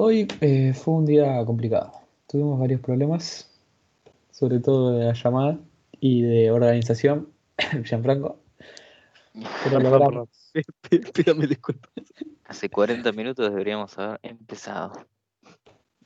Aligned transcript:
Hoy 0.00 0.28
eh, 0.42 0.74
fue 0.74 0.94
un 0.94 1.06
día 1.06 1.44
complicado. 1.44 1.90
Tuvimos 2.28 2.60
varios 2.60 2.80
problemas, 2.80 3.50
sobre 4.30 4.60
todo 4.60 4.92
de 4.96 5.06
la 5.06 5.12
llamada 5.12 5.58
y 5.98 6.22
de 6.22 6.52
organización, 6.52 7.32
Gianfranco. 7.84 8.38
Pero 9.64 9.80
logramos. 9.80 10.28
Pídame 11.14 11.48
disculpas. 11.48 11.90
Hace 12.44 12.70
40 12.70 13.10
minutos 13.10 13.50
deberíamos 13.50 13.98
haber 13.98 14.20
empezado. 14.22 14.92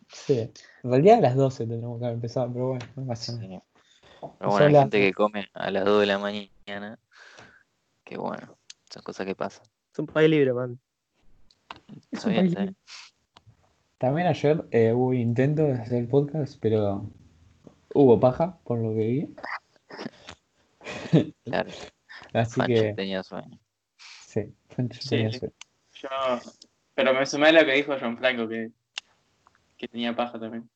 Sí, 0.09 0.39
en 0.85 0.91
realidad 0.91 1.19
a 1.19 1.21
las 1.21 1.37
12 1.37 1.67
tendremos 1.67 1.99
que 1.99 2.07
haber 2.07 2.15
empezado, 2.15 2.51
pero 2.51 2.69
bueno, 2.69 2.87
no 2.97 3.07
pasa 3.09 3.33
nada. 3.33 3.47
Sí. 3.47 3.61
Pero 4.39 4.51
bueno, 4.53 4.67
hay 4.69 4.73
las- 4.73 4.83
gente 4.85 5.01
que 5.01 5.13
come 5.13 5.49
a 5.53 5.71
las 5.71 5.85
2 5.85 6.01
de 6.01 6.07
la 6.07 6.19
mañana. 6.19 6.99
Que 8.05 8.17
bueno, 8.17 8.57
son 8.89 9.03
cosas 9.03 9.27
que 9.27 9.35
pasan. 9.35 9.67
Es 9.93 9.99
un 9.99 10.07
país 10.07 10.31
libre, 10.31 10.55
man. 10.55 10.81
Es 12.11 12.25
un 12.25 12.33
bien, 12.33 12.55
país. 12.55 12.71
También 14.03 14.27
ayer 14.27 14.65
eh, 14.73 14.93
hubo 14.93 15.15
intentos 15.15 15.69
de 15.69 15.75
hacer 15.75 15.99
el 15.99 16.09
podcast, 16.09 16.59
pero 16.61 17.09
hubo 17.95 18.19
paja, 18.19 18.59
por 18.65 18.81
lo 18.81 18.93
que 18.95 19.07
vi. 19.07 19.33
Claro, 21.45 21.71
Así 22.33 22.61
Fancho 22.61 22.83
que, 22.83 22.95
tenía 22.95 23.23
sueño. 23.23 23.61
sí, 23.97 24.53
Fancho 24.71 25.01
Sí, 25.01 25.09
tenía 25.09 25.31
suerte. 25.31 25.57
Yo, 25.93 26.09
pero 26.97 27.15
me 27.15 27.25
sumé 27.25 27.51
a 27.51 27.53
lo 27.53 27.65
que 27.65 27.75
dijo 27.75 27.95
John 28.01 28.19
Franco, 28.19 28.49
que, 28.49 28.73
que 29.77 29.87
tenía 29.87 30.17
paja 30.17 30.41
también. 30.41 30.69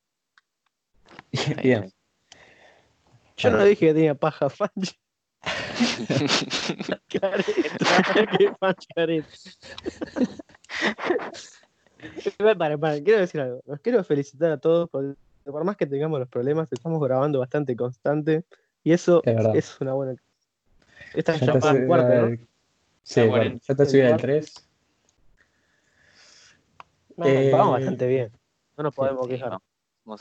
Bien, 1.64 1.92
Yo 3.38 3.50
no 3.50 3.64
dije 3.64 3.88
que 3.88 3.94
tenía 3.94 4.14
paja, 4.14 4.48
fan. 4.48 4.70
Careta, 7.08 8.36
qué 8.38 8.52
careta. 8.94 9.28
Para, 12.38 12.76
para, 12.78 13.02
quiero 13.02 13.20
decir 13.20 13.40
algo. 13.40 13.62
Los 13.66 13.80
quiero 13.80 14.04
felicitar 14.04 14.50
a 14.52 14.58
todos 14.58 14.88
porque 14.90 15.14
por 15.44 15.64
más 15.64 15.76
que 15.76 15.86
tengamos 15.86 16.18
los 16.18 16.28
problemas, 16.28 16.70
estamos 16.72 17.02
grabando 17.02 17.38
bastante 17.38 17.74
constante 17.76 18.44
y 18.82 18.92
eso 18.92 19.22
Es 19.24 19.80
una 19.80 19.94
buena. 19.94 20.14
Esta 21.14 21.34
es 21.34 21.40
ya 21.40 21.46
está 21.46 21.60
para 21.60 21.78
el 21.78 21.86
cuarto, 21.86 22.26
¿no? 22.30 22.36
Sí, 23.02 23.20
La 23.20 23.26
bueno, 23.26 23.60
ya 23.62 23.72
está 23.72 23.86
subida 23.86 24.04
el 24.04 24.10
cuarto. 24.10 24.26
3. 24.26 24.68
No, 27.16 27.24
Eh, 27.26 27.50
vamos 27.52 27.72
bastante 27.72 28.06
bien. 28.06 28.32
No 28.76 28.84
nos 28.84 28.94
podemos 28.94 29.26
Sí, 29.26 29.32
quejar. 29.32 29.52
no. 29.52 29.62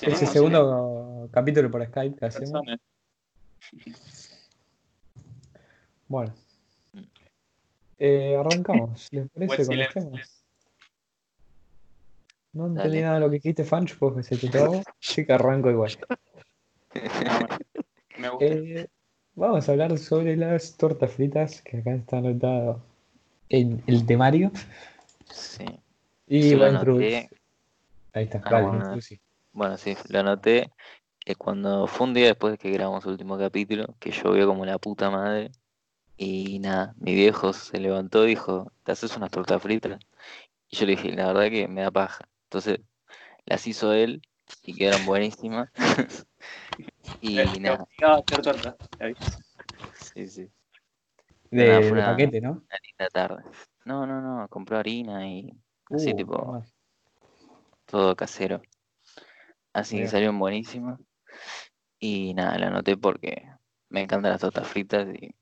Es 0.01 0.21
el 0.21 0.27
segundo 0.27 1.27
capítulo 1.31 1.69
por 1.69 1.85
Skype 1.85 2.15
que 2.17 2.25
hacemos. 2.25 2.51
Personas. 2.51 2.79
Bueno. 6.07 6.33
Mm. 6.93 6.99
Eh, 7.99 8.35
arrancamos, 8.37 9.07
¿les 9.11 9.29
parece 9.35 9.65
Buen 9.65 9.67
con 9.67 9.77
los 9.77 9.93
temas? 9.93 10.44
No 12.55 12.69
Dale. 12.69 12.85
entendí 12.85 13.01
nada 13.01 13.15
de 13.15 13.19
lo 13.19 13.29
que 13.29 13.35
dijiste, 13.35 13.65
Fanch, 13.65 13.97
porque 13.99 14.23
se 14.23 14.37
te 14.37 14.49
trabó. 14.49 14.81
Sí 14.99 15.25
que 15.25 15.33
arranco 15.33 15.69
igual. 15.69 15.91
Ah, 16.93 17.39
bueno. 17.41 17.57
Me 18.17 18.29
gusta. 18.29 18.45
Eh, 18.45 18.87
vamos 19.35 19.67
a 19.67 19.71
hablar 19.73 19.97
sobre 19.97 20.37
las 20.37 20.77
tortas 20.77 21.11
fritas, 21.11 21.61
que 21.61 21.79
acá 21.79 21.93
está 21.93 22.17
anotado 22.17 22.81
en 23.49 23.83
el 23.87 24.05
temario. 24.05 24.51
Sí. 25.29 25.65
Y 26.27 26.51
Yo 26.51 26.59
va. 26.59 26.67
Ahí 28.13 28.23
está, 28.23 28.41
Ah, 28.45 28.61
vale. 28.61 28.99
Bueno, 29.51 29.77
sí, 29.77 29.97
lo 30.07 30.19
anoté. 30.21 30.71
Que 31.19 31.35
cuando 31.35 31.87
fue 31.87 32.07
un 32.07 32.13
día 32.13 32.27
después 32.27 32.53
de 32.53 32.57
que 32.57 32.71
grabamos 32.71 33.03
el 33.03 33.11
último 33.11 33.37
capítulo, 33.37 33.95
que 33.99 34.11
llovió 34.11 34.47
como 34.47 34.65
la 34.65 34.77
puta 34.77 35.09
madre. 35.09 35.51
Y 36.15 36.59
nada, 36.59 36.95
mi 36.97 37.15
viejo 37.15 37.51
se 37.51 37.81
levantó 37.81 38.23
y 38.23 38.29
dijo, 38.29 38.71
¿te 38.83 38.93
haces 38.93 39.17
unas 39.17 39.31
tortas 39.31 39.61
fritas? 39.61 39.99
Y 40.69 40.77
yo 40.77 40.85
le 40.85 40.93
dije, 40.93 41.11
la 41.11 41.27
verdad 41.27 41.49
que 41.49 41.67
me 41.67 41.81
da 41.81 41.91
paja. 41.91 42.29
Entonces 42.45 42.79
las 43.45 43.65
hizo 43.67 43.93
él 43.93 44.21
y 44.63 44.75
quedaron 44.75 45.05
buenísimas. 45.05 45.69
y 47.21 47.37
Eh, 47.39 47.59
nada, 47.59 47.85
hacer 48.17 48.41
torta. 48.41 48.77
sí, 50.13 50.27
sí. 50.27 50.49
De, 51.51 51.65
Nada, 51.65 51.79
de 51.81 51.91
una- 51.91 52.05
paquete, 52.05 52.41
¿no? 52.41 52.51
Una 52.51 52.79
linda 52.83 53.09
tarde. 53.11 53.43
No, 53.85 54.05
no, 54.07 54.21
no, 54.21 54.47
compró 54.49 54.77
harina 54.77 55.27
y 55.27 55.51
así 55.91 56.11
Uh, 56.13 56.17
tipo 56.17 56.45
más. 56.45 56.73
todo 57.85 58.15
casero. 58.15 58.61
Así 59.73 59.97
que 59.97 60.07
salieron 60.07 60.39
buenísimas. 60.39 60.99
Y 61.99 62.33
nada, 62.33 62.57
la 62.57 62.67
anoté 62.67 62.97
porque 62.97 63.47
me 63.89 64.01
encantan 64.01 64.31
las 64.31 64.41
tortas 64.41 64.67
fritas 64.67 65.07
y, 65.13 65.35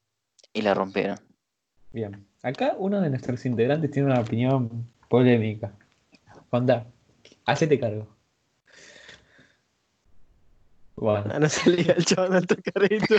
y 0.54 0.62
la 0.62 0.74
rompieron. 0.74 1.18
Bien. 1.92 2.28
Acá 2.42 2.76
uno 2.78 3.00
de 3.00 3.10
nuestros 3.10 3.46
integrantes 3.46 3.92
tiene 3.92 4.10
una 4.12 4.20
opinión 4.22 4.92
polémica. 5.10 5.74
Contá, 6.54 6.86
hacete 7.48 7.80
cargo. 7.80 8.16
Bueno, 10.96 11.32
Ah, 11.34 11.40
no 11.40 11.50
salía 11.50 11.94
el 11.94 12.06
chaval 12.06 12.36
alto 12.36 12.56
carito. 12.64 13.16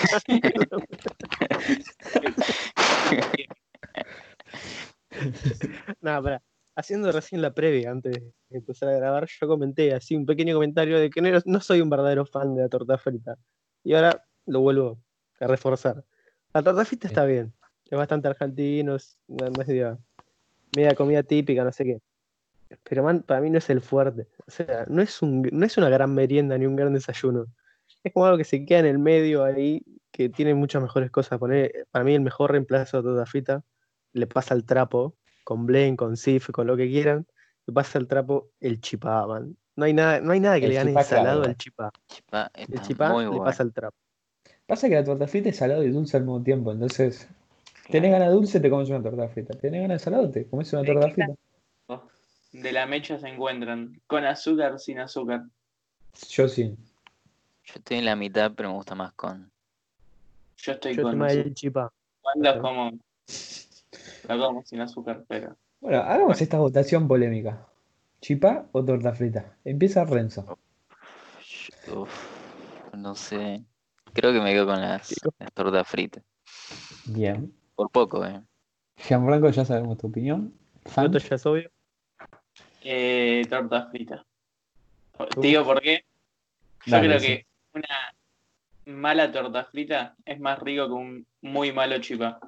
Nada, 6.01 6.23
pará. 6.23 6.43
Haciendo 6.77 7.11
recién 7.11 7.43
la 7.43 7.53
previa 7.53 7.91
antes 7.91 8.13
de 8.13 8.33
empezar 8.57 8.91
a 8.91 8.93
grabar, 8.93 9.27
yo 9.27 9.49
comenté 9.49 9.93
así 9.93 10.15
un 10.15 10.27
pequeño 10.27 10.55
comentario 10.55 11.01
de 11.01 11.11
que 11.11 11.21
no, 11.21 11.29
no 11.45 11.61
soy 11.61 11.81
un 11.81 11.91
verdadero 11.91 12.25
fan 12.27 12.55
de 12.55 12.63
la 12.63 12.69
torta 12.69 12.99
frita. 12.99 13.37
Y 13.83 13.95
ahora 13.95 14.25
lo 14.47 14.61
vuelvo 14.61 15.01
a 15.41 15.49
reforzar. 15.49 16.05
La 16.53 16.63
torta 16.63 16.85
frita 16.85 17.09
está 17.09 17.25
bien. 17.25 17.53
Es 17.91 17.99
bastante 17.99 18.29
argentino, 18.29 18.95
es 18.95 19.19
una 19.27 19.51
media, 19.51 19.99
media 20.77 20.95
comida 20.95 21.25
típica, 21.25 21.65
no 21.65 21.73
sé 21.73 21.85
qué. 21.85 22.01
Pero 22.83 23.03
man, 23.03 23.23
para 23.23 23.41
mí 23.41 23.51
no 23.51 23.59
es 23.59 23.71
el 23.71 23.81
fuerte. 23.81 24.27
O 24.47 24.51
sea, 24.51 24.85
no 24.89 25.03
es, 25.03 25.23
un, 25.23 25.43
no 25.53 25.65
es 25.67 25.77
una 25.77 25.89
gran 25.89 26.15
merienda 26.15 26.59
ni 26.59 26.67
un 26.67 26.77
gran 26.77 26.93
desayuno. 26.95 27.47
Es 28.03 28.13
como 28.13 28.27
algo 28.27 28.39
que 28.39 28.45
se 28.45 28.65
queda 28.65 28.81
en 28.81 28.87
el 28.87 28.99
medio 28.99 29.45
ahí, 29.45 29.83
que 30.11 30.29
tiene 30.29 30.55
muchas 30.55 30.83
mejores 30.83 31.11
cosas. 31.11 31.39
Poner, 31.39 31.87
para 31.91 32.05
mí 32.05 32.15
el 32.15 32.21
mejor 32.21 32.53
reemplazo 32.53 32.99
de 32.99 33.03
torta 33.05 33.27
frita 33.27 33.65
le 34.13 34.27
pasa 34.27 34.55
el 34.55 34.65
trapo, 34.65 35.17
con 35.45 35.67
blend, 35.67 35.97
con 35.97 36.17
sif, 36.17 36.51
con 36.51 36.67
lo 36.67 36.77
que 36.77 36.89
quieran, 36.89 37.27
le 37.67 37.73
pasa 37.73 37.99
el 37.99 38.07
trapo 38.07 38.51
el 38.61 38.81
chipá, 38.81 39.27
man. 39.27 39.57
No 39.77 39.87
hay 39.87 39.93
nada, 39.93 40.21
no 40.21 40.33
hay 40.33 40.41
nada 40.41 40.59
que 40.61 40.67
El 40.67 40.71
le 40.71 40.77
gane 40.77 41.05
salado 41.05 41.43
al 41.43 41.57
chipá. 41.57 41.91
Chipá 42.07 42.51
El 42.55 42.81
chipá 42.83 43.09
le 43.09 43.29
bueno. 43.29 43.43
pasa 43.45 43.63
el 43.63 43.73
trapo. 43.73 43.97
pasa 44.67 44.89
que 44.89 44.95
la 44.95 45.05
torta 45.05 45.27
frita 45.27 45.49
es 45.49 45.57
salado 45.57 45.83
y 45.83 45.91
dulce 45.91 46.17
al 46.17 46.23
mismo 46.23 46.43
tiempo. 46.43 46.71
Entonces, 46.73 47.29
tenés 47.91 48.13
ganas 48.13 48.29
de 48.29 48.35
dulce, 48.35 48.61
te 48.61 48.71
comes 48.71 48.89
una 48.91 49.03
torta 49.03 49.29
frita. 49.29 49.59
Tenés 49.59 49.83
ganas 49.83 50.01
de 50.01 50.05
salado, 50.05 50.31
te 50.31 50.47
comes 50.47 50.73
una 50.73 50.83
¿De 50.83 50.93
torta 50.93 51.11
frita. 51.11 51.35
De 52.55 52.71
la 52.71 52.87
mecha 52.87 53.19
se 53.19 53.29
encuentran 53.29 54.01
con 54.07 54.25
azúcar, 54.25 54.79
sin 54.79 55.01
azúcar. 55.01 55.43
Yo 56.29 56.47
sí. 56.47 56.77
Yo 57.65 57.75
estoy 57.75 57.97
en 57.99 58.05
la 58.05 58.15
mitad, 58.15 58.53
pero 58.55 58.69
me 58.69 58.77
gusta 58.77 58.95
más 58.95 59.13
con. 59.15 59.51
Yo 60.59 60.73
estoy 60.73 60.95
Yo 60.95 61.03
con 61.03 61.21
el 61.29 61.53
chipá. 61.53 61.93
Cuando 62.23 62.63
como, 62.63 62.93
lo 64.29 64.39
como 64.39 64.65
sin 64.65 64.81
azúcar, 64.81 65.25
pero 65.27 65.57
Bueno, 65.81 65.99
hagamos 65.99 66.41
esta 66.41 66.59
votación 66.59 67.09
polémica. 67.09 67.67
¿Chipá 68.21 68.67
o 68.71 68.85
torta 68.85 69.13
frita? 69.13 69.57
Empieza 69.65 70.05
Renzo. 70.05 70.57
Uf, 71.93 72.09
no 72.97 73.17
sé. 73.17 73.65
Creo 74.13 74.33
que 74.33 74.41
me 74.41 74.53
quedo 74.53 74.67
con 74.67 74.81
las, 74.81 75.13
las 75.41 75.53
tortas 75.53 75.89
fritas. 75.89 76.23
Bien. 77.07 77.53
Por 77.75 77.91
poco, 77.91 78.25
eh. 78.25 78.41
Gianfranco, 78.97 79.51
ya 79.51 79.65
sabemos 79.65 79.99
tu 79.99 80.07
opinión. 80.07 80.55
Fan, 80.87 81.11
ya 81.13 81.35
es 81.35 81.47
obvio. 81.47 81.74
Eh, 82.85 83.43
torta 83.49 83.89
frita. 83.91 84.25
Te 85.41 85.41
digo 85.41 85.65
por 85.65 85.81
qué. 85.81 86.05
Yo 86.87 86.93
Dale, 86.97 87.07
creo 87.09 87.21
sí. 87.21 87.27
que 87.27 87.47
una 87.75 87.89
mala 88.97 89.33
torta 89.33 89.65
frita 89.65 90.15
es 90.25 90.39
más 90.39 90.59
rico 90.59 90.87
que 90.87 90.93
un 90.93 91.27
muy 91.41 91.73
malo 91.73 91.99
chipá. 91.99 92.39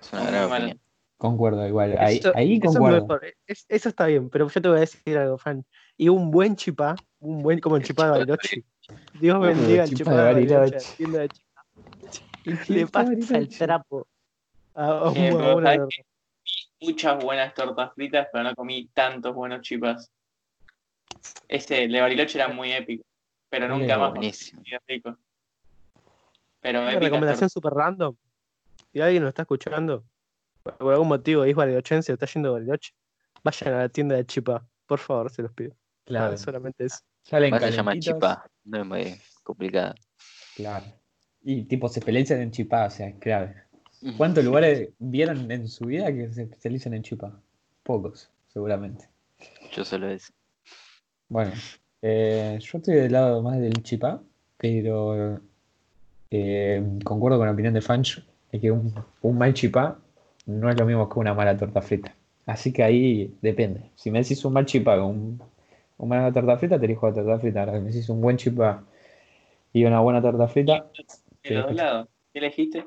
Es 0.00 0.12
una 0.12 0.24
gran 0.30 0.44
opinión. 0.50 0.80
Concuerdo, 1.18 1.66
igual. 1.68 1.96
Ahí, 1.98 2.16
Eso- 2.16 2.32
ahí 2.34 2.54
eso, 2.56 2.70
es 2.70 2.76
concuerdo. 2.76 3.20
Es- 3.46 3.66
eso 3.68 3.88
está 3.88 4.06
bien, 4.06 4.28
pero 4.30 4.48
yo 4.48 4.60
te 4.62 4.68
voy 4.68 4.78
a 4.78 4.80
decir 4.80 5.16
algo, 5.18 5.38
fan. 5.38 5.64
Y 5.96 6.08
un 6.08 6.30
buen 6.30 6.56
chipá, 6.56 6.96
un 7.20 7.42
buen 7.42 7.60
como 7.60 7.76
el 7.76 7.84
chipá 7.84 8.06
de 8.06 8.10
Bariloche. 8.10 8.64
Dios 9.20 9.40
bendiga 9.40 9.84
el 9.84 9.94
chipá 9.94 10.14
de 10.16 10.22
Bariloche. 10.32 10.78
Le 12.68 12.86
pasa 12.88 13.38
el 13.38 13.48
trapo. 13.56 14.08
A, 14.74 15.08
a 15.08 15.12
Eh, 15.14 15.28
a 15.30 15.54
una- 15.54 15.74
¿sabes 15.76 15.94
qué? 15.96 16.04
Muchas 16.80 17.22
buenas 17.22 17.54
tortas 17.54 17.92
fritas, 17.94 18.28
pero 18.32 18.44
no 18.44 18.54
comí 18.54 18.88
tantos 18.88 19.34
buenos 19.34 19.60
chipás. 19.62 20.10
Este, 21.48 21.84
el 21.84 21.92
de 21.92 22.00
Bariloche 22.00 22.38
era 22.38 22.48
muy 22.48 22.72
épico, 22.72 23.04
pero 23.48 23.68
nunca 23.68 23.98
más 23.98 24.10
Buenísimo. 24.10 24.62
rico. 24.86 25.16
Pero 26.60 26.80
Una 26.82 26.98
recomendación 26.98 27.50
súper 27.50 27.72
random. 27.72 28.16
Si 28.92 29.00
alguien 29.00 29.22
nos 29.22 29.30
está 29.30 29.42
escuchando, 29.42 30.04
por 30.62 30.92
algún 30.92 31.08
motivo 31.08 31.44
es 31.44 31.54
barilochense 31.54 32.12
o 32.12 32.14
está 32.14 32.26
yendo 32.26 32.50
a 32.50 32.52
Bariloche, 32.52 32.92
vayan 33.42 33.74
a 33.74 33.78
la 33.78 33.88
tienda 33.88 34.16
de 34.16 34.24
Chipa. 34.26 34.66
Por 34.86 34.98
favor, 34.98 35.30
se 35.30 35.42
los 35.42 35.52
pido. 35.52 35.74
Claro. 36.04 36.34
Ah, 36.34 36.36
solamente 36.36 36.84
eso. 36.84 36.98
Salen 37.22 37.50
Más 37.50 37.62
se 37.62 37.70
llama 37.72 37.90
calentitos. 37.92 38.14
chipá. 38.14 38.46
No 38.64 38.78
es 38.80 38.86
muy 38.86 39.20
complicado. 39.42 39.94
Claro. 40.56 40.84
Y 41.42 41.64
tipo, 41.64 41.88
se 41.88 42.00
especializan 42.00 42.40
en 42.40 42.50
chipá, 42.50 42.86
o 42.86 42.90
sea, 42.90 43.08
es 43.08 43.18
clave. 43.18 43.64
¿Cuántos 44.16 44.44
lugares 44.44 44.90
vieron 44.98 45.50
en 45.50 45.68
su 45.68 45.86
vida 45.86 46.12
que 46.12 46.32
se 46.32 46.42
especializan 46.42 46.94
en 46.94 47.02
chipá? 47.02 47.32
Pocos, 47.82 48.30
seguramente. 48.48 49.08
Yo 49.72 49.84
solo 49.84 50.08
es. 50.08 50.32
Bueno, 51.28 51.52
eh, 52.02 52.58
yo 52.60 52.78
estoy 52.78 52.94
del 52.94 53.12
lado 53.12 53.42
más 53.42 53.60
del 53.60 53.82
chipá, 53.82 54.20
pero 54.56 55.40
eh, 56.30 56.82
concuerdo 57.04 57.38
con 57.38 57.46
la 57.46 57.52
opinión 57.52 57.74
de 57.74 57.80
Fanch 57.80 58.24
de 58.50 58.60
que 58.60 58.70
un, 58.70 58.92
un 59.22 59.38
mal 59.38 59.54
chipá 59.54 59.98
no 60.46 60.68
es 60.68 60.78
lo 60.78 60.86
mismo 60.86 61.08
que 61.08 61.18
una 61.18 61.34
mala 61.34 61.56
torta 61.56 61.80
frita. 61.80 62.14
Así 62.46 62.72
que 62.72 62.82
ahí 62.82 63.36
depende. 63.40 63.90
Si 63.94 64.10
me 64.10 64.20
decís 64.20 64.44
un 64.44 64.52
mal 64.52 64.66
chipá 64.66 64.96
con 64.96 65.06
un, 65.06 65.42
un 65.98 66.08
mala 66.08 66.32
torta 66.32 66.58
frita, 66.58 66.78
te 66.78 66.86
elijo 66.86 67.08
la 67.08 67.14
torta 67.14 67.38
frita. 67.38 67.60
Ahora, 67.60 67.74
si 67.74 67.80
me 67.80 67.90
decís 67.90 68.08
un 68.08 68.20
buen 68.20 68.36
chipá 68.36 68.84
y 69.72 69.84
una 69.84 70.00
buena 70.00 70.20
torta 70.20 70.48
frita, 70.48 70.90
De 71.44 71.54
los 71.54 71.66
dos 71.66 71.74
lados. 71.74 72.08
¿Qué 72.32 72.38
elegiste? 72.40 72.86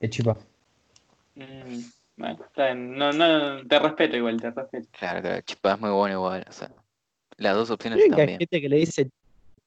El 0.00 0.10
chipá. 0.10 0.36
Mm, 1.34 1.80
bueno, 2.16 2.44
está 2.44 2.66
bien. 2.66 2.96
No, 2.96 3.12
no, 3.12 3.66
te 3.66 3.78
respeto 3.78 4.16
igual, 4.16 4.40
te 4.40 4.50
respeto. 4.50 4.88
Claro, 4.98 5.20
claro, 5.22 5.40
chipá 5.42 5.74
es 5.74 5.80
muy 5.80 5.90
bueno 5.90 6.14
igual. 6.16 6.44
O 6.48 6.52
sea, 6.52 6.70
las 7.36 7.54
dos 7.54 7.70
opciones 7.70 7.98
¿Creen 7.98 8.10
están 8.12 8.16
que 8.16 8.20
hay 8.22 8.26
bien. 8.28 8.38
gente 8.40 8.60
que 8.60 8.68
le 8.68 8.76
dice 8.76 9.10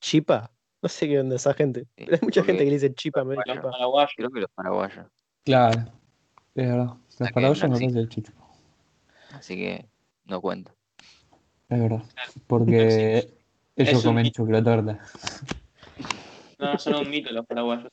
chipa? 0.02 0.52
No 0.82 0.90
sé 0.90 1.08
qué 1.08 1.20
onda 1.20 1.36
esa 1.38 1.54
gente. 1.54 1.82
Sí, 1.82 1.88
Pero 2.06 2.14
hay 2.16 2.20
mucha 2.22 2.44
gente 2.44 2.64
que 2.64 2.70
le 2.70 2.76
dice 2.76 2.94
chipa, 2.94 3.24
me 3.24 3.38
chipa. 3.38 3.72
paraguayos. 3.72 4.12
Creo 4.18 4.30
que 4.30 4.40
los 4.42 4.50
paraguayos. 4.54 5.06
Claro, 5.46 5.80
es 6.56 6.68
verdad. 6.68 6.94
Los 7.20 7.32
paraguayos 7.32 7.70
no 7.70 8.00
el 8.00 8.10
chicho. 8.10 8.34
Así 9.32 9.56
que 9.56 9.86
no 10.26 10.42
cuento. 10.42 10.72
Es 11.70 11.80
verdad. 11.80 12.04
Porque 12.48 13.34
ellos 13.76 13.94
Es 13.94 13.94
un 13.96 14.02
comen 14.04 14.24
mito. 14.24 14.42
chocolatorta. 14.44 15.00
No, 16.60 16.78
son 16.78 16.96
un 16.96 17.10
mito 17.10 17.32
los 17.32 17.46
paraguayos. 17.46 17.90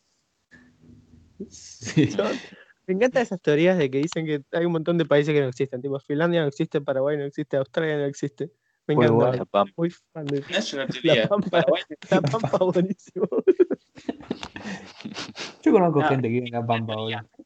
Sí. 1.48 2.08
Yo- 2.10 2.24
me 2.86 2.94
encantan 2.94 3.22
esas 3.22 3.40
teorías 3.40 3.78
de 3.78 3.88
que 3.90 3.98
dicen 3.98 4.26
que 4.26 4.42
hay 4.52 4.64
un 4.64 4.72
montón 4.72 4.98
de 4.98 5.04
países 5.04 5.32
que 5.32 5.40
no 5.40 5.48
existen. 5.48 5.80
Tipo, 5.80 6.00
Finlandia 6.00 6.40
no 6.42 6.48
existe, 6.48 6.80
Paraguay 6.80 7.16
no 7.16 7.24
existe, 7.24 7.56
Australia 7.56 7.96
no 7.96 8.04
existe. 8.04 8.50
Me 8.86 8.94
encanta. 8.94 9.12
Uruguay. 9.12 9.38
La 9.38 9.44
pampa. 9.44 9.72
Muy 9.76 9.90
fan 9.90 10.26
de 10.26 10.40
No 10.40 10.56
es 10.56 10.74
una 10.74 10.86
teoría. 10.88 11.28
Pampa. 11.28 11.50
Paraguay 11.50 11.82
la 12.10 12.20
pampa 12.22 12.58
buenísimo. 12.64 13.28
Yo 15.62 15.72
conozco 15.72 16.00
No, 16.00 16.08
gente 16.08 16.28
que 16.28 16.32
vive 16.34 16.46
en 16.48 16.52
la 16.54 16.66
Pampa, 16.66 16.94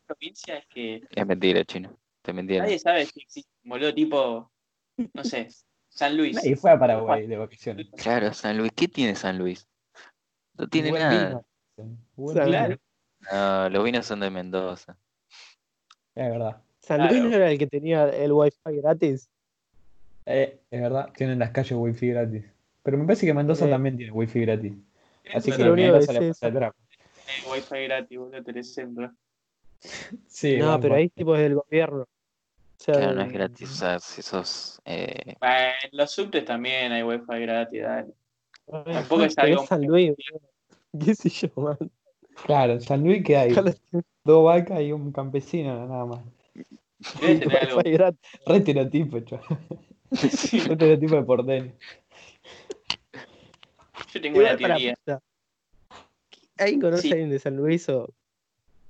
provincias 0.06 0.64
que 0.70 1.02
Es 1.10 1.26
mentira, 1.26 1.64
chino. 1.64 1.96
Te 2.22 2.32
mentira. 2.32 2.62
nadie 2.62 2.78
sabe 2.78 3.04
si 3.06 3.20
existe. 3.20 3.50
Boludo, 3.64 3.92
tipo, 3.92 4.50
no 5.12 5.24
sé, 5.24 5.48
San 5.88 6.16
Luis. 6.16 6.34
Nadie 6.36 6.56
fue 6.56 6.70
a 6.70 6.78
Paraguay 6.78 7.26
de 7.26 7.36
vacaciones. 7.36 7.88
Claro, 7.96 8.32
San 8.32 8.56
Luis. 8.56 8.72
¿Qué 8.74 8.88
tiene 8.88 9.14
San 9.14 9.38
Luis? 9.38 9.68
No 10.56 10.68
tiene 10.68 10.90
Buen 10.90 11.02
nada. 11.02 11.44
vino. 11.76 12.76
No, 13.32 13.68
los 13.68 13.84
vinos 13.84 14.06
son 14.06 14.20
de 14.20 14.30
Mendoza. 14.30 14.96
Es 16.14 16.30
verdad. 16.30 16.62
San 16.80 16.98
Luis 17.00 17.12
Claro. 17.12 17.28
no 17.28 17.36
era 17.36 17.50
el 17.50 17.58
que 17.58 17.66
tenía 17.66 18.08
el 18.10 18.32
wifi 18.32 18.58
gratis. 18.66 19.28
Eh, 20.26 20.60
es 20.70 20.80
verdad, 20.80 21.10
tienen 21.16 21.38
las 21.38 21.50
calles 21.50 21.72
wifi 21.72 22.08
gratis. 22.08 22.44
Pero 22.82 22.98
me 22.98 23.04
parece 23.04 23.26
que 23.26 23.34
Mendoza 23.34 23.66
Eh. 23.66 23.70
también 23.70 23.96
tiene 23.96 24.12
wifi 24.12 24.40
gratis. 24.42 24.72
Así 25.34 25.50
Eso 25.50 25.56
que 25.56 25.62
es 25.62 25.66
lo 25.68 25.72
único 25.72 25.92
pasa 25.94 26.18
eso. 26.18 26.46
atrás. 26.46 26.72
Hay 27.26 27.50
wifi 27.52 27.84
gratis, 27.84 28.18
boludo, 28.18 28.42
Telecentro. 28.42 29.12
Sí, 30.28 30.56
no, 30.58 30.78
pero 30.80 30.94
ahí 30.94 31.08
tipo 31.10 31.34
es 31.34 31.42
del 31.42 31.54
gobierno. 31.54 32.02
O 32.02 32.08
sea, 32.76 32.94
Claro, 32.94 33.14
no 33.14 33.22
es 33.22 33.32
gratis. 33.32 33.70
O 33.70 33.74
sea, 33.74 33.98
si 33.98 34.20
sos. 34.22 34.80
Eh, 34.84 35.34
Bueno, 35.40 35.56
en 35.82 35.90
los 35.98 36.10
subtes 36.10 36.44
también 36.44 36.92
hay 36.92 37.02
wifi 37.02 37.40
gratis, 37.40 37.82
dale. 37.82 38.12
Tampoco 38.66 39.24
es 39.24 39.36
algo 39.38 39.66
San 39.66 39.82
Luis. 39.86 40.12
¿Qué 41.00 41.14
sé 41.14 41.28
yo, 41.28 41.48
man? 41.56 41.78
Claro, 42.46 42.80
San 42.80 43.02
Luis 43.02 43.24
que 43.24 43.36
hay 43.36 43.54
dos 44.24 44.44
vacas 44.44 44.80
y 44.80 44.92
un 44.92 45.12
campesino 45.12 45.86
nada 45.86 46.04
más. 46.04 46.20
Re 48.46 48.56
estereotipo, 48.56 49.20
chaval. 49.20 49.46
Sí, 50.12 50.60
Re 50.60 50.72
estereotipo 50.74 51.16
de 51.16 51.22
porteño. 51.22 51.72
yo 54.12 54.20
tengo 54.20 54.38
una 54.38 54.56
teoría. 54.56 54.94
¿Alguien 56.58 56.80
conoce 56.80 57.02
Sí. 57.02 57.10
a 57.10 57.12
alguien 57.14 57.30
de 57.30 57.38
San 57.38 57.56
Luis 57.56 57.88
o 57.88 58.08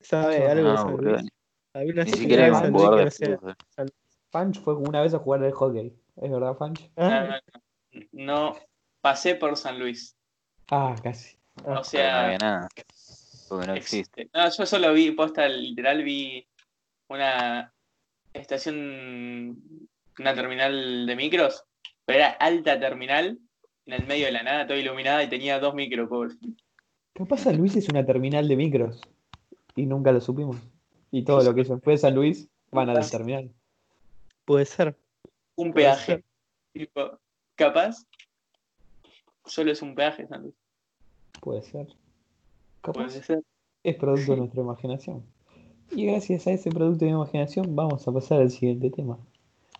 sabe 0.01 0.41
No, 0.41 0.51
algo 0.51 0.71
de 0.71 0.77
San. 0.77 0.97
Luis? 0.97 1.23
Había 1.73 1.93
una 1.93 2.05
Ni 2.05 2.13
siquiera 2.13 2.47
de 2.47 2.53
San 2.55 2.73
Luis 2.73 3.19
que 3.19 3.29
no 3.29 3.41
sea-. 3.71 3.87
Fanch 4.31 4.61
fue 4.61 4.75
una 4.75 5.01
vez 5.01 5.15
a 5.15 5.19
jugar 5.19 5.43
al 5.45 5.53
hockey. 5.53 5.95
¿Es 6.17 6.31
verdad, 6.31 6.57
Fanch? 6.57 6.81
No, 6.97 7.05
Ah, 7.05 7.41
no, 7.93 8.01
no. 8.13 8.51
No 8.51 8.57
pasé 9.01 9.35
por 9.37 9.57
San 9.57 9.79
Luis. 9.79 10.17
Ah, 10.71 10.95
casi. 11.03 11.37
ah, 11.59 11.61
O 11.61 11.65
Pero 11.65 11.75
no 11.77 11.85
sea, 11.85 12.25
había 12.27 12.39
nada. 12.39 12.69
Porque 13.49 13.67
no 13.67 13.75
existe. 13.75 14.23
existe. 14.23 14.39
No, 14.39 14.51
yo 14.51 14.67
solo 14.67 14.93
vi, 14.93 15.11
posta, 15.13 15.49
literal, 15.49 16.03
vi 16.03 16.47
una 17.09 17.73
estación, 18.33 19.59
una 20.19 20.35
terminal 20.35 21.07
de 21.07 21.17
micros, 21.17 21.65
pero 22.05 22.19
era 22.21 22.29
alta 22.31 22.79
terminal, 22.79 23.39
en 23.87 23.93
el 23.93 24.07
medio 24.07 24.27
de 24.27 24.33
la 24.33 24.43
nada, 24.43 24.67
toda 24.67 24.79
iluminada 24.79 25.23
y 25.23 25.29
tenía 25.29 25.59
dos 25.61 25.75
micros, 25.75 26.09
pobre. 26.09 26.35
Capaz 27.13 27.39
San 27.43 27.57
Luis 27.59 27.77
es 27.77 27.89
una 27.89 28.05
terminal 28.05 28.49
de 28.49 28.57
micros. 28.57 29.01
Y 29.77 29.87
nunca 29.87 30.13
lo 30.13 30.21
supimos. 30.21 30.57
Y 31.11 31.25
todo 31.25 31.43
lo 31.43 31.55
que 31.55 31.65
se 31.65 31.77
fue 31.79 31.95
de 31.95 31.99
San 31.99 32.15
Luis 32.15 32.49
van 32.71 32.89
a 32.91 32.95
la 32.95 33.09
terminal. 33.09 33.51
puede 34.45 34.65
ser. 34.65 34.97
Un 35.57 35.73
Puede 35.73 35.87
peaje. 35.87 36.05
ser. 36.07 36.25
Tipo, 36.73 37.19
capaz, 37.55 38.05
solo 39.45 39.71
es 39.71 39.81
un 39.83 39.95
peaje, 39.95 40.27
San 40.27 40.43
Luis. 40.43 40.55
Puede 41.41 41.63
ser. 41.63 41.87
Capaz 42.85 43.07
Puede 43.07 43.23
ser. 43.23 43.43
es 43.83 43.97
producto 43.97 44.33
de 44.33 44.39
nuestra 44.41 44.61
imaginación. 44.61 45.25
Y 45.91 46.05
gracias 46.05 46.47
a 46.47 46.51
ese 46.51 46.71
producto 46.71 47.07
de 47.07 47.13
imaginación 47.13 47.75
vamos 47.75 48.07
a 48.07 48.13
pasar 48.13 48.43
al 48.43 48.51
siguiente 48.51 48.91
tema. 48.91 49.19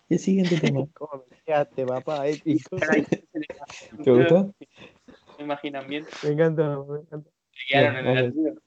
Y 0.09 0.15
el 0.15 0.19
siguiente 0.19 0.59
tema. 0.59 0.87
¿Cómo 0.95 1.23
me 1.29 1.37
quedaste, 1.45 1.85
papá? 1.85 2.27
Épico. 2.27 2.77
¿Te 4.03 4.11
gustó? 4.11 4.51
¿Me 5.37 5.43
imaginan 5.43 5.87
bien? 5.87 6.03
Me 6.23 6.29
encanta, 6.29 6.79
me 6.79 6.99
encanta. 6.99 7.29
En 7.69 8.07
el. 8.07 8.59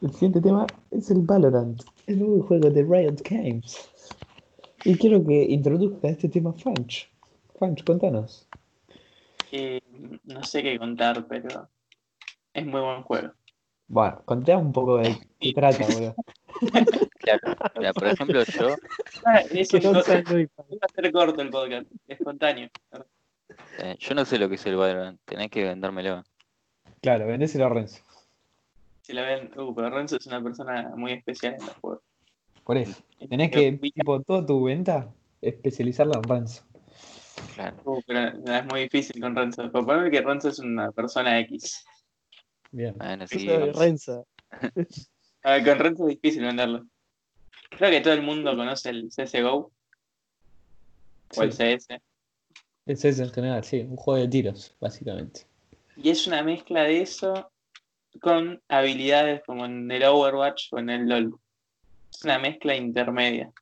El 0.00 0.12
siguiente 0.12 0.40
tema 0.40 0.66
es 0.90 1.08
el 1.12 1.20
Valorant, 1.20 1.80
el 2.08 2.18
nuevo 2.18 2.42
juego 2.42 2.70
de 2.70 2.82
Riot 2.82 3.22
Games. 3.28 3.88
Y 4.84 4.96
quiero 4.96 5.24
que 5.24 5.44
introduzca 5.44 6.08
este 6.08 6.28
tema 6.28 6.52
Fanch. 6.54 7.08
Fanch, 7.56 7.84
contanos. 7.84 8.48
Eh, 9.52 9.80
no 10.24 10.42
sé 10.42 10.62
qué 10.62 10.76
contar, 10.78 11.26
pero 11.28 11.68
es 12.58 12.66
muy 12.66 12.80
buen 12.80 13.02
juego. 13.02 13.32
Bueno, 13.88 14.20
conté 14.26 14.54
un 14.54 14.72
poco 14.72 14.98
de 14.98 15.16
qué 15.40 15.52
trata, 15.52 15.84
boludo. 15.86 16.14
Claro. 17.18 17.40
Mira, 17.76 17.92
por 17.92 18.06
ejemplo, 18.06 18.42
yo. 18.42 18.74
Ah, 19.26 19.40
es 19.50 19.68
Que 19.70 19.86
un- 19.86 19.92
no 19.92 20.02
San 20.02 20.24
Luis, 20.30 20.48
pa. 20.56 20.62
va 20.62 20.78
a 20.80 20.92
ser 20.94 21.12
corto 21.12 21.42
el 21.42 21.50
podcast, 21.50 21.86
espontáneo. 22.06 22.68
eh, 23.80 23.96
yo 23.98 24.14
no 24.14 24.24
sé 24.24 24.38
lo 24.38 24.48
que 24.48 24.54
es 24.54 24.64
el 24.66 24.76
Valorant. 24.76 25.20
Tenés 25.26 25.50
que 25.50 25.64
vendérmelo. 25.64 26.24
Claro, 27.02 27.26
vendéselo 27.26 27.66
a 27.66 27.68
Renzo. 27.68 28.02
Si 29.02 29.12
la 29.12 29.22
ven, 29.22 29.50
uh, 29.58 29.74
pero 29.74 29.90
Renzo 29.90 30.16
es 30.16 30.26
una 30.26 30.42
persona 30.42 30.90
muy 30.96 31.12
especial 31.12 31.54
en 31.58 31.66
los 31.66 31.74
juegos. 31.76 32.02
Por 32.64 32.76
eso. 32.78 33.00
Tenés 33.28 33.50
que, 33.50 33.72
tipo, 33.72 34.20
toda 34.22 34.44
tu 34.46 34.64
venta, 34.64 35.08
especializarla 35.42 36.16
en 36.16 36.22
Renzo. 36.24 36.62
Claro. 37.54 37.76
Uh, 37.84 38.00
pero 38.06 38.20
es 38.52 38.64
muy 38.66 38.80
difícil 38.82 39.20
con 39.20 39.34
Renzo. 39.36 39.70
Por 39.70 39.84
poner 39.86 40.10
que 40.10 40.22
Renzo 40.22 40.48
es 40.48 40.58
una 40.60 40.92
persona 40.92 41.38
X. 41.40 41.84
Bien. 42.70 42.94
Bueno, 42.96 43.26
sí. 43.26 43.46
De 43.46 43.72
Renza. 43.72 44.22
A 45.42 45.52
ver, 45.52 45.64
con 45.64 45.78
Renzo 45.78 46.08
es 46.08 46.20
difícil 46.20 46.42
venderlo. 46.42 46.86
Creo 47.70 47.90
que 47.90 48.00
todo 48.00 48.14
el 48.14 48.22
mundo 48.22 48.56
conoce 48.56 48.90
el 48.90 49.08
CSGO 49.08 49.72
o 51.36 51.42
el. 51.42 51.52
CS. 51.52 52.00
Es 52.86 53.04
eso 53.04 53.22
en 53.22 53.30
general, 53.30 53.64
sí, 53.64 53.80
un 53.80 53.96
juego 53.96 54.20
de 54.20 54.28
tiros, 54.28 54.74
básicamente. 54.80 55.42
Y 55.96 56.10
es 56.10 56.26
una 56.26 56.42
mezcla 56.42 56.84
de 56.84 57.02
eso 57.02 57.50
con 58.20 58.62
habilidades 58.68 59.42
como 59.44 59.66
en 59.66 59.90
el 59.90 60.04
Overwatch 60.04 60.72
o 60.72 60.78
en 60.78 60.90
el 60.90 61.08
LOL. 61.08 61.38
Es 62.10 62.24
una 62.24 62.38
mezcla 62.38 62.74
intermedia. 62.74 63.52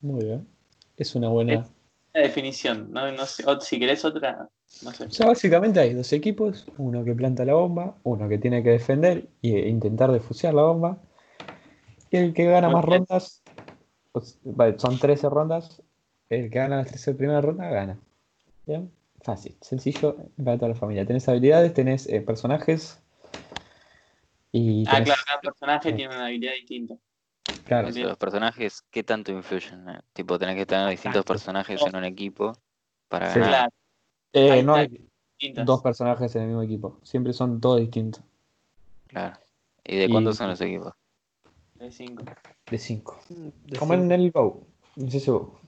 Muy 0.00 0.24
bien. 0.24 0.48
Es 0.96 1.14
una 1.14 1.28
buena. 1.28 1.68
La 2.12 2.22
definición, 2.22 2.90
¿no? 2.90 3.12
no 3.12 3.26
sé, 3.26 3.44
o 3.46 3.60
si 3.60 3.78
querés 3.78 4.04
otra, 4.04 4.48
O 4.86 5.10
sea, 5.10 5.26
básicamente 5.26 5.80
hay 5.80 5.94
dos 5.94 6.12
equipos, 6.12 6.66
uno 6.78 7.04
que 7.04 7.14
planta 7.14 7.44
la 7.44 7.54
bomba, 7.54 7.96
uno 8.04 8.28
que 8.28 8.38
tiene 8.38 8.62
que 8.62 8.70
defender 8.70 9.28
e 9.42 9.68
intentar 9.68 10.10
defusear 10.12 10.54
la 10.54 10.62
bomba. 10.62 10.98
Y 12.10 12.16
el 12.16 12.32
que 12.34 12.44
gana 12.46 12.70
más 12.70 12.84
rondas, 12.84 13.42
pues, 14.12 14.38
vale, 14.42 14.78
son 14.78 14.98
13 14.98 15.28
rondas, 15.28 15.82
el 16.28 16.50
que 16.50 16.58
gana 16.58 16.76
las 16.76 16.86
13 16.88 17.14
primeras 17.14 17.44
rondas 17.44 17.70
gana. 17.70 17.98
Bien, 18.66 18.90
fácil, 19.22 19.56
sencillo 19.60 20.16
para 20.42 20.56
toda 20.56 20.70
la 20.70 20.74
familia. 20.76 21.04
Tenés 21.04 21.28
habilidades, 21.28 21.74
tenés 21.74 22.08
eh, 22.08 22.20
personajes 22.20 22.98
y 24.52 24.84
Ah, 24.86 24.92
tenés- 24.96 25.04
claro, 25.04 25.22
cada 25.26 25.40
personaje 25.40 25.90
Sí. 25.90 25.96
tiene 25.96 26.14
una 26.14 26.26
habilidad 26.26 26.52
distinta. 26.54 26.94
claro, 27.64 27.88
los 27.90 28.16
personajes, 28.18 28.82
¿qué 28.90 29.02
tanto 29.02 29.30
influyen? 29.32 29.88
eh? 29.88 30.00
Tipo, 30.12 30.38
tenés 30.38 30.56
que 30.56 30.66
tener 30.66 30.88
distintos 30.88 31.24
personajes 31.24 31.80
en 31.84 31.96
un 31.96 32.04
equipo 32.04 32.52
para 33.08 33.32
Sí. 33.32 33.38
ganar. 33.40 33.50
Claro, 33.50 33.72
Eh, 34.32 34.62
no 34.62 34.74
hay 34.74 34.88
distintas. 35.38 35.66
dos 35.66 35.82
personajes 35.82 36.34
en 36.36 36.42
el 36.42 36.48
mismo 36.48 36.62
equipo, 36.62 36.98
siempre 37.02 37.32
son 37.32 37.60
todos 37.60 37.80
distintos, 37.80 38.22
Claro. 39.08 39.36
¿Y 39.84 39.96
de 39.96 40.04
Y- 40.04 40.10
cuántos 40.10 40.36
son 40.36 40.50
los 40.50 40.60
equipos? 40.60 40.92
De 41.74 41.90
cinco. 41.90 42.24
de 42.70 42.78
5. 42.78 43.18
De 43.64 43.76
Como 43.78 43.94
en 43.94 44.12
el 44.12 44.30
Go, 44.30 44.66
en 44.96 45.08
CSGO. 45.10 45.58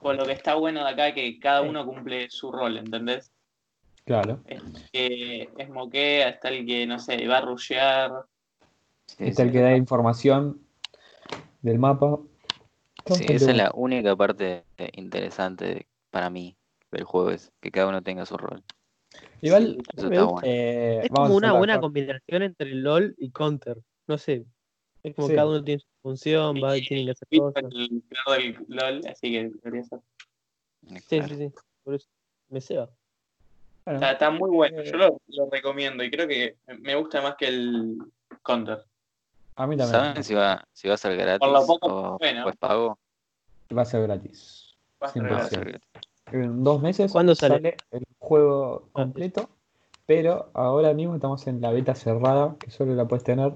Por 0.00 0.14
lo 0.14 0.24
que 0.24 0.32
está 0.32 0.54
bueno 0.54 0.82
de 0.84 0.90
acá 0.90 1.08
es 1.08 1.14
que 1.14 1.38
cada 1.38 1.60
uno 1.62 1.84
cumple 1.84 2.30
su 2.30 2.50
rol, 2.52 2.78
¿entendés? 2.78 3.30
Claro. 4.04 4.40
que 4.92 5.50
esmoquea, 5.58 6.30
está 6.30 6.48
el 6.48 6.64
que, 6.64 6.86
no 6.86 6.98
sé, 6.98 7.26
va 7.26 7.38
a 7.38 7.40
rushear. 7.42 8.24
Sí, 9.04 9.24
Está 9.24 9.42
el 9.42 9.52
que 9.52 9.60
da 9.60 9.76
información 9.76 10.62
del 11.60 11.78
mapa. 11.78 12.18
Sí, 13.04 13.26
esa 13.28 13.50
es 13.50 13.56
la 13.56 13.70
única 13.74 14.16
parte 14.16 14.64
interesante 14.94 15.86
para 16.10 16.30
mí 16.30 16.56
del 16.90 17.04
juego, 17.04 17.30
es 17.30 17.52
que 17.60 17.70
cada 17.70 17.88
uno 17.88 18.02
tenga 18.02 18.24
su 18.26 18.36
rol. 18.36 18.62
Igual, 19.40 19.78
Eso 19.96 20.08
Me 20.08 20.16
está 20.16 20.24
gusta. 20.24 20.24
bueno. 20.24 20.40
eh, 20.44 21.00
Es 21.04 21.08
como 21.10 21.34
una 21.36 21.52
buena 21.52 21.80
combinación 21.80 22.42
entre 22.42 22.74
LOL 22.74 23.14
y 23.18 23.30
Counter. 23.30 23.76
No 24.06 24.18
sé. 24.18 24.44
Es 25.02 25.14
como 25.14 25.28
Sí. 25.28 25.34
cada 25.34 25.48
uno 25.48 25.62
tiene 25.64 25.80
su 25.80 25.86
función, 26.02 26.56
va 26.62 26.76
y 26.76 26.82
tienen 26.86 27.06
que 27.06 27.12
hacer 27.12 27.28
cosas. 27.38 27.64
el 27.70 28.02
del 28.36 28.64
LOL, 28.68 29.00
así 29.08 29.30
que. 29.32 29.50
Sí, 31.00 31.18
Claro. 31.18 31.28
sí, 31.28 31.36
sí. 31.36 31.52
Por 31.84 31.94
eso 31.94 32.08
me 32.48 32.60
ceba. 32.60 32.90
Bueno, 33.84 34.00
Está, 34.00 34.12
está 34.12 34.30
muy 34.30 34.50
bueno, 34.50 34.80
Eh. 34.80 34.90
yo 34.90 34.98
lo, 34.98 35.20
lo 35.28 35.48
recomiendo 35.50 36.02
y 36.04 36.10
creo 36.10 36.28
que 36.28 36.56
me 36.80 36.94
gusta 36.94 37.22
más 37.22 37.36
que 37.36 37.48
el 37.48 37.98
Counter. 38.42 38.84
a 39.56 39.66
mí 39.66 39.76
también. 39.76 40.00
¿Saben 40.00 40.24
si 40.24 40.34
va, 40.34 40.66
si 40.72 40.88
va 40.88 40.94
a 40.94 40.98
ser 40.98 41.16
gratis 41.16 41.38
Por 41.40 41.50
lo 41.60 41.66
poco, 41.66 41.86
o, 42.14 42.18
bueno. 42.18 42.46
o 42.46 42.48
es 42.50 42.56
pago? 42.56 42.98
Va 43.76 43.82
a 43.82 43.84
ser 43.84 44.02
gratis. 44.02 44.74
Va 45.02 45.06
a 45.08 45.12
ser 45.12 45.22
Va 45.22 45.36
a 45.36 45.40
100%. 45.44 45.48
ser 45.48 45.64
gratis. 45.64 45.88
En 46.32 46.62
dos 46.64 46.82
meses 46.82 47.12
¿Cuándo 47.12 47.34
sale? 47.34 47.76
el 47.90 48.04
juego 48.18 48.88
completo, 48.92 49.48
pero 50.06 50.50
ahora 50.54 50.92
mismo 50.94 51.14
estamos 51.14 51.46
en 51.46 51.60
la 51.60 51.70
beta 51.72 51.94
cerrada, 51.94 52.56
que 52.58 52.70
solo 52.70 52.94
la 52.94 53.06
puedes 53.06 53.24
tener 53.24 53.52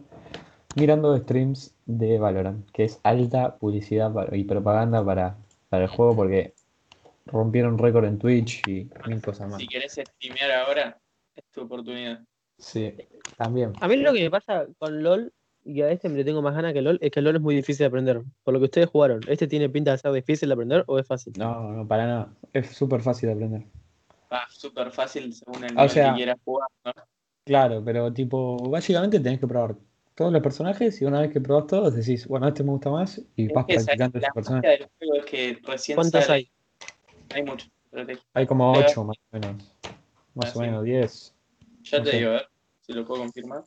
mirando 0.74 1.16
streams 1.16 1.74
de 1.86 2.18
Valorant, 2.18 2.70
que 2.70 2.84
es 2.84 3.00
alta 3.02 3.56
publicidad 3.56 4.12
y 4.32 4.44
propaganda 4.44 5.04
para, 5.04 5.36
para 5.68 5.84
el 5.84 5.90
juego 5.90 6.16
porque 6.16 6.54
rompieron 7.26 7.78
récord 7.78 8.04
en 8.04 8.18
Twitch 8.18 8.66
y 8.66 8.90
mil 9.06 9.20
cosas 9.22 9.48
más. 9.48 9.60
Si 9.60 9.68
querés 9.68 9.92
streamear 9.92 10.50
ahora, 10.52 10.98
es 11.36 11.44
tu 11.50 11.62
oportunidad. 11.62 12.20
Sí, 12.58 12.94
también. 13.36 13.72
A 13.80 13.88
mí 13.88 13.96
lo 13.96 14.12
que 14.12 14.22
me 14.22 14.30
pasa 14.30 14.66
con 14.78 15.02
LOL, 15.02 15.32
y 15.64 15.80
a 15.82 15.90
este 15.90 16.08
me 16.08 16.16
le 16.16 16.24
tengo 16.24 16.42
más 16.42 16.54
ganas 16.54 16.72
que 16.72 16.82
LOL, 16.82 16.98
es 17.00 17.10
que 17.10 17.20
LOL 17.20 17.36
es 17.36 17.42
muy 17.42 17.54
difícil 17.54 17.78
de 17.78 17.86
aprender. 17.86 18.22
Por 18.42 18.54
lo 18.54 18.60
que 18.60 18.64
ustedes 18.66 18.88
jugaron, 18.88 19.20
¿este 19.28 19.46
tiene 19.46 19.68
pinta 19.68 19.92
de 19.92 19.98
ser 19.98 20.12
difícil 20.12 20.48
de 20.48 20.54
aprender 20.54 20.84
o 20.86 20.98
es 20.98 21.06
fácil? 21.06 21.32
No, 21.38 21.70
no, 21.72 21.86
para 21.86 22.06
nada. 22.06 22.34
Es 22.52 22.68
súper 22.76 23.00
fácil 23.02 23.28
de 23.28 23.34
aprender. 23.34 23.62
Va 24.32 24.46
súper 24.50 24.90
fácil 24.90 25.32
según 25.34 25.64
el 25.64 25.70
O 25.72 25.74
nivel 25.74 25.90
sea- 25.90 26.10
que 26.10 26.16
quieras 26.16 26.36
jugar. 26.44 26.68
¿no? 26.84 26.92
Claro, 27.44 27.82
pero 27.84 28.12
tipo, 28.12 28.56
básicamente 28.70 29.18
tenés 29.20 29.40
que 29.40 29.46
probar 29.46 29.76
todos 30.14 30.32
los 30.32 30.42
personajes 30.42 31.00
y 31.00 31.04
una 31.04 31.20
vez 31.20 31.32
que 31.32 31.40
probás 31.40 31.66
todos 31.66 31.94
decís, 31.94 32.26
bueno, 32.28 32.46
este 32.48 32.62
me 32.62 32.70
gusta 32.70 32.90
más 32.90 33.20
y 33.36 33.48
vas 33.52 33.64
Es 33.68 33.84
practicando 33.84 34.18
ese 34.18 34.26
la 34.26 34.32
personaje. 34.32 34.68
del 34.68 34.88
juego 34.98 35.14
es 35.16 35.24
que 35.26 35.58
recién 35.64 35.96
¿Cuántos 35.96 36.24
sale- 36.24 36.34
hay? 36.38 36.50
Hay 37.34 37.42
muchos. 37.42 37.70
pero 37.90 38.06
te- 38.06 38.18
Hay 38.34 38.46
como 38.46 38.72
Pero- 38.72 38.86
8 38.86 39.04
más 39.04 39.16
o 39.18 39.38
menos. 39.38 39.74
Más 40.34 40.54
Ah, 40.56 40.58
o 40.58 40.60
menos 40.62 40.84
10. 40.84 41.34
Ya 41.82 41.98
No 41.98 42.04
te 42.04 42.10
sé. 42.10 42.16
digo, 42.18 42.30
a 42.30 42.32
ver 42.34 42.48
si 42.80 42.92
lo 42.94 43.04
puedo 43.04 43.20
confirmar. 43.22 43.64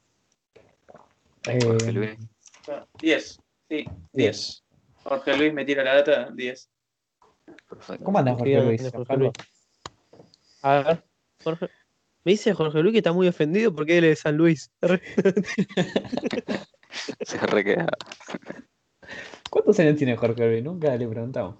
Jorge 1.45 1.89
Eh, 1.89 1.91
Luis. 1.91 2.17
Ah, 2.67 2.85
10. 2.99 3.39
Sí, 3.69 3.85
10. 3.87 3.87
10. 4.13 4.63
Jorge 5.03 5.37
Luis 5.37 5.53
me 5.53 5.65
tira 5.65 5.83
la 5.83 5.95
data, 5.95 6.29
10. 6.31 6.69
Perfecto. 7.69 8.03
¿Cómo 8.03 8.17
andas, 8.19 8.37
Jorge 8.37 8.61
Luis? 8.61 8.91
Jorge? 8.91 9.31
A 10.61 10.81
ver, 10.81 11.03
Jorge. 11.43 11.69
Me 12.23 12.31
dice 12.31 12.53
Jorge 12.53 12.81
Luis 12.81 12.91
que 12.93 12.97
está 12.99 13.13
muy 13.13 13.27
ofendido 13.27 13.73
porque 13.75 13.99
él 13.99 14.03
es 14.05 14.09
de 14.11 14.15
San 14.15 14.35
Luis. 14.37 14.71
Se 17.21 17.37
requeda. 17.37 17.87
¿Cuántos 19.51 19.79
años 19.79 19.95
tiene 19.97 20.15
Jorge 20.17 20.47
Luis? 20.47 20.63
Nunca 20.63 20.95
le 20.95 21.07
preguntamos. 21.07 21.55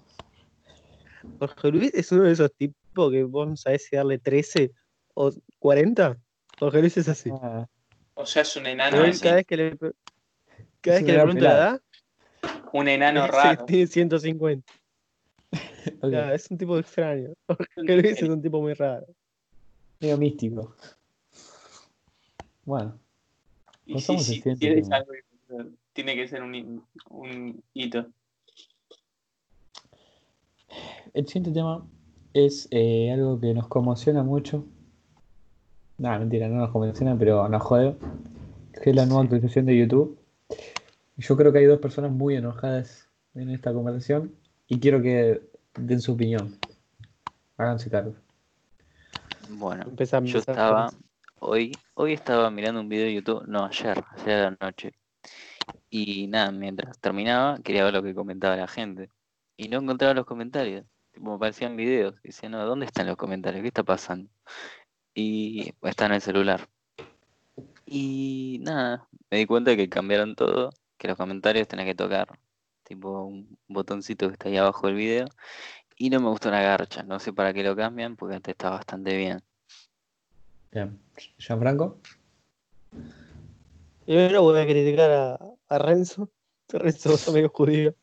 Jorge 1.38 1.68
Luis 1.70 1.94
es 1.94 2.10
uno 2.12 2.24
de 2.24 2.32
esos 2.32 2.52
tipos 2.54 3.12
que 3.12 3.22
vos 3.24 3.46
no 3.48 3.56
sabés 3.56 3.84
si 3.86 3.96
darle 3.96 4.18
13 4.18 4.72
o 5.14 5.30
40. 5.60 6.18
Jorge 6.58 6.80
Luis 6.80 6.96
es 6.96 7.08
así. 7.08 7.30
Ah, 7.42 7.66
O 8.18 8.24
sea, 8.24 8.42
es 8.42 8.56
un 8.56 8.66
enano, 8.66 9.02
así, 9.02 9.20
cada 9.20 9.34
vez 9.36 9.46
que 9.46 9.56
le, 9.58 9.76
cada 9.76 10.96
vez 10.96 11.04
que 11.04 11.12
le 11.12 11.18
pregunto 11.20 11.44
la 11.44 11.52
edad, 11.52 11.82
un 12.72 12.88
enano 12.88 13.26
raro. 13.26 13.58
que 13.66 13.72
tiene 13.72 13.86
150. 13.86 14.72
ok. 16.00 16.10
Ya, 16.10 16.32
es 16.32 16.50
un 16.50 16.56
tipo 16.56 16.78
extraño. 16.78 17.34
Luis 17.76 18.22
es 18.22 18.28
un 18.28 18.40
tipo 18.40 18.60
muy 18.62 18.72
raro. 18.72 19.06
Medio 20.00 20.16
místico. 20.16 20.74
Bueno, 22.64 22.98
Y 23.84 24.00
sí, 24.00 24.18
sí, 24.18 24.42
sí, 24.42 24.66
es 24.66 24.90
algo 24.90 25.12
que- 25.12 25.66
tiene 25.92 26.14
que 26.14 26.26
ser 26.26 26.42
un, 26.42 26.84
un 27.10 27.62
hito. 27.74 28.06
el 31.14 31.26
siguiente 31.26 31.52
tema 31.52 31.86
es 32.34 32.66
eh, 32.70 33.10
algo 33.12 33.38
que 33.38 33.52
nos 33.54 33.68
conmociona 33.68 34.22
mucho. 34.22 34.66
Nada, 35.98 36.18
mentira, 36.18 36.48
no 36.48 36.56
nos 36.56 36.70
conmociona, 36.70 37.16
pero 37.18 37.48
nos 37.48 37.62
jode. 37.62 37.96
Que 38.82 38.90
es 38.90 38.96
la 38.96 39.06
nueva 39.06 39.22
Sí. 39.22 39.26
actualización 39.26 39.66
de 39.66 39.78
YouTube. 39.78 40.18
Yo 41.16 41.36
creo 41.36 41.52
que 41.52 41.58
hay 41.60 41.64
dos 41.64 41.80
personas 41.80 42.10
muy 42.10 42.36
enojadas 42.36 43.08
en 43.34 43.50
esta 43.50 43.72
conversación 43.72 44.34
y 44.66 44.78
quiero 44.78 45.00
que 45.00 45.40
den 45.78 46.00
su 46.00 46.12
opinión. 46.12 46.58
Háganse 47.56 47.88
cargo. 47.90 48.14
Bueno, 49.48 49.84
Empezamos. 49.84 50.30
yo 50.30 50.40
estaba, 50.40 50.90
hoy, 51.38 51.72
hoy 51.94 52.12
estaba 52.12 52.50
mirando 52.50 52.80
un 52.80 52.88
video 52.88 53.06
de 53.06 53.14
YouTube, 53.14 53.44
no, 53.46 53.64
ayer, 53.64 54.02
ayer 54.16 54.38
a 54.38 54.50
la 54.50 54.56
noche. 54.60 54.92
Y 55.88 56.26
nada, 56.26 56.50
mientras 56.50 56.98
terminaba, 56.98 57.58
quería 57.60 57.84
ver 57.84 57.94
lo 57.94 58.02
que 58.02 58.14
comentaba 58.14 58.56
la 58.56 58.66
gente. 58.68 59.08
Y 59.56 59.68
no 59.68 59.78
encontraba 59.78 60.12
los 60.12 60.26
comentarios. 60.26 60.84
Tipo, 61.12 61.30
me 61.30 61.36
aparecían 61.36 61.76
videos. 61.76 62.14
Decía, 62.22 62.50
no, 62.50 62.62
¿dónde 62.66 62.84
están 62.84 63.06
los 63.06 63.16
comentarios? 63.16 63.62
¿Qué 63.62 63.68
está 63.68 63.82
pasando? 63.82 64.28
Y 65.16 65.72
está 65.80 66.04
en 66.04 66.12
el 66.12 66.20
celular. 66.20 66.68
Y 67.86 68.58
nada, 68.60 69.08
me 69.30 69.38
di 69.38 69.46
cuenta 69.46 69.74
que 69.74 69.88
cambiaron 69.88 70.36
todo, 70.36 70.74
que 70.98 71.08
los 71.08 71.16
comentarios 71.16 71.66
tenés 71.66 71.86
que 71.86 71.94
tocar, 71.94 72.38
tipo 72.82 73.24
un 73.24 73.56
botoncito 73.66 74.26
que 74.28 74.34
está 74.34 74.50
ahí 74.50 74.58
abajo 74.58 74.88
del 74.88 74.96
video. 74.96 75.26
Y 75.96 76.10
no 76.10 76.20
me 76.20 76.28
gustó 76.28 76.50
una 76.50 76.60
garcha, 76.60 77.02
no 77.02 77.18
sé 77.18 77.32
para 77.32 77.54
qué 77.54 77.62
lo 77.62 77.74
cambian, 77.74 78.14
porque 78.14 78.36
antes 78.36 78.52
estaba 78.52 78.76
bastante 78.76 79.16
bien. 79.16 79.42
Bien. 80.70 81.00
Gianfranco. 81.38 81.98
Yo 84.06 84.30
no 84.30 84.42
voy 84.42 84.60
a 84.60 84.66
criticar 84.66 85.10
a, 85.10 85.38
a 85.68 85.78
Renzo. 85.78 86.28
Renzo, 86.68 87.08
vos 87.08 87.20
sos 87.20 87.32
medio 87.32 87.48
judío. 87.48 87.94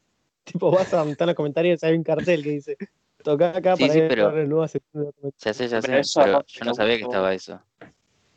Tipo, 0.45 0.71
vas 0.71 0.91
a 0.95 1.03
montar 1.03 1.27
los 1.27 1.35
comentarios 1.35 1.83
y 1.83 1.85
hay 1.85 1.95
un 1.95 2.03
cartel 2.03 2.41
que 2.41 2.49
dice: 2.49 2.77
Toca 3.23 3.49
acá 3.57 3.75
Sí, 3.75 3.83
para 3.83 3.93
sí, 3.93 4.01
pero- 4.07 4.31
nueva 4.47 4.67
sección 4.67 5.05
de 5.05 5.11
comentarios". 5.13 5.43
Ya 5.43 5.53
sé, 5.53 5.67
ya 5.67 5.81
Pero 5.81 5.93
sé, 5.93 5.99
eso 6.01 6.21
pero 6.23 6.45
yo 6.45 6.65
no 6.65 6.73
sabía 6.75 6.97
que 6.97 7.03
estaba 7.03 7.33
eso. 7.33 7.61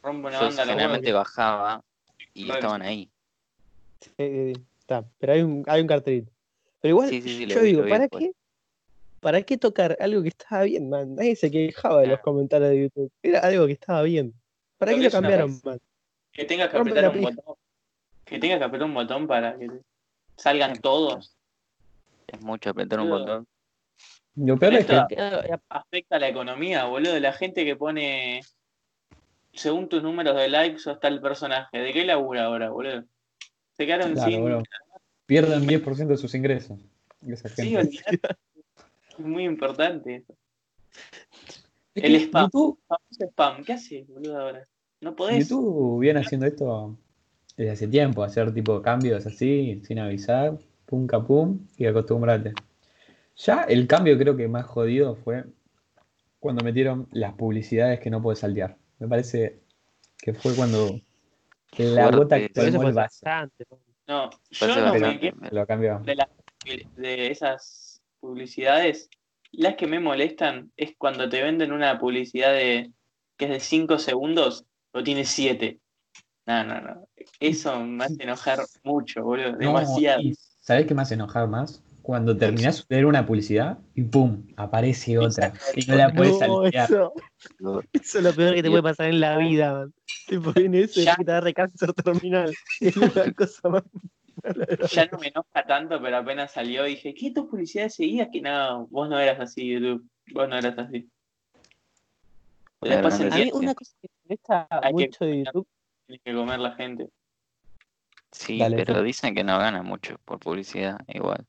Rompe 0.03 0.29
una 0.29 0.39
Yo 0.39 0.47
banda 0.47 0.65
la 0.65 0.73
generalmente 0.73 1.13
bajaba 1.13 1.83
y 2.35 2.45
Claro. 2.45 2.61
estaban 2.61 2.83
ahí. 2.83 3.11
Sí, 4.01 4.11
sí, 4.17 4.55
sí, 4.55 4.63
Está, 4.79 5.05
pero 5.19 5.33
hay 5.33 5.43
un, 5.43 5.65
hay 5.67 5.81
un 5.81 5.87
cartelito. 5.89 6.31
Pero 6.81 6.91
igual, 6.93 7.09
Sí, 7.09 7.21
sí, 7.21 7.29
sí, 7.39 7.47
lo 7.47 7.55
yo 7.57 7.61
vi, 7.63 7.67
digo, 7.71 7.83
¿para 7.89 7.99
después. 8.01 8.25
qué? 8.25 8.33
¿Para 9.19 9.43
qué 9.43 9.59
tocar 9.59 9.97
algo 9.99 10.23
que 10.23 10.29
estaba 10.29 10.63
bien, 10.63 10.89
man? 10.89 11.17
Nadie 11.17 11.35
se 11.35 11.51
quejaba 11.51 12.03
de 12.03 12.07
los 12.07 12.19
Claro. 12.19 12.23
comentarios 12.23 12.71
de 12.71 12.83
YouTube. 12.83 13.11
Era 13.23 13.41
algo 13.41 13.67
que 13.67 13.73
estaba 13.73 14.03
bien. 14.03 14.33
¿Para 14.79 14.93
Creo 14.93 15.01
qué 15.01 15.05
lo 15.07 15.11
cambiaron, 15.11 15.61
man? 15.65 15.81
Que 16.33 16.45
tengas 16.45 16.69
que 16.71 16.77
apretar 16.77 17.09
un 17.09 17.13
pija. 17.15 17.31
botón. 17.35 17.55
Que 18.25 18.39
tengas 18.39 18.59
que 18.59 18.65
apretar 18.65 18.87
un 18.87 18.95
botón 18.95 19.27
para 19.27 19.59
que 19.59 19.69
salgan 20.37 20.79
todos. 20.81 21.35
Es 22.29 22.41
mucho 22.41 22.71
apretar 22.71 23.01
un 23.01 23.11
botón. 23.11 23.47
Lo 24.37 24.59
peor 24.59 24.75
es 24.75 24.87
que 24.87 24.93
Esto- 24.95 25.07
Queda- 25.09 25.61
Afecta 25.69 26.17
a 26.17 26.19
la 26.19 26.29
economía, 26.29 26.85
boludo. 26.85 27.19
La 27.21 27.33
gente 27.33 27.65
que 27.65 27.77
pone. 27.77 28.41
Según 29.53 29.89
tus 29.89 30.03
números 30.03 30.37
de 30.37 30.49
likes, 30.49 30.79
sos 30.81 31.01
tal 31.01 31.21
personaje. 31.21 31.79
¿De 31.79 31.93
qué 31.93 32.05
labura 32.05 32.45
ahora, 32.45 32.69
boludo? 32.71 33.05
Se 33.77 33.87
quedaron 33.87 34.13
Claro, 34.13 34.31
sin. 34.31 34.41
boludo. 34.43 34.63
pierden 35.25 35.67
10% 35.67 36.07
de 36.15 36.17
sus 36.19 36.35
ingresos. 36.35 36.79
Esa 37.27 37.49
Sí, 37.49 37.71
gente. 37.71 38.01
Es 39.11 39.19
muy 39.19 39.45
importante. 39.45 40.17
eso. 40.17 40.35
Es 41.95 42.05
el 42.05 42.17
spam. 42.17 42.45
YouTube, 42.53 42.79
spam. 43.11 43.65
¿Qué 43.65 43.73
haces, 43.73 44.07
boludo, 44.07 44.39
ahora? 44.39 44.69
No 45.01 45.17
podés. 45.17 45.49
YouTube 45.49 46.01
viene 46.01 46.21
haciendo 46.21 46.47
esto 46.47 46.97
desde 47.57 47.71
hace 47.73 47.89
tiempo, 47.89 48.23
hacer 48.23 48.53
tipo 48.53 48.81
cambios 48.83 49.25
así, 49.27 49.81
sin 49.85 49.99
avisar, 49.99 50.59
pum 50.85 51.07
capum 51.07 51.59
y 51.79 51.87
acostumbrate. 51.87 52.53
Ya 53.37 53.63
el 53.65 53.87
cambio 53.87 54.17
creo 54.19 54.37
que 54.37 54.49
más 54.49 54.65
jodido 54.67 55.17
fue 55.17 55.45
cuando 56.41 56.65
metieron 56.65 57.09
las 57.13 57.35
publicidades 57.35 58.01
que 58.01 58.11
no 58.11 58.23
puedes 58.23 58.39
saltear. 58.41 58.77
Me 58.99 59.09
parece 59.09 59.61
que 60.19 60.33
fue 60.33 60.55
cuando 60.55 61.01
la 61.79 62.03
Fuerte, 62.03 62.17
gota 62.17 62.39
que 62.39 62.49
colmó 62.51 62.89
el 62.89 62.95
vaso. 62.95 63.27
No, 64.07 64.31
yo 64.51 64.67
no 64.69 64.95
me 64.95 65.67
cambió. 65.67 66.03
de, 66.05 66.87
de 66.97 67.31
esas 67.31 68.01
publicidades. 68.21 69.11
Las 69.53 69.77
que 69.77 69.87
me 69.87 70.01
molestan 70.01 70.71
es 70.77 70.95
cuando 70.97 71.29
te 71.29 71.43
venden 71.43 71.73
una 71.73 71.99
publicidad 71.99 72.53
de 72.53 72.91
que 73.37 73.45
es 73.47 73.51
de 73.51 73.61
5 73.61 73.99
segundos 73.99 74.65
o 74.93 75.03
tiene 75.03 75.25
7. 75.25 75.79
No, 76.47 76.65
no, 76.65 76.81
no. 76.81 77.09
Eso 77.41 77.81
me 77.81 78.05
hace 78.05 78.23
enojar 78.23 78.61
mucho, 78.83 79.23
boludo. 79.23 79.53
No, 79.53 79.59
Demasiado. 79.59 80.23
¿Sabés 80.61 80.87
qué 80.87 80.95
me 80.95 81.03
hace 81.03 81.15
enojar 81.15 81.49
más? 81.49 81.83
Cuando 82.07 82.37
terminás 82.37 82.87
de 82.87 82.95
ver 82.95 83.05
una 83.07 83.27
publicidad 83.27 83.79
y 83.97 84.03
¡pum! 84.05 84.47
aparece 84.57 85.19
otra. 85.19 85.53
Y 85.75 85.85
no 85.87 85.97
la 85.97 86.13
puedes 86.13 86.39
No, 86.39 86.63
saltear. 86.63 86.85
eso, 86.85 87.13
eso 87.93 88.19
es 88.19 88.23
lo 88.25 88.33
peor 88.33 88.55
que 88.55 88.63
te 88.63 88.71
puede 88.71 88.83
pasar 88.85 89.07
en 89.09 89.19
la 89.21 89.37
vida, 89.39 89.73
man. 89.73 89.95
Tipo, 90.29 90.53
viene 90.53 90.83
eso 90.83 91.01
y 91.01 91.05
Ya. 91.05 91.17
que 91.17 91.25
te 91.25 91.33
da 91.33 91.53
cáncer 91.53 91.93
terminal. 91.95 92.55
Es 92.81 92.97
la 92.97 93.33
cosa 93.33 93.69
más 93.71 93.83
Ya 94.95 95.07
no 95.07 95.19
me 95.19 95.27
enoja 95.29 95.67
tanto, 95.67 96.01
pero 96.01 96.19
apenas 96.19 96.53
salió 96.53 96.85
dije, 96.85 97.13
¿qué 97.13 97.33
tus 97.33 97.47
publicidades 97.47 97.97
seguías? 97.97 98.29
Que 98.33 98.41
no, 98.41 98.87
vos 98.87 99.09
no 99.09 99.19
eras 99.19 99.41
así, 99.41 99.69
YouTube. 99.69 100.09
Vos 100.33 100.49
no 100.49 100.57
eras 100.57 100.79
así. 100.79 101.09
Una 102.83 102.93
Después 102.93 103.19
gran 103.19 103.33
A 103.33 103.37
mí 103.37 103.51
una 103.53 103.75
cosa 103.75 103.97
que 104.01 104.09
me 104.09 104.15
molesta 104.29 104.69
Hay 104.71 104.95
que 104.95 105.07
mucho 105.07 105.25
de 105.25 105.31
comer. 105.33 105.45
YouTube, 105.47 105.67
que 105.67 106.07
tiene 106.07 106.21
que 106.25 106.35
comer 106.35 106.59
la 106.61 106.73
gente. 106.77 107.09
Sí, 108.31 108.59
Dale, 108.61 108.77
pero 108.77 108.95
Fer. 108.95 109.03
dicen 109.03 109.35
que 109.35 109.43
no 109.43 109.59
gana 109.59 109.83
mucho 109.83 110.19
por 110.25 110.39
publicidad, 110.39 111.01
igual. 111.09 111.45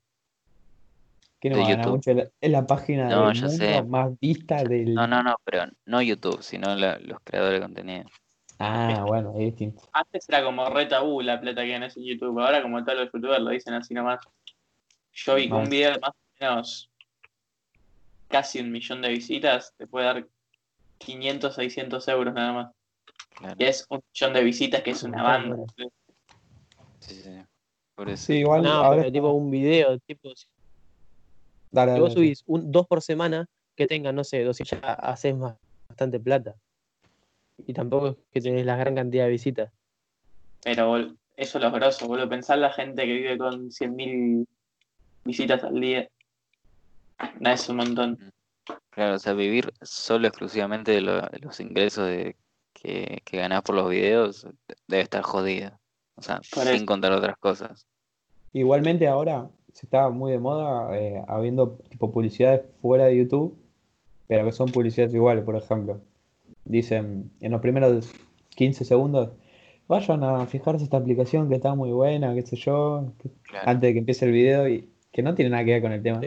Que 1.39 1.49
no 1.51 1.57
de 1.57 1.63
gana 1.63 1.75
YouTube. 1.83 1.91
mucho. 1.91 2.31
Es 2.41 2.51
la- 2.51 2.65
página 2.65 3.09
No, 3.09 3.27
del 3.27 3.35
ya 3.35 3.47
mundo 3.47 3.57
sé. 3.65 3.83
más 3.83 4.19
vista 4.19 4.63
del. 4.63 4.93
No, 4.93 5.05
no, 5.07 5.21
no, 5.21 5.35
pero 5.43 5.65
no 5.85 6.01
YouTube, 6.01 6.41
sino 6.41 6.75
la- 6.75 6.97
los 6.99 7.19
creadores 7.23 7.59
de 7.59 7.65
contenido. 7.65 8.05
Ah, 8.59 9.03
bueno, 9.05 9.33
es 9.33 9.39
distinto. 9.45 9.83
Antes 9.93 10.27
era 10.29 10.43
como 10.43 10.67
re 10.69 10.87
tabú 10.87 11.21
la 11.21 11.39
plata 11.39 11.61
que 11.63 11.69
ganas 11.69 11.95
en 11.95 12.05
YouTube. 12.05 12.39
Ahora 12.39 12.63
como 12.63 12.83
todos 12.83 12.97
los 12.97 13.11
youtubers 13.13 13.39
lo 13.41 13.51
dicen 13.51 13.75
así 13.75 13.93
nomás. 13.93 14.19
Yo 15.13 15.35
vi 15.35 15.47
que 15.47 15.53
un 15.53 15.69
video 15.69 15.91
de 15.93 15.99
más 15.99 16.09
o 16.11 16.15
menos 16.39 16.91
casi 18.27 18.59
un 18.59 18.71
millón 18.71 19.01
de 19.01 19.09
visitas 19.09 19.73
te 19.77 19.85
puede 19.87 20.05
dar 20.07 20.27
500, 20.97 21.53
600 21.55 22.07
euros 22.07 22.33
nada 22.33 22.51
más. 22.53 22.71
Claro. 23.35 23.55
Y 23.59 23.65
es 23.65 23.85
un 23.89 24.01
millón 24.11 24.33
de 24.33 24.43
visitas 24.43 24.81
que 24.81 24.91
es 24.91 25.03
una 25.03 25.21
banda. 25.21 25.57
Sí, 26.99 27.13
sí. 27.15 27.29
Por 27.95 28.09
eso. 28.09 28.25
Sí, 28.25 28.33
igual 28.39 28.63
no, 28.63 28.71
ahora. 28.71 29.01
pero 29.01 29.11
tipo 29.11 29.29
un 29.31 29.49
video, 29.51 29.97
tipo, 29.99 30.29
si 30.35 30.47
Dale, 31.71 31.91
dale, 31.91 32.01
vos 32.01 32.13
dale. 32.15 32.27
subís 32.27 32.43
un, 32.47 32.71
dos 32.71 32.87
por 32.87 33.01
semana, 33.01 33.45
que 33.75 33.87
tengan, 33.87 34.15
no 34.15 34.23
sé, 34.23 34.43
dos, 34.43 34.57
ya 34.57 34.77
haces 34.93 35.35
más- 35.35 35.57
bastante 35.89 36.19
plata. 36.19 36.55
Y 37.65 37.73
tampoco 37.73 38.07
es 38.09 38.15
que 38.31 38.41
tenés 38.41 38.65
la 38.65 38.75
gran 38.77 38.95
cantidad 38.95 39.25
de 39.25 39.31
visitas. 39.31 39.71
Pero 40.63 40.87
bol- 40.89 41.17
eso 41.35 41.57
es 41.57 41.63
lo 41.63 41.71
grosso, 41.71 42.07
boludo. 42.07 42.29
Pensar 42.29 42.57
la 42.59 42.71
gente 42.71 43.05
que 43.05 43.13
vive 43.13 43.37
con 43.37 43.71
100.000 43.71 44.45
visitas 45.25 45.63
al 45.63 45.79
día. 45.79 46.07
No 47.39 47.49
es 47.49 47.67
un 47.69 47.77
montón. 47.77 48.33
Claro, 48.89 49.15
o 49.15 49.19
sea, 49.19 49.33
vivir 49.33 49.73
solo 49.81 50.27
exclusivamente 50.27 50.91
de, 50.91 51.01
lo- 51.01 51.21
de 51.21 51.39
los 51.39 51.59
ingresos 51.59 52.07
de, 52.07 52.35
que, 52.73 53.21
que 53.25 53.37
ganás 53.37 53.61
por 53.61 53.75
los 53.75 53.89
videos 53.89 54.47
debe 54.87 55.03
estar 55.03 55.23
jodido. 55.23 55.79
O 56.15 56.21
sea, 56.21 56.39
sin 56.43 56.85
contar 56.85 57.11
otras 57.11 57.37
cosas. 57.37 57.87
Igualmente 58.53 59.07
ahora 59.07 59.49
se 59.77 59.85
está 59.85 60.09
muy 60.09 60.31
de 60.31 60.39
moda 60.39 60.97
eh, 60.97 61.23
habiendo 61.27 61.77
tipo 61.87 62.11
publicidades 62.11 62.61
fuera 62.81 63.05
de 63.05 63.15
YouTube, 63.15 63.55
pero 64.27 64.43
que 64.43 64.51
son 64.51 64.71
publicidades 64.71 65.13
iguales, 65.13 65.43
por 65.43 65.55
ejemplo. 65.55 66.01
Dicen 66.65 67.29
en 67.41 67.51
los 67.51 67.61
primeros 67.61 68.11
15 68.55 68.83
segundos, 68.85 69.29
vayan 69.87 70.23
a 70.23 70.47
fijarse 70.47 70.83
esta 70.83 70.97
aplicación 70.97 71.47
que 71.47 71.55
está 71.57 71.75
muy 71.75 71.91
buena, 71.91 72.33
qué 72.33 72.41
sé 72.41 72.55
yo, 72.55 73.13
que- 73.21 73.29
Claro. 73.43 73.69
antes 73.69 73.87
de 73.89 73.93
que 73.93 73.99
empiece 73.99 74.25
el 74.25 74.31
video 74.31 74.67
y 74.67 74.89
que 75.11 75.21
no 75.21 75.35
tiene 75.35 75.51
nada 75.51 75.63
que 75.63 75.73
ver 75.73 75.81
con 75.83 75.91
el 75.91 76.01
tema. 76.01 76.21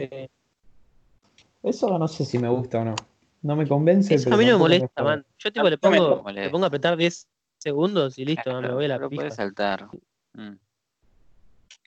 Eso 1.61 1.99
no 1.99 2.07
sé 2.07 2.23
si 2.23 2.39
me 2.39 2.47
gusta 2.47 2.79
o 2.79 2.85
no. 2.85 2.95
No 3.41 3.57
me 3.57 3.67
convence. 3.67 4.15
eso 4.15 4.33
a 4.33 4.37
mí 4.37 4.45
no 4.45 4.53
me 4.53 4.59
molesta, 4.59 5.03
man. 5.03 5.25
Yo 5.39 5.51
tipo 5.51 5.65
le 5.65 5.71
no 5.71 5.77
pongo, 5.81 6.31
le 6.31 6.49
pongo 6.49 6.63
a 6.63 6.67
apretar 6.67 6.95
10 6.95 7.27
segundos 7.57 8.17
y 8.17 8.23
listo, 8.23 8.49
man, 8.53 8.63
me 8.63 8.73
voy 8.73 8.85
a 8.85 8.87
la 8.87 9.09
pija. 9.09 9.09
puedes 9.09 9.35
saltar. 9.35 9.89
Mm. 10.35 10.53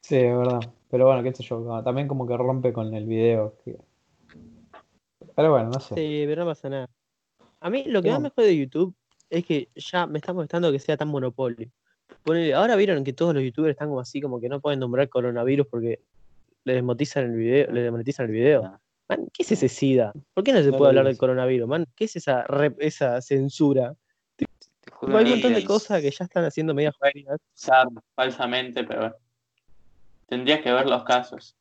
Sí, 0.05 0.17
es 0.17 0.37
verdad. 0.37 0.61
Pero 0.91 1.07
bueno, 1.07 1.23
qué 1.23 1.33
sé 1.33 1.43
yo, 1.43 1.83
también 1.83 2.07
como 2.07 2.27
que 2.27 2.37
rompe 2.37 2.75
con 2.75 2.93
el 2.93 3.07
video. 3.07 3.57
Pero 5.35 5.51
bueno, 5.51 5.71
no 5.71 5.81
sé. 5.81 5.95
Sí, 5.95 6.25
pero 6.27 6.45
no 6.45 6.51
pasa 6.51 6.69
nada. 6.69 6.91
A 7.61 7.71
mí 7.71 7.85
lo 7.87 8.03
que 8.03 8.09
No. 8.09 8.15
más 8.17 8.23
me 8.25 8.29
jode 8.29 8.49
de 8.49 8.59
YouTube 8.59 8.95
es 9.31 9.47
que 9.47 9.71
ya 9.75 10.07
me 10.07 10.19
está 10.19 10.35
molestando 10.35 10.71
que 10.71 10.79
sea 10.79 10.99
tan 10.99 11.09
monopolio. 11.09 11.71
Ponele, 12.23 12.53
ahora 12.53 12.77
vieron 12.77 13.03
que 13.03 13.15
todos 13.15 13.33
los 13.33 13.43
youtubers 13.43 13.71
están 13.71 13.89
como 13.89 14.01
así, 14.01 14.21
como 14.21 14.39
que 14.43 14.51
no 14.51 14.61
pueden 14.61 14.79
nombrar 14.81 15.09
coronavirus 15.09 15.69
porque 15.69 16.01
le 16.65 16.75
desmonetizan 16.75 17.25
el 17.25 17.37
video, 17.37 17.73
le 17.73 17.81
desmonetizan 17.81 18.27
el 18.27 18.33
video. 18.33 18.63
Ah. 18.63 18.79
Man, 19.09 19.27
¿qué 19.33 19.43
es 19.43 19.53
ese 19.53 19.71
SIDA? 19.71 20.13
¿Por 20.35 20.45
qué 20.45 20.53
no 20.53 20.63
se 20.63 20.71
No 20.71 20.77
puede 20.77 20.91
hablar 20.91 21.07
del 21.07 21.17
coronavirus, 21.17 21.67
man? 21.67 21.87
¿Qué 21.97 22.05
es 22.05 22.17
esa 22.17 22.47
rep- 22.47 22.77
esa 22.79 23.23
censura? 23.23 23.97
Te 24.37 24.45
hay 25.01 25.25
un 25.25 25.31
montón 25.31 25.55
de 25.55 25.65
cosas 25.65 26.03
que 26.03 26.11
ya 26.11 26.25
están 26.27 26.45
haciendo 26.45 26.75
medias 26.75 26.95
falsamente, 28.15 28.85
pero 28.85 29.01
bueno. 29.01 29.17
Tendrías 30.35 30.63
que 30.63 30.73
ver 30.73 30.87
los 30.87 31.05
casos. 31.05 31.55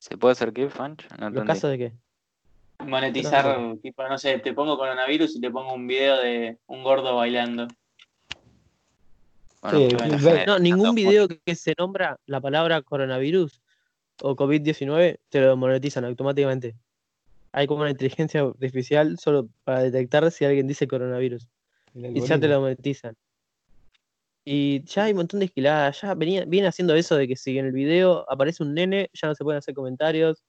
¿Se 0.00 0.18
puede 0.18 0.32
hacer 0.32 0.52
qué, 0.52 0.68
Fanch? 0.68 1.08
No 1.16 1.30
¿Los 1.30 1.44
casos 1.44 1.70
de 1.70 1.78
qué? 1.78 1.92
Monetizar, 2.84 3.76
tipo, 3.80 4.02
no 4.08 4.18
sé, 4.18 4.40
te 4.40 4.52
pongo 4.52 4.76
coronavirus 4.76 5.36
y 5.36 5.40
te 5.40 5.48
pongo 5.48 5.72
un 5.72 5.86
video 5.86 6.16
de 6.16 6.58
un 6.66 6.82
gordo 6.82 7.14
bailando. 7.14 7.68
Bueno, 9.62 9.78
Sí, 9.78 9.90
generando 9.90 10.54
No, 10.54 10.58
ningún 10.58 10.96
video 10.96 11.28
que 11.28 11.54
se 11.54 11.74
nombra 11.78 12.18
la 12.26 12.40
palabra 12.40 12.82
coronavirus 12.82 13.62
o 14.22 14.34
COVID-19 14.34 15.20
te 15.28 15.40
lo 15.40 15.56
monetizan 15.56 16.04
automáticamente. 16.04 16.74
Hay 17.52 17.68
como 17.68 17.82
una 17.82 17.90
inteligencia 17.90 18.40
artificial 18.40 19.20
solo 19.20 19.46
para 19.62 19.82
detectar 19.82 20.28
si 20.32 20.44
alguien 20.44 20.66
dice 20.66 20.88
coronavirus. 20.88 21.46
Y 21.94 22.20
ya 22.22 22.40
te 22.40 22.48
lo 22.48 22.60
monetizan. 22.60 23.16
Y 24.48 24.84
ya 24.84 25.04
hay 25.04 25.10
un 25.10 25.16
montón 25.18 25.40
de 25.40 25.46
esquiladas. 25.46 26.00
Ya 26.02 26.14
venía, 26.14 26.44
viene 26.46 26.68
haciendo 26.68 26.94
eso 26.94 27.16
de 27.16 27.26
que 27.26 27.34
si 27.34 27.58
en 27.58 27.66
el 27.66 27.72
video 27.72 28.24
aparece 28.30 28.62
un 28.62 28.74
nene, 28.74 29.10
ya 29.12 29.26
no 29.26 29.34
se 29.34 29.42
pueden 29.42 29.58
hacer 29.58 29.74
comentarios. 29.74 30.44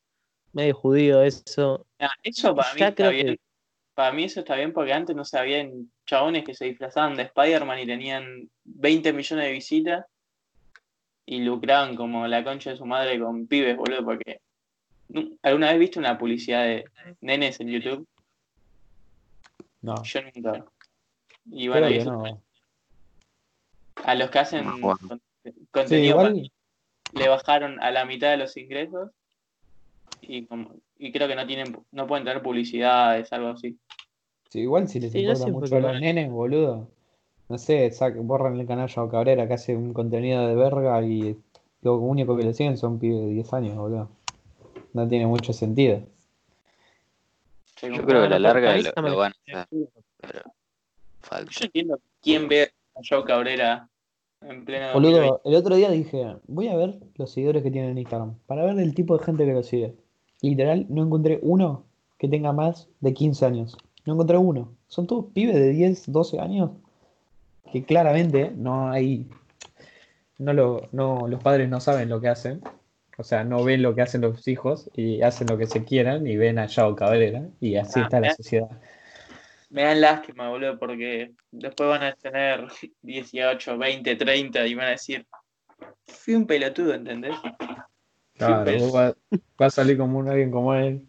Medio 0.53 0.75
judío 0.75 1.23
eso. 1.23 1.85
Ah, 1.99 2.11
eso 2.21 2.55
para 2.55 2.73
mí 2.75 2.79
Ya 2.79 2.89
está 2.89 2.95
creo 3.09 3.11
bien. 3.11 3.27
que- 3.35 3.39
Para 3.95 4.11
mí 4.13 4.23
eso 4.25 4.41
está 4.41 4.55
bien 4.55 4.71
porque 4.71 4.93
antes 4.93 5.15
no 5.15 5.25
se 5.25 5.39
habían 5.39 5.91
chabones 6.05 6.43
que 6.45 6.53
se 6.53 6.65
disfrazaban 6.65 7.15
de 7.17 7.23
Spider-Man 7.23 7.79
y 7.79 7.87
tenían 7.87 8.47
20 8.63 9.11
millones 9.11 9.45
de 9.45 9.51
visitas 9.51 10.05
y 11.25 11.39
lucraban 11.39 11.95
como 11.95 12.27
la 12.27 12.43
concha 12.43 12.69
de 12.69 12.77
su 12.77 12.85
madre 12.85 13.19
con 13.19 13.47
pibes, 13.47 13.75
boludo, 13.75 14.05
porque 14.05 14.41
¿nu- 15.09 15.35
¿alguna 15.41 15.71
vez 15.71 15.79
viste 15.79 15.97
una 15.97 16.15
publicidad 16.19 16.65
de 16.65 16.85
nenes 17.21 17.59
en 17.59 17.69
YouTube? 17.69 18.07
No, 19.81 20.03
Yo 20.03 20.21
nunca. 20.21 20.65
Y 21.49 21.67
creo 21.67 21.71
bueno, 21.81 21.87
eso 21.87 22.11
no. 22.11 22.43
A 24.03 24.15
los 24.15 24.29
que 24.29 24.39
hacen 24.39 24.65
No, 24.65 24.77
bueno. 24.79 24.97
con- 25.07 25.21
Sí, 25.43 25.53
contenido 25.71 26.09
igual, 26.21 26.51
le 27.13 27.27
bajaron 27.29 27.81
a 27.81 27.89
la 27.91 28.05
mitad 28.05 28.31
de 28.31 28.37
los 28.37 28.57
ingresos 28.57 29.11
y 30.21 30.45
como 30.45 30.75
y 30.97 31.11
creo 31.11 31.27
que 31.27 31.35
no 31.35 31.45
tienen 31.47 31.77
no 31.91 32.07
pueden 32.07 32.25
tener 32.25 32.41
publicidades, 32.41 33.31
algo 33.31 33.49
así. 33.49 33.77
sí, 34.49 34.59
igual 34.61 34.87
si 34.89 34.99
les 34.99 35.11
Sí, 35.13 35.19
importa 35.19 35.47
mucho 35.47 35.75
a 35.77 35.79
los 35.79 35.93
no- 35.93 35.99
nenes, 35.99 36.29
boludo. 36.29 36.89
No 37.49 37.57
sé, 37.57 37.89
sac- 37.91 38.17
borran 38.21 38.59
el 38.59 38.67
canal 38.67 38.89
Yao 38.89 39.09
Cabrera 39.09 39.47
que 39.47 39.53
hace 39.53 39.73
un 39.75 39.93
contenido 39.93 40.45
de 40.47 40.55
verga 40.55 41.01
y 41.01 41.37
lo 41.81 41.95
único 41.97 42.35
que 42.35 42.43
le 42.43 42.53
siguen 42.53 42.77
son 42.77 42.99
pibes 42.99 43.21
de 43.21 43.27
10 43.27 43.53
años, 43.53 43.77
boludo. 43.77 44.09
No 44.93 45.07
tiene 45.07 45.27
mucho 45.27 45.53
sentido. 45.53 46.01
Yo 47.81 47.89
creo 47.89 48.05
que 48.05 48.11
a 48.13 48.19
la 48.21 48.27
Bueno, 48.27 48.39
larga 48.39 48.75
lo, 48.77 49.09
lo 49.09 49.17
van 49.17 49.31
a 49.53 49.61
hacer. 49.61 49.67
Pero 50.19 50.41
falta. 51.21 51.51
Yo 51.51 51.65
entiendo 51.65 51.99
quién 52.21 52.47
ve 52.49 52.71
Joe 53.07 53.23
Cabrera 53.23 53.89
en 54.41 54.65
pleno 54.65 54.87
2020. 54.93 55.19
Boludo, 55.19 55.41
el 55.45 55.55
otro 55.55 55.75
día 55.75 55.89
dije, 55.89 56.35
voy 56.47 56.67
a 56.67 56.75
ver 56.75 56.99
los 57.15 57.31
seguidores 57.31 57.63
que 57.63 57.71
tienen 57.71 57.91
en 57.91 57.97
Instagram, 57.99 58.35
para 58.45 58.65
ver 58.65 58.79
el 58.79 58.93
tipo 58.93 59.17
de 59.17 59.23
gente 59.23 59.45
que 59.45 59.53
lo 59.53 59.63
sigue. 59.63 59.95
Literal, 60.41 60.85
no 60.89 61.03
encontré 61.03 61.39
uno 61.41 61.85
que 62.17 62.27
tenga 62.27 62.51
más 62.53 62.89
de 62.99 63.13
15 63.13 63.45
años. 63.45 63.77
No 64.05 64.13
encontré 64.13 64.37
uno. 64.37 64.73
Son 64.87 65.07
todos 65.07 65.25
pibes 65.33 65.55
de 65.55 65.69
10, 65.69 66.11
12 66.11 66.39
años 66.39 66.71
que 67.71 67.83
claramente 67.83 68.51
no 68.55 68.89
hay... 68.89 69.27
No, 70.37 70.53
lo, 70.53 70.87
no, 70.91 71.27
los 71.27 71.41
padres 71.41 71.67
no 71.67 71.79
saben 71.79 72.09
lo 72.09 72.21
que 72.21 72.27
hacen. 72.27 72.61
O 73.17 73.23
sea, 73.23 73.43
no 73.43 73.63
ven 73.63 73.81
lo 73.81 73.95
que 73.95 74.03
hacen 74.03 74.21
los 74.21 74.47
hijos 74.47 74.89
y 74.95 75.23
hacen 75.23 75.47
lo 75.47 75.57
que 75.57 75.65
se 75.65 75.83
quieran 75.83 76.27
y 76.27 76.37
ven 76.37 76.59
a 76.59 76.67
Yao 76.67 76.95
Cabrera 76.95 77.49
y 77.59 77.75
así 77.75 77.99
Ah, 77.99 78.03
está 78.03 78.19
la 78.19 78.27
¿eh? 78.27 78.35
sociedad. 78.35 78.69
Me 79.69 79.83
dan 79.83 79.99
lástima, 80.01 80.49
boludo, 80.49 80.79
porque 80.79 81.31
después 81.51 81.89
van 81.89 82.03
a 82.03 82.13
tener 82.15 82.67
18, 83.01 83.77
20, 83.77 84.15
30 84.15 84.65
y 84.65 84.75
van 84.75 84.87
a 84.87 84.89
decir, 84.91 85.27
fui 86.05 86.35
un 86.35 86.47
pelotudo, 86.47 86.93
¿entendés? 86.93 87.35
Claro, 88.37 88.71
vos 88.79 88.95
va, 88.95 89.15
va 89.61 89.65
a 89.65 89.69
salir 89.69 89.97
como 89.97 90.19
un 90.19 90.29
alguien 90.29 90.51
como 90.51 90.73
él, 90.73 91.05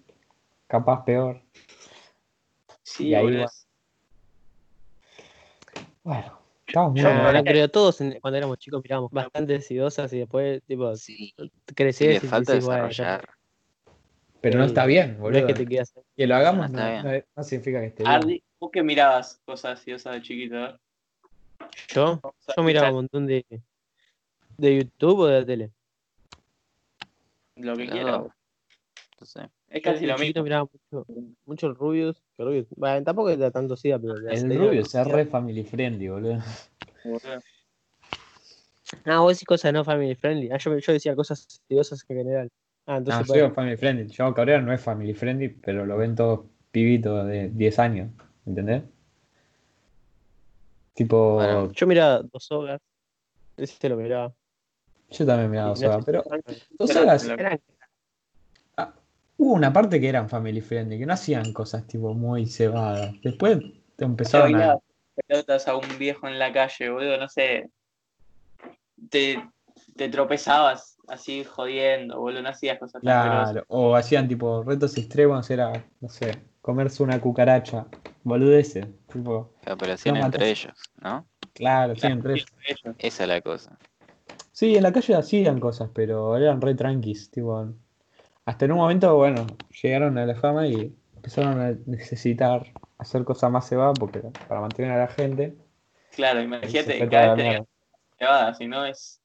capaz 0.67 1.05
peor. 1.05 1.41
Sí, 2.83 3.09
Y 3.09 3.15
ahí 3.15 3.25
boludo. 3.25 3.43
va. 3.45 3.51
Bueno, 6.03 6.41
estamos 6.67 6.93
muy 6.93 7.03
Yo- 7.03 7.09
mal. 7.15 7.23
Bueno, 7.25 7.45
pero 7.45 7.69
todos 7.69 8.01
en- 8.01 8.19
cuando 8.21 8.39
éramos 8.39 8.59
chicos 8.59 8.81
mirábamos 8.83 9.11
bastante 9.13 9.53
decidosas 9.53 10.13
y 10.15 10.19
después, 10.21 10.63
tipo, 10.65 10.97
Sí, 10.97 11.35
creces 11.77 12.25
y 12.25 12.27
falta 12.27 12.53
decís, 12.55 12.65
bueno, 12.67 12.89
ya 12.91 13.05
desarrollar. 13.05 13.29
Pero 14.41 14.59
no 14.59 14.65
está 14.65 14.87
bien, 14.87 15.19
boludo. 15.19 15.47
que 15.47 15.55
te 15.55 15.67
quedas 15.67 15.93
Que 16.17 16.27
lo 16.27 16.37
hagamos 16.37 16.71
No 16.71 16.79
no, 16.79 16.89
está 16.89 17.03
no- 17.03 17.25
no 17.37 17.43
significa 17.43 17.81
que 17.81 17.87
esté 17.87 18.03
bien. 18.05 18.13
Ardi, 18.15 18.43
¿vos 18.61 18.71
que 18.71 18.83
mirabas 18.83 19.41
cosas 19.45 19.81
así, 19.81 19.91
de 19.91 20.23
chiquito? 20.23 20.57
A 20.57 20.61
ver. 20.61 20.81
Yo, 21.95 22.21
yo 22.57 22.63
miraba 22.63 22.89
un 22.91 22.95
montón 22.95 23.27
de, 23.27 23.45
de 24.57 24.77
YouTube 24.77 25.21
o 25.21 25.27
de 25.27 25.41
la 25.41 25.47
tele. 25.47 25.71
lo 27.57 27.77
que 27.77 27.89
quiera. 27.89 28.19
No 28.19 29.27
sé. 29.27 29.51
Es 29.69 29.83
casi 29.83 30.03
de 30.03 30.07
lo 30.07 30.17
chiquito 30.17 30.41
mismo. 30.41 30.45
miraba 30.45 30.69
mucho, 30.73 31.07
mucho 31.45 31.67
el 31.67 31.75
Rubius. 31.75 32.23
que 32.37 32.45
Rubius 32.45 32.67
bueno, 32.71 33.05
tampoco 33.05 33.31
era 33.31 33.51
tanto 33.51 33.77
SIDA, 33.77 33.99
pero. 33.99 34.15
El 34.17 34.57
rubio 34.57 34.81
es 34.83 34.95
re 35.07 35.27
family 35.27 35.65
friendly, 35.65 36.09
boludo. 36.09 36.39
Ah, 39.05 39.21
vos 39.21 39.33
decís 39.35 39.47
cosas 39.47 39.73
no 39.73 39.85
family 39.85 40.15
friendly. 40.15 40.51
Ah, 40.51 40.59
yo, 40.59 40.77
yo 40.79 40.93
decía 40.93 41.17
cosas 41.17 41.61
seriosas 41.67 42.05
en 42.09 42.17
general. 42.17 42.51
Ah, 42.89 42.93
No, 42.95 42.99
entonces. 43.01 43.29
yo 43.29 43.35
digo 43.35 43.51
family 43.51 43.77
friendly. 43.77 44.09
Yo 44.09 44.33
Cabrera 44.33 44.63
no 44.63 44.73
es 44.73 44.81
family 44.81 45.13
friendly, 45.13 45.51
pero 45.51 45.85
lo 45.85 45.99
ven 45.99 46.15
todos 46.17 46.47
pibitos 46.71 47.27
de 47.27 47.51
10 47.51 47.79
años, 47.79 48.11
¿entendés? 48.47 48.83
Tipo, 50.95 51.35
Bueno. 51.35 51.71
yo 51.73 51.87
miraba 51.87 52.23
dos 52.23 52.51
hogas. 52.51 52.81
Ese 53.59 53.89
lo 53.91 53.97
miraba. 53.97 54.33
yo 55.11 55.27
también 55.27 55.51
miraba 55.51 55.69
Dos 55.69 55.83
Horas, 55.83 55.99
no- 55.99 56.05
pero 56.05 56.25
Dos 56.79 56.97
Horas, 56.97 57.25
Eran- 57.25 57.61
hubo 59.37 59.53
una 59.53 59.73
parte 59.73 60.01
que 60.01 60.09
eran 60.09 60.29
family 60.29 60.61
friendly, 60.63 60.99
que 60.99 61.07
no 61.07 61.13
hacían 61.13 61.53
cosas 61.53 61.87
tipo 61.87 62.15
muy 62.15 62.47
cebadas. 62.47 63.15
Después 63.23 63.59
te 63.97 64.05
empezaron 64.07 64.55
a... 64.55 64.59
bailabas 64.59 64.83
pelotas 65.27 65.69
a 65.69 65.77
un 65.77 65.99
viejo 65.99 66.27
en 66.27 66.39
la 66.39 66.53
calle, 66.53 66.89
boludo, 66.89 67.19
no 67.19 67.29
sé. 67.29 67.69
Te, 69.11 69.43
te 69.97 70.09
tropezabas 70.09 70.98
así 71.09 71.45
jodiendo, 71.45 72.19
boludo, 72.21 72.43
no 72.43 72.49
hacías 72.51 72.79
cosas 72.79 73.03
tan. 73.03 73.03
Claro, 73.03 73.65
o 73.69 73.95
hacían 73.95 74.29
tipo 74.29 74.63
retos 74.63 74.97
extremos, 74.97 75.49
era, 75.51 75.85
no 76.01 76.09
sé, 76.09 76.33
comerse 76.61 77.03
una 77.03 77.21
cucaracha, 77.21 77.87
boludeces, 78.25 78.87
tipo, 79.13 79.53
Claro, 79.63 79.79
pero 79.79 79.93
hacían 79.93 80.15
No 80.17 80.25
entre 80.27 80.41
matas. 80.41 80.61
ellos, 80.65 80.79
¿no? 81.01 81.27
claro, 81.55 81.97
sí, 81.97 82.07
entre 82.07 82.35
ellos. 82.35 82.47
Ellos. 82.67 82.97
Esa 82.99 83.23
es 83.25 83.29
la 83.29 83.41
cosa. 83.41 83.79
Sí, 84.53 84.77
en 84.77 84.83
la 84.83 84.93
calle 84.93 85.15
hacían 85.15 85.61
cosas, 85.61 85.91
pero 85.95 86.37
eran 86.37 86.61
re 86.61 86.75
tranquis, 86.75 87.31
tipo, 87.31 87.73
hasta 88.45 88.65
en 88.65 88.73
un 88.73 88.79
momento, 88.79 89.15
bueno, 89.17 89.47
llegaron 89.83 90.19
a 90.19 90.27
la 90.27 90.35
fama 90.35 90.67
y 90.67 90.97
empezaron 91.15 91.61
a 91.61 91.73
necesitar 91.87 92.73
hacer 92.99 93.25
cosas 93.25 93.51
más 93.51 93.69
cebadas 93.69 93.99
porque 93.99 94.21
para 94.49 94.61
mantener 94.61 94.93
a 94.93 94.99
la 94.99 95.09
gente. 95.09 95.57
Claro, 96.13 96.41
imagínate, 96.43 97.09
cada 97.09 97.35
vez 97.35 97.63
cebadas, 98.19 98.59
si 98.59 98.67
no 98.67 98.85
es. 98.85 99.18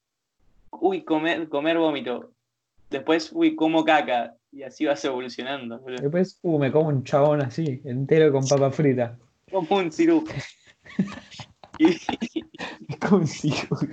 Uy, 0.80 1.04
comer, 1.04 1.48
comer 1.48 1.78
vómito. 1.78 2.32
Después, 2.90 3.30
uy, 3.32 3.54
como 3.56 3.84
caca. 3.84 4.36
Y 4.52 4.62
así 4.62 4.84
vas 4.84 5.04
evolucionando. 5.04 5.78
Después, 5.78 6.38
uh, 6.42 6.58
me 6.58 6.70
como 6.70 6.88
un 6.88 7.02
chabón 7.04 7.42
así, 7.42 7.80
entero 7.84 8.30
con 8.32 8.46
papa 8.46 8.70
frita. 8.70 9.18
Como 9.50 9.76
un 9.78 9.90
cirujo. 9.90 10.26
y, 11.78 11.86
Me 12.88 12.98
como 12.98 13.18
un 13.18 13.26
ciruja. 13.26 13.86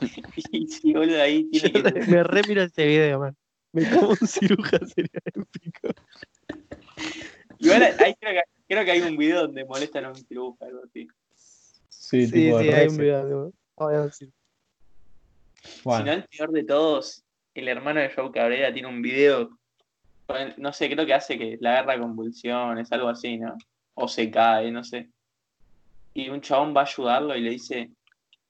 y 0.52 0.66
sí, 0.66 0.92
boludo, 0.92 1.22
ahí 1.22 1.44
tiene 1.50 1.70
Yo 1.72 1.82
que. 1.84 2.00
me 2.06 2.22
re 2.24 2.42
miro 2.48 2.62
ese 2.62 2.84
video, 2.86 3.20
man. 3.20 3.36
Me 3.72 3.88
como 3.90 4.10
un 4.10 4.16
ciruja, 4.16 4.78
sería 4.94 5.20
épico. 5.26 5.88
Igual 7.58 7.82
ahí 7.82 8.14
creo 8.20 8.32
que, 8.34 8.42
creo 8.68 8.84
que 8.84 8.90
hay 8.90 9.00
un 9.02 9.16
video 9.16 9.42
donde 9.42 9.64
molestan 9.64 10.04
a 10.04 10.08
un 10.10 10.16
algo 10.16 10.82
así. 10.84 11.06
Sí, 11.88 12.26
Sí, 12.26 12.32
tipo, 12.32 12.60
sí, 12.60 12.68
hay 12.70 12.88
un 12.88 12.96
video. 12.96 13.26
digo, 13.26 13.52
Si 15.66 15.88
no, 16.04 16.12
el 16.12 16.24
peor 16.24 16.50
de 16.52 16.64
todos, 16.64 17.24
el 17.54 17.68
hermano 17.68 18.00
de 18.00 18.10
Joe 18.10 18.30
Cabrera 18.30 18.72
tiene 18.72 18.88
un 18.88 19.02
video. 19.02 19.50
No 20.56 20.72
sé, 20.72 20.90
creo 20.90 21.06
que 21.06 21.14
hace 21.14 21.38
que 21.38 21.56
la 21.60 21.78
agarra 21.78 22.00
convulsiones, 22.00 22.90
algo 22.92 23.08
así, 23.08 23.36
¿no? 23.38 23.56
O 23.94 24.08
se 24.08 24.30
cae, 24.30 24.70
no 24.72 24.82
sé. 24.82 25.08
Y 26.14 26.28
un 26.28 26.40
chabón 26.40 26.74
va 26.76 26.80
a 26.80 26.84
ayudarlo 26.84 27.36
y 27.36 27.40
le 27.42 27.50
dice, 27.50 27.90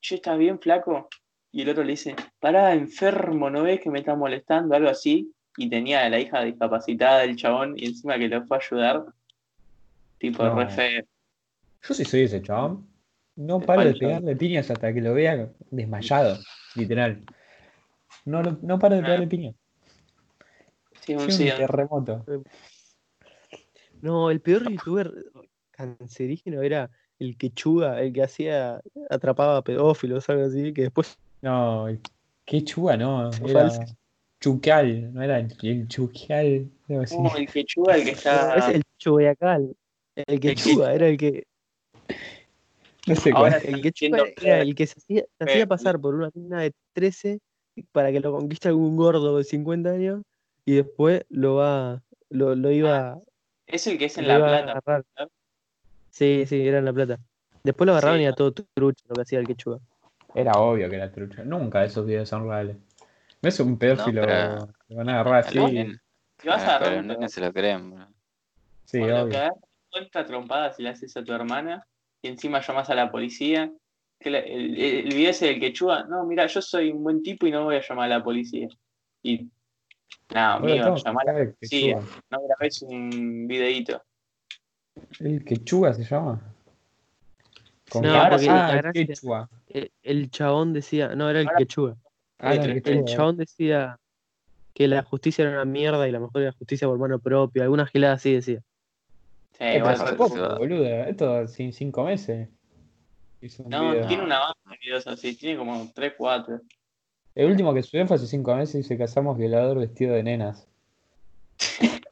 che, 0.01 0.17
¿estás 0.17 0.39
bien, 0.39 0.59
flaco? 0.59 1.09
Y 1.53 1.63
el 1.63 1.71
otro 1.71 1.85
le 1.85 1.91
dice, 1.91 2.15
pará, 2.39 2.73
enfermo, 2.75 3.51
¿no 3.51 3.63
ves 3.63 3.81
que 3.81 3.91
me 3.91 3.99
está 4.01 4.15
molestando? 4.15 4.75
Algo 4.75 4.89
así. 4.89 5.33
Y 5.57 5.69
tenía 5.71 6.05
a 6.05 6.09
la 6.09 6.19
hija 6.21 6.43
discapacitada 6.45 7.21
del 7.21 7.37
chabón 7.37 7.75
y 7.77 7.87
encima 7.87 8.19
que 8.19 8.29
lo 8.29 8.45
fue 8.47 8.59
a 8.59 8.61
ayudar. 8.61 9.05
Tipo, 10.19 10.45
No. 10.45 10.55
re 10.55 10.69
feo. 10.71 11.05
yo 11.83 11.95
sí 11.95 12.05
soy 12.05 12.23
ese 12.23 12.43
chabón. 12.43 12.87
No 13.37 13.61
paro 13.61 13.85
de 13.85 13.95
pegarle 13.95 14.35
piñas 14.35 14.71
hasta 14.71 14.93
que 14.95 15.01
lo 15.01 15.13
vea 15.13 15.51
desmayado, 15.71 16.39
literal. 16.77 17.23
No, 18.25 18.43
no 18.43 18.79
paro 18.79 18.97
de 18.97 19.03
pegarle 19.03 19.27
piñas. 19.27 19.55
Sí, 21.01 21.15
un 21.15 21.21
Soy 21.21 21.31
un 21.31 21.37
sí, 21.37 21.45
terremoto. 21.57 22.25
No, 24.01 24.31
el 24.31 24.41
peor 24.41 24.69
youtuber 24.69 25.13
cancerígeno 25.71 26.63
era 26.63 26.91
el 27.19 27.37
quechuga, 27.37 28.01
el 28.03 28.13
que 28.13 28.23
hacía, 28.23 28.81
atrapaba 29.09 29.63
pedófilos, 29.63 30.29
algo 30.29 30.45
así, 30.47 30.73
que 30.73 30.83
después 30.83 31.19
No, 31.43 31.89
el- 31.89 32.01
qué 32.45 32.63
chuga, 32.65 32.97
no. 32.97 33.31
Era. 33.47 33.71
Chucal, 34.39 35.15
no 35.15 35.23
era 35.23 35.39
el, 35.39 35.57
el 35.63 35.89
Chucal. 35.89 36.71
algo 36.89 37.03
así. 37.03 37.17
como 37.17 37.37
el 37.37 37.49
quechua, 37.49 37.97
el 37.97 38.05
que 38.05 38.11
está... 38.11 38.55
es 38.57 38.69
el 38.69 38.83
chubeacal. 38.99 39.75
El 40.15 40.41
quechuga 40.41 40.93
era 40.93 41.09
el 41.09 41.17
que 41.17 41.47
No 43.07 43.15
sé 43.15 43.31
Ahora 43.35 43.61
cuál. 43.61 43.75
el 43.85 43.93
Siendo 43.95 44.17
era 44.25 44.35
que- 44.35 44.61
el 44.61 44.75
que 44.75 44.87
se 44.87 44.99
hacía, 44.99 45.23
se 45.39 45.45
que- 45.45 45.53
hacía 45.53 45.67
pasar 45.67 46.01
por 46.01 46.15
una 46.15 46.31
mina 46.35 46.61
de 46.63 46.73
13 46.93 47.41
para 47.93 48.11
que 48.11 48.21
lo 48.21 48.33
conquiste 48.33 48.69
algún 48.69 48.97
gordo 48.97 49.37
de 49.39 49.45
50 49.45 49.91
años 49.91 50.23
y 50.65 50.75
después 50.75 51.25
lo 51.29 51.57
va 51.57 52.03
lo, 52.31 52.57
lo 52.57 52.71
iba, 52.73 53.19
Es 53.69 53.87
el 53.87 53.99
que 53.99 54.07
es 54.07 54.19
en 54.19 54.27
La 54.29 54.37
a 54.37 54.39
Plata. 54.39 54.71
agarrar. 54.73 55.05
Sí, 56.11 56.45
sí, 56.47 56.67
era 56.67 56.79
en 56.79 56.85
La 56.85 56.93
Plata. 56.93 57.19
Después 57.63 57.87
lo 57.87 57.93
agarraron 57.93 58.17
Sí. 58.19 58.23
y 58.23 58.27
era 58.27 58.35
todo 58.35 58.53
trucho 58.53 59.05
lo 59.09 59.15
que 59.15 59.23
hacía 59.23 59.39
el 59.39 59.47
quechuga. 59.47 59.79
Era 60.35 60.53
obvio 60.53 60.89
que 60.91 60.97
era 60.97 61.11
trucha. 61.13 61.45
Nunca 61.45 61.85
esos 61.85 62.05
videos 62.07 62.29
son 62.29 62.49
reales. 62.49 62.77
No 63.43 63.49
es 63.49 63.61
un 63.61 63.79
pedófilo. 63.79 64.23
pero- 64.23 64.69
Lo 64.89 64.97
van 64.97 65.09
a 65.09 65.13
agarrar 65.21 65.35
A 65.35 65.39
así. 65.41 65.59
Si 66.39 66.49
vas 66.49 66.63
a 66.63 66.67
ah, 66.73 66.77
agarrar 66.77 66.99
un 67.01 67.09
los 67.09 67.17
nenes 67.19 67.33
se 67.33 67.41
lo 67.41 67.53
creen, 67.53 67.91
bro. 67.95 68.07
Sí, 68.85 68.99
que 68.99 69.13
obvio. 69.13 69.53
cuenta 69.91 70.25
trompadas 70.27 70.79
y 70.79 70.83
le 70.83 70.91
haces 70.91 71.17
a 71.17 71.25
tu 71.25 71.33
hermana 71.33 71.87
y 72.27 72.29
encima 72.29 72.61
llamas 72.61 72.91
a 72.91 72.95
la 72.95 73.11
policía. 73.11 73.73
Que 74.19 74.31
la- 74.31 74.39
el, 74.41 74.77
el, 74.81 74.95
el 75.07 75.15
video 75.15 75.31
ese 75.31 75.47
del 75.47 75.61
quechua, 75.61 76.05
no, 76.05 76.25
mira, 76.25 76.47
yo 76.47 76.61
soy 76.63 76.91
un 76.91 77.03
buen 77.05 77.23
tipo 77.23 77.47
y 77.47 77.51
no 77.51 77.65
voy 77.65 77.77
a 77.77 77.83
llamar 77.87 78.07
a 78.11 78.19
la 78.19 78.25
policía. 78.25 78.69
Y, 79.23 79.43
no, 80.35 80.63
que 80.63 80.77
llamar 81.05 81.29
a 81.29 81.33
la 81.33 81.53
policía, 81.53 81.97
quechua. 82.01 82.23
no 82.31 82.39
grabes 82.47 82.83
un 82.83 83.47
videíto. 83.47 84.03
¿El 85.21 85.45
quechua 85.45 85.93
se 85.93 86.05
llama? 86.05 86.41
Con 87.91 88.03
No, 88.03 88.15
ah, 88.15 88.81
el 88.83 88.93
quechua. 89.07 89.49
El, 89.69 89.93
el 90.03 90.31
chabón 90.31 90.73
decía, 90.73 91.15
no, 91.15 91.29
era 91.31 91.41
el 91.41 91.47
Ahora- 91.47 91.59
quechuga. 91.59 91.97
Ah, 92.39 92.55
el 92.55 92.71
El 92.71 92.83
quechua. 92.83 92.93
El 93.01 93.05
chabón 93.05 93.37
decía 93.37 93.99
que 94.75 94.89
la 94.89 95.03
justicia 95.03 95.43
era 95.43 95.53
una 95.53 95.65
mierda 95.65 96.09
y 96.09 96.13
la 96.13 96.21
mejor 96.21 96.43
era 96.43 96.53
justicia 96.53 96.89
por 96.89 96.99
mano 96.99 97.19
propia. 97.19 97.63
Alguna 97.65 97.87
gelada 97.87 98.15
así 98.15 98.33
decía. 98.33 98.61
Sí, 99.59 99.65
Eh, 99.65 99.69
pero 99.73 99.77
igual, 99.79 99.95
hace 99.95 100.15
poco, 100.17 100.57
boludo. 100.59 100.85
Esto 101.05 101.49
sin 101.49 101.73
cinco 101.73 102.05
meses. 102.05 102.49
Hizo 103.41 103.63
un 103.63 103.71
no, 103.71 103.93
video. 103.93 104.07
tiene 104.07 104.23
una 104.25 104.39
banda 104.39 104.57
de 104.71 104.77
videos 104.83 105.07
así, 105.07 105.35
tiene 105.37 105.59
como 105.59 105.91
3, 105.95 106.15
4. 106.17 106.61
El 107.35 107.51
último 107.51 107.75
que 107.75 107.83
subió 107.83 108.07
fue 108.07 108.17
hace 108.17 108.27
cinco 108.27 108.55
meses 108.57 108.75
y 108.77 108.83
se 108.83 108.97
casamos 108.99 109.37
violador 109.39 109.79
vestido 109.79 110.15
de 110.15 110.23
nenas. 110.23 110.67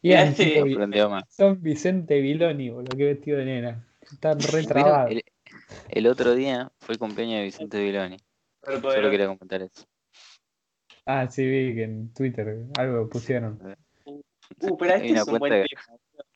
Y 0.00 0.10
Ya 0.10 0.28
Aprendió 0.30 1.10
más. 1.10 1.24
son 1.28 1.60
Vicente 1.60 2.20
Viloni, 2.20 2.70
boludo, 2.70 2.96
que 2.96 3.04
vestido 3.04 3.38
de 3.38 3.44
nena. 3.46 3.84
Está 4.00 4.34
re 4.34 4.38
¿Vieron? 4.46 4.66
trabado. 4.66 5.08
El, 5.08 5.24
el 5.88 6.06
otro 6.06 6.36
día 6.36 6.70
fue 6.78 6.92
el 6.92 6.98
cumpleaños 7.00 7.38
de 7.38 7.42
Vicente 7.44 7.80
Viloni. 7.82 8.16
Solo 8.62 9.10
quería 9.10 9.26
comentar 9.26 9.60
eso. 9.62 9.84
Ah, 11.04 11.26
sí, 11.28 11.44
vi 11.44 11.74
que 11.74 11.82
en 11.82 12.12
Twitter 12.14 12.64
algo 12.78 13.08
pusieron. 13.08 13.58
Uh, 14.04 14.76
pero 14.78 14.94
este 14.94 15.10
es 15.14 15.26
un 15.26 15.38
buen 15.40 15.52
tema. 15.52 15.64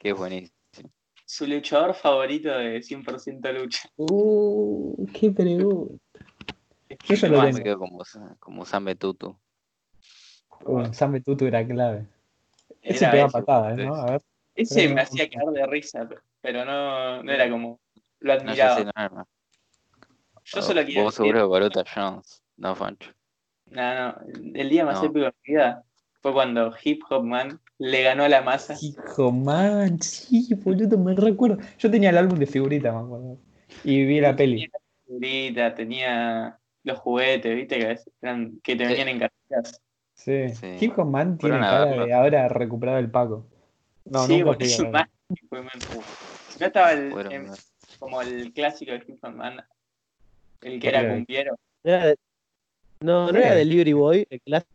Que 0.02 0.10
es 0.10 0.16
buenísimo. 0.16 0.52
Su 1.24 1.46
luchador 1.46 1.94
favorito 1.94 2.50
de 2.50 2.80
100% 2.82 3.52
lucha. 3.52 3.88
Uh, 3.96 5.06
qué 5.14 5.30
pregunta. 5.30 5.94
Yo 7.04 7.14
ya 7.14 7.28
lo 7.28 7.36
Yo 7.36 7.42
tengo. 7.44 7.58
me 7.58 7.64
quedo 7.64 7.78
como, 7.78 8.02
como 8.38 8.64
Sambe 8.66 8.94
Tutu. 8.96 9.38
Uh, 10.64 10.92
Sambe 10.92 11.20
Tutu 11.20 11.46
era 11.46 11.66
clave. 11.66 12.06
Ese 12.82 13.04
Era 13.06 13.24
ese. 13.26 13.32
patadas, 13.32 13.76
¿no? 13.78 13.94
A 13.94 14.10
ver. 14.12 14.22
Ese 14.54 14.74
Pero 14.74 14.88
me 14.90 14.94
no- 14.96 15.02
hacía 15.02 15.30
caer 15.30 15.48
de 15.50 15.66
risa, 15.66 16.08
pero 16.40 16.64
no, 16.64 17.22
no 17.22 17.32
era 17.32 17.48
como. 17.48 17.80
Lo 18.20 18.32
admiraba. 18.34 18.92
no. 19.08 19.26
Yo 20.44 20.60
solo 20.62 20.80
quería 20.84 21.02
Vos 21.04 21.14
decir- 21.14 21.26
seguro 21.32 21.40
que 21.46 21.52
Baruta 21.52 21.84
Jones. 21.94 22.42
No, 22.56 22.74
Fancho. 22.76 23.10
No, 23.66 23.94
no. 24.12 24.16
El 24.54 24.68
día 24.68 24.84
más 24.84 25.00
No. 25.00 25.06
épico 25.08 25.20
de 25.26 25.32
mi 25.46 25.54
vida 25.54 25.84
fue 26.20 26.32
cuando 26.32 26.74
Hip 26.84 27.00
Hop 27.08 27.24
Man 27.24 27.58
le 27.78 28.02
ganó 28.02 28.24
a 28.24 28.28
la 28.28 28.42
masa. 28.42 28.76
Hijo 28.80 29.32
man, 29.32 30.00
sí, 30.00 30.48
boludo, 30.54 30.98
me 30.98 31.14
recuerdo. 31.14 31.58
Yo 31.78 31.90
tenía 31.90 32.10
el 32.10 32.18
álbum 32.18 32.38
de 32.38 32.46
figuritas, 32.46 32.92
me 32.94 33.00
acuerdo. 33.00 33.38
Y 33.84 34.04
vi 34.04 34.20
la 34.20 34.36
peli. 34.36 34.70
Ahorita 35.10 35.74
tenía 35.74 36.58
los 36.84 36.98
juguetes, 36.98 37.54
viste, 37.54 37.78
que, 37.78 37.84
a 37.84 37.88
veces 37.88 38.12
eran- 38.20 38.60
que 38.62 38.76
te 38.76 38.84
Sí. 38.84 38.90
venían 38.90 39.08
en 39.08 39.18
cajitas. 39.20 39.80
Sí. 40.14 40.48
Sí. 40.50 40.76
Hijo 40.80 41.04
man 41.04 41.38
tiene 41.38 41.58
cara 41.58 41.84
verlo. 41.86 42.06
de 42.06 42.12
ahora 42.12 42.48
recuperado 42.48 42.98
el 42.98 43.10
Paco. 43.10 43.46
No, 44.04 44.26
sí, 44.26 44.38
nunca 44.42 44.58
fui 44.64 44.88
man. 44.90 45.06
No 46.60 46.66
estaba 46.66 46.92
el, 46.92 47.10
Fueron, 47.12 47.32
em, 47.32 47.46
¿no? 47.46 47.52
como 47.98 48.20
el 48.22 48.52
clásico 48.52 48.92
de 48.92 48.98
Hip 49.06 49.24
Hop 49.24 49.32
Man, 49.34 49.60
el 50.60 50.80
que 50.80 50.88
era 50.88 51.08
cumbiero. 51.08 51.56
No 51.84 51.90
era 51.92 52.06
de- 52.08 52.16
no, 53.00 53.28
Sí. 53.30 53.36
era 53.36 53.54
Delivery 53.54 53.92
Boy, 53.92 54.26
el 54.30 54.40
clásico. 54.42 54.70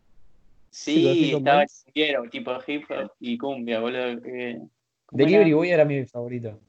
Sí, 0.70 1.32
estaba 1.34 1.62
el 1.62 1.68
cumbiero, 1.84 2.22
tipo 2.30 2.52
hip 2.66 2.84
hop 2.90 3.12
y 3.20 3.38
cumbia, 3.38 3.80
boludo. 3.80 4.06
eh, 4.24 4.58
¿cómo 5.06 5.18
Delivery 5.24 5.48
era? 5.50 5.56
Boy 5.56 5.70
era 5.70 5.84
mi 5.84 6.04
favorito. 6.06 6.60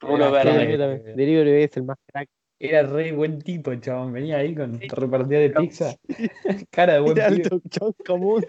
Sí, 0.00 0.06
verde. 0.06 0.78
también. 0.78 1.16
Delivery 1.16 1.50
Boy 1.52 1.62
es 1.62 1.76
el 1.76 1.82
más 1.84 1.98
crack. 2.06 2.28
Era 2.58 2.82
re 2.84 3.12
buen 3.12 3.40
tipo, 3.42 3.74
chabón. 3.74 4.12
Venía 4.12 4.36
ahí 4.38 4.54
con 4.54 4.78
Sí. 4.78 4.88
repartidor 4.88 5.42
de 5.42 5.50
pizza. 5.50 5.94
Cara 6.70 6.94
de 6.94 7.00
buen 7.00 7.18
Era 7.18 7.28
pibe. 7.28 7.42
alto 7.42 7.60
chabón 7.68 7.94
común. 8.06 8.46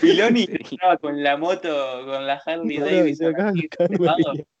Filoni 0.00 0.46
entraba 0.48 0.96
con 0.96 1.22
la 1.22 1.36
moto, 1.36 1.68
con 2.06 2.26
la 2.26 2.34
Harley 2.44 2.78
Boludo, 2.78 2.96
Davidson, 2.96 3.34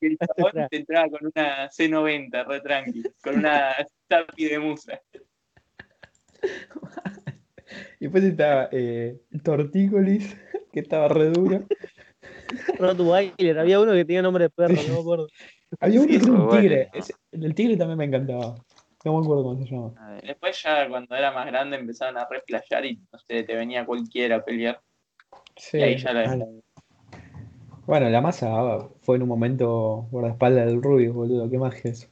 el 0.00 0.18
chabón 0.18 0.68
te 0.70 0.76
entraba 0.76 1.08
con 1.10 1.26
una 1.34 1.68
C90, 1.70 2.44
re 2.46 2.60
tranqui, 2.60 3.02
con 3.22 3.38
una 3.38 3.74
tapi 4.08 4.44
de 4.44 4.58
musa. 4.58 5.00
Y 8.00 8.04
después 8.04 8.24
estaba 8.24 8.68
eh, 8.72 9.20
Tortícolis, 9.42 10.36
que 10.72 10.80
estaba 10.80 11.08
re 11.08 11.30
duro. 11.30 11.64
Rottweiler, 12.78 13.58
había 13.58 13.80
uno 13.80 13.92
que 13.92 14.04
tenía 14.04 14.22
nombre 14.22 14.44
de 14.44 14.50
perro, 14.50 14.74
no 14.74 14.94
me 14.94 15.00
acuerdo. 15.00 15.28
Había 15.80 16.00
uno 16.00 16.08
que 16.08 16.16
era 16.16 16.32
un 16.32 16.48
tigre. 16.50 16.88
Ese- 16.94 17.14
el 17.32 17.54
tigre 17.54 17.76
también 17.76 17.98
me 17.98 18.04
encantaba. 18.04 18.54
No 19.04 19.12
me 19.18 19.24
acuerdo 19.24 19.42
cómo 19.44 19.62
se 19.64 19.70
llama. 19.70 19.92
A 19.98 20.10
ver, 20.14 20.22
Después 20.24 20.60
ya 20.62 20.88
cuando 20.88 21.14
era 21.14 21.30
más 21.32 21.46
grande 21.46 21.76
empezaron 21.76 22.18
a 22.18 22.26
replayar 22.28 22.84
y 22.84 22.96
no 23.12 23.18
sé, 23.18 23.42
te 23.44 23.54
venía 23.54 23.84
cualquiera 23.86 24.36
a 24.36 24.44
pelear. 24.44 24.80
Sí. 25.56 25.78
y 25.78 25.82
ahí 25.82 25.96
ya 25.96 26.12
la 26.12 26.26
mal. 26.26 26.62
Bueno, 27.86 28.08
la 28.10 28.20
masa 28.20 28.48
ah, 28.50 28.88
fue 29.02 29.16
en 29.16 29.22
un 29.22 29.28
momento 29.28 30.08
guardaespaldas 30.10 30.66
del 30.66 30.82
Rubio, 30.82 31.12
boludo. 31.12 31.48
Qué 31.48 31.56
magia 31.58 31.90
eso. 31.92 32.08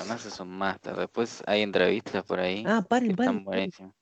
Además 0.00 0.24
es 0.24 0.40
un 0.40 0.48
máster. 0.48 0.96
Después 0.96 1.42
hay 1.46 1.62
entrevistas 1.62 2.24
por 2.24 2.40
ahí 2.40 2.64
Ah, 2.66 2.80
que 2.82 2.88
paren, 2.88 3.10
están 3.10 3.16
paren. 3.26 3.44
paren. 3.44 3.44
buenísimas. 3.44 3.94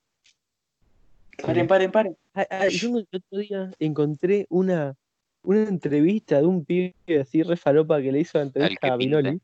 Paren, 1.43 1.67
paren, 1.67 1.91
paren. 1.91 2.17
Ah, 2.35 2.47
ah, 2.51 2.69
yo 2.69 2.89
el 2.99 3.09
otro 3.13 3.39
día 3.39 3.71
encontré 3.79 4.47
una, 4.51 4.95
una 5.43 5.63
entrevista 5.63 6.39
de 6.41 6.47
un 6.47 6.65
pibe 6.65 6.95
así 7.21 7.43
re 7.43 7.57
falopa 7.57 8.01
que 8.01 8.13
le 8.13 8.21
hizo 8.21 8.39
la 8.39 8.45
entrevista 8.45 8.93
a. 8.93 8.97
Binoli. 8.97 9.41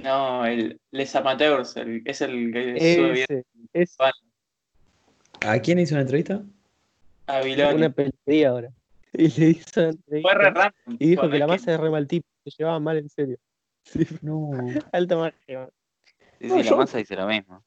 No, 0.00 0.46
el 0.46 0.80
Les 0.92 1.14
Amateurs, 1.14 1.76
el- 1.76 2.02
es 2.04 2.20
el 2.22 2.52
que 2.52 2.94
sube 2.94 3.22
Ese, 3.22 3.44
es 3.72 3.96
¿A 5.46 5.58
quién 5.60 5.78
hizo 5.78 5.94
una 5.94 6.02
entrevista? 6.02 6.42
a 7.26 7.40
Viloni. 7.42 7.74
una 7.74 7.90
peletería 7.90 8.48
ahora. 8.50 8.70
Y 9.12 9.28
le 9.40 9.46
hizo 9.50 9.80
la 9.82 9.92
Fue 10.22 10.34
re 10.34 10.48
entrevista 10.48 10.50
random. 10.50 10.96
y 11.00 11.08
dijo 11.10 11.22
fue 11.22 11.30
que 11.30 11.38
la 11.38 11.46
masa 11.46 11.74
es 11.74 11.80
re 11.80 11.90
mal 11.90 12.06
tipo, 12.06 12.26
se 12.44 12.50
llevaba 12.58 12.80
mal 12.80 12.96
en 12.98 13.08
serio. 13.08 13.38
Sí, 13.84 14.06
No. 14.22 14.50
alta 14.92 15.16
magia. 15.16 15.68
Sí, 16.40 16.46
No, 16.46 16.60
yo- 16.62 16.70
la 16.70 16.76
masa 16.76 16.98
dice 16.98 17.16
lo 17.16 17.26
mismo. 17.26 17.62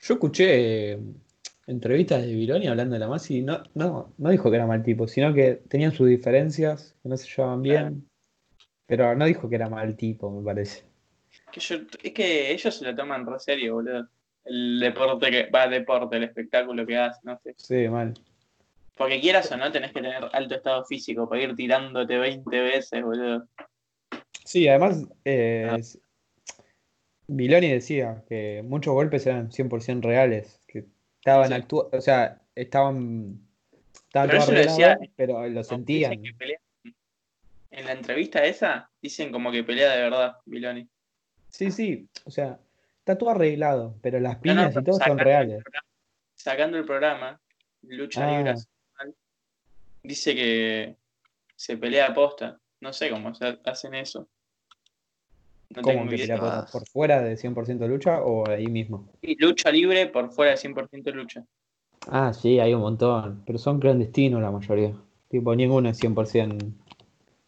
Yo 0.00 0.14
escuché 0.14 0.98
entrevistas 1.68 2.22
de 2.22 2.34
Vironi 2.34 2.66
hablando 2.66 2.94
de 2.94 2.98
la 3.00 3.08
masa 3.08 3.32
y 3.32 3.42
no, 3.42 3.62
no, 3.74 4.12
no 4.18 4.30
dijo 4.30 4.50
que 4.50 4.56
era 4.56 4.66
mal 4.66 4.82
tipo, 4.82 5.06
sino 5.06 5.32
que 5.32 5.60
tenían 5.68 5.92
sus 5.92 6.08
diferencias, 6.08 6.96
que 7.02 7.08
no 7.08 7.16
se 7.16 7.28
llevaban 7.28 7.62
bien. 7.62 8.08
Pero 8.86 9.14
no 9.14 9.26
dijo 9.26 9.48
que 9.48 9.54
era 9.56 9.68
mal 9.68 9.94
tipo, 9.96 10.30
me 10.30 10.42
parece. 10.44 10.82
Que 11.52 11.60
yo- 11.60 11.76
es 12.02 12.12
que 12.12 12.50
ellos 12.52 12.74
se 12.74 12.84
lo 12.84 12.94
toman 12.96 13.26
re 13.26 13.38
serio, 13.38 13.74
boludo. 13.74 14.08
El 14.44 14.80
deporte 14.80 15.30
que 15.30 15.50
va, 15.50 15.68
deporte, 15.68 16.16
el 16.16 16.24
espectáculo 16.24 16.86
que 16.86 16.96
hacen, 16.96 17.20
no 17.24 17.38
sé. 17.44 17.54
Sí, 17.58 17.86
mal. 17.88 18.14
Porque 18.96 19.20
quieras 19.20 19.52
o 19.52 19.56
no, 19.58 19.70
tenés 19.70 19.92
que 19.92 20.00
tener 20.00 20.24
alto 20.32 20.54
estado 20.54 20.84
físico 20.86 21.28
para 21.28 21.42
ir 21.42 21.54
tirándote 21.54 22.16
20 22.18 22.60
veces, 22.60 23.02
boludo. 23.04 23.46
Sí, 24.44 24.66
además, 24.66 25.06
eh, 25.24 25.68
Ah. 25.70 25.76
s- 25.76 26.00
Miloni 27.26 27.68
decía 27.70 28.24
que 28.26 28.62
muchos 28.66 28.94
golpes 28.94 29.26
eran 29.26 29.52
100% 29.52 30.08
reales, 30.08 30.57
estaban 31.18 31.48
Sí. 31.48 31.54
actu- 31.54 31.88
o 31.92 32.00
sea, 32.00 32.40
estaban, 32.54 33.40
estaba 34.06 34.26
Pero 34.26 34.46
lo 34.46 34.52
decía- 34.52 34.98
pero 35.16 35.48
lo 35.48 35.64
sentían. 35.64 36.22
pelea- 36.36 36.60
En 37.70 37.84
la 37.84 37.92
entrevista 37.92 38.44
esa, 38.44 38.90
dicen 39.00 39.30
como 39.30 39.52
que 39.52 39.62
pelea 39.62 39.92
de 39.94 40.02
verdad, 40.02 40.36
Viloni. 40.46 40.88
Sí, 41.50 41.70
sí, 41.70 42.08
o 42.24 42.30
sea, 42.30 42.58
está 42.98 43.16
todo 43.18 43.30
arreglado, 43.30 43.94
pero 44.02 44.18
las 44.20 44.32
No, 44.32 44.36
no, 44.36 44.42
piñas 44.42 44.76
y 44.76 44.84
todo 44.84 44.98
son 44.98 45.18
el 45.18 45.24
reales. 45.24 45.62
programa- 45.62 45.86
Sacando 46.34 46.78
el 46.78 46.84
programa, 46.84 47.40
Lucha 47.82 48.26
Ah. 48.26 48.38
Libre 48.38 48.54
dice 50.02 50.34
que 50.34 50.96
se 51.56 51.76
pelea 51.76 52.06
a 52.06 52.14
posta. 52.14 52.58
No 52.80 52.92
sé 52.92 53.10
cómo 53.10 53.34
se 53.34 53.58
hacen 53.64 53.94
eso. 53.94 54.28
No 55.76 55.82
¿Cómo 55.82 56.04
que 56.08 56.16
pelea 56.16 56.38
por, 56.38 56.70
por 56.70 56.88
fuera 56.88 57.20
de 57.22 57.36
100% 57.36 57.86
lucha 57.86 58.22
o 58.22 58.48
ahí 58.48 58.66
mismo? 58.68 59.08
Y 59.20 59.36
lucha 59.36 59.70
libre 59.70 60.06
por 60.06 60.32
fuera 60.32 60.52
de 60.52 60.56
100% 60.56 61.10
lucha. 61.12 61.44
Ah, 62.06 62.32
sí, 62.32 62.58
hay 62.58 62.72
un 62.72 62.80
montón, 62.80 63.42
pero 63.46 63.58
son 63.58 63.78
clandestinos 63.78 64.40
la 64.40 64.50
mayoría. 64.50 64.92
Tipo, 65.28 65.54
ninguno 65.54 65.90
es 65.90 65.98
100% 65.98 66.64
No, 66.64 66.72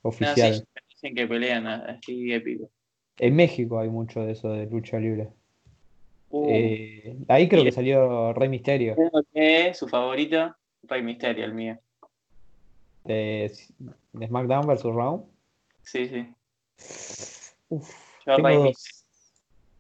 oficial. 0.03 0.55
sí, 0.55 0.65
dicen 0.91 1.15
que 1.15 1.27
pelean 1.27 1.67
así 1.67 2.31
épico. 2.33 2.71
En 3.19 3.37
México 3.37 3.79
hay 3.79 3.89
mucho 3.89 4.21
de 4.21 4.33
eso 4.33 4.51
de 4.51 4.67
lucha 4.67 4.99
libre. 4.99 5.31
Uh, 6.29 6.47
Eh, 6.49 7.17
ahí 7.29 7.49
creo 7.49 7.65
que 7.65 7.73
salió 7.73 8.33
Rey 8.35 8.49
Misterio. 8.51 8.95
creo 8.97 9.11
que 9.33 9.73
su 9.75 9.89
favorito, 9.89 10.55
Rey 10.83 11.03
Misterio, 11.03 11.45
el 11.47 11.55
mío. 11.55 11.79
de, 13.05 13.51
de 14.13 14.27
SmackDown 14.27 14.67
vs. 14.67 14.83
Raw. 14.85 15.27
Sí, 15.83 16.07
sí. 16.07 16.35
Uf, 17.71 18.10
Yo 18.27 18.37
Rey. 18.37 18.73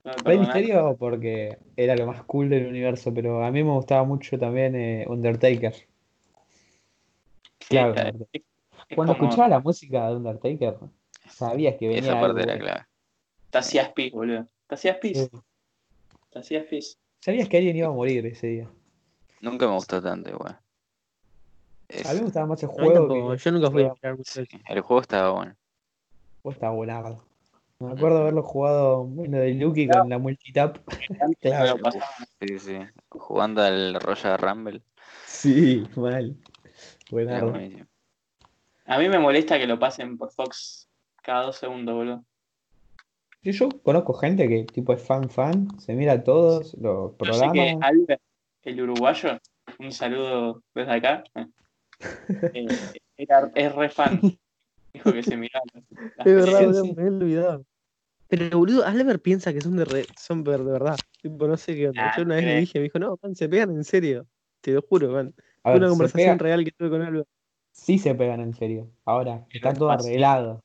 No 0.02 0.96
porque 0.96 1.58
era 1.76 1.94
lo 1.94 2.06
más 2.06 2.22
cool 2.24 2.48
del 2.48 2.66
universo, 2.66 3.12
pero 3.12 3.44
a 3.44 3.50
mí 3.50 3.62
me 3.62 3.70
gustaba 3.72 4.02
mucho 4.04 4.38
también 4.38 4.74
eh, 4.74 5.04
Undertaker. 5.08 5.74
Claro, 7.68 7.90
Está- 7.90 8.02
Undertaker. 8.10 8.28
es- 8.32 8.42
es 8.88 8.96
Cuando 8.96 9.12
como- 9.14 9.24
escuchaba 9.28 9.48
la 9.48 9.60
música 9.60 10.08
de 10.08 10.16
Undertaker, 10.16 10.78
sabías 11.28 11.76
que 11.76 11.86
venía 11.88 12.00
Esa 12.02 12.20
parte 12.20 12.40
algo 12.40 12.50
era 12.52 12.58
clave. 12.58 12.86
Te 13.50 13.58
hacías 13.58 13.92
pis, 13.92 14.12
boludo. 14.12 14.46
Te 14.66 14.74
hacías 14.74 14.96
pis. 14.96 15.18
Sí. 15.18 15.28
Te 16.30 16.38
hacías 16.38 16.64
pis. 16.64 16.98
Sabías 17.20 17.48
que 17.48 17.58
alguien 17.58 17.76
iba 17.76 17.88
a 17.88 17.92
morir 17.92 18.24
ese 18.26 18.46
día. 18.46 18.68
Nunca 19.40 19.66
me 19.66 19.74
gustó 19.74 20.00
tanto 20.02 20.30
igual. 20.30 20.58
A 22.04 22.12
mí 22.12 22.18
me 22.18 22.22
gustaba 22.22 22.46
más 22.46 22.62
el 22.62 22.68
juego 22.68 22.92
tampoco, 22.92 23.32
que 23.32 23.38
yo 23.38 23.52
nunca 23.52 23.70
fui 23.70 23.82
a 23.82 23.86
el 23.86 23.92
mirar 23.92 24.16
mucho 24.16 24.30
sí, 24.32 24.40
eso. 24.42 24.58
el 24.68 24.80
juego 24.80 25.00
estaba 25.02 25.30
bueno. 25.32 25.56
juego 26.42 26.52
estaba 26.54 26.74
buenardo. 26.74 27.24
Me 27.80 27.92
acuerdo 27.92 28.18
haberlo 28.18 28.42
jugado 28.42 29.04
bueno 29.04 29.38
de 29.38 29.54
Lucky 29.54 29.88
con 29.88 30.08
la 30.08 30.18
multitap. 30.18 30.78
Claro. 31.40 31.76
Sí, 32.38 32.58
sí. 32.58 32.78
Jugando 33.08 33.62
al 33.62 33.94
Royal 33.94 34.38
Rumble. 34.38 34.82
Sí, 35.24 35.82
mal. 35.96 36.36
Buenísimo. 37.10 37.86
A 38.84 38.98
mí 38.98 39.08
me 39.08 39.18
molesta 39.18 39.58
que 39.58 39.66
lo 39.66 39.78
pasen 39.78 40.18
por 40.18 40.30
Fox 40.30 40.90
cada 41.22 41.44
dos 41.44 41.56
segundos, 41.56 41.94
boludo. 41.94 42.24
Sí, 43.42 43.52
Yo 43.52 43.70
conozco 43.82 44.12
gente 44.12 44.46
que 44.46 44.64
tipo 44.64 44.92
es 44.92 45.02
fan 45.02 45.30
fan, 45.30 45.80
se 45.80 45.94
mira 45.94 46.22
todos 46.22 46.74
los 46.74 47.16
Yo 47.18 47.32
sé 47.32 47.44
que 47.44 47.48
programas. 47.48 47.76
Albert, 47.80 48.22
el 48.62 48.82
uruguayo, 48.82 49.38
un 49.78 49.92
saludo 49.92 50.62
desde 50.74 50.92
acá, 50.92 51.24
eh, 51.34 51.46
era, 53.16 53.50
es 53.54 53.74
re 53.74 53.88
fan. 53.88 54.20
Dijo 54.92 55.12
que 55.12 55.22
se 55.22 55.36
miraba. 55.36 55.64
las 56.16 56.26
Es 56.26 56.34
verdad, 56.34 56.84
me 56.84 56.90
había 56.90 57.16
olvidado. 57.16 57.64
Pero 58.30 58.58
boludo, 58.58 58.84
Albert 58.86 59.20
piensa 59.22 59.52
que 59.52 59.60
son 59.60 59.76
de, 59.76 59.84
re- 59.84 60.08
son 60.16 60.44
ver- 60.44 60.62
de 60.62 60.70
verdad. 60.72 61.00
Tipo, 61.20 61.48
no 61.48 61.56
sé 61.56 61.74
qué 61.74 61.88
onda. 61.88 62.06
Ah, 62.06 62.12
Yo 62.16 62.22
una 62.22 62.36
vez 62.36 62.44
le 62.44 62.56
dije, 62.60 62.78
me 62.78 62.84
dijo, 62.84 62.98
no, 63.00 63.18
man, 63.20 63.34
se 63.34 63.48
pegan 63.48 63.70
en 63.70 63.82
serio. 63.84 64.26
Te 64.60 64.70
lo 64.72 64.82
juro, 64.82 65.10
man. 65.10 65.34
Fue 65.62 65.74
una 65.76 65.88
conversación 65.88 66.38
real 66.38 66.64
que 66.64 66.70
tuve 66.70 66.90
con 66.90 67.02
Albert. 67.02 67.28
sí 67.72 67.98
se 67.98 68.14
pegan 68.14 68.40
en 68.40 68.54
serio. 68.54 68.88
Ahora, 69.04 69.46
está 69.50 69.74
todo 69.74 69.88
pasa. 69.88 70.08
arreglado. 70.08 70.62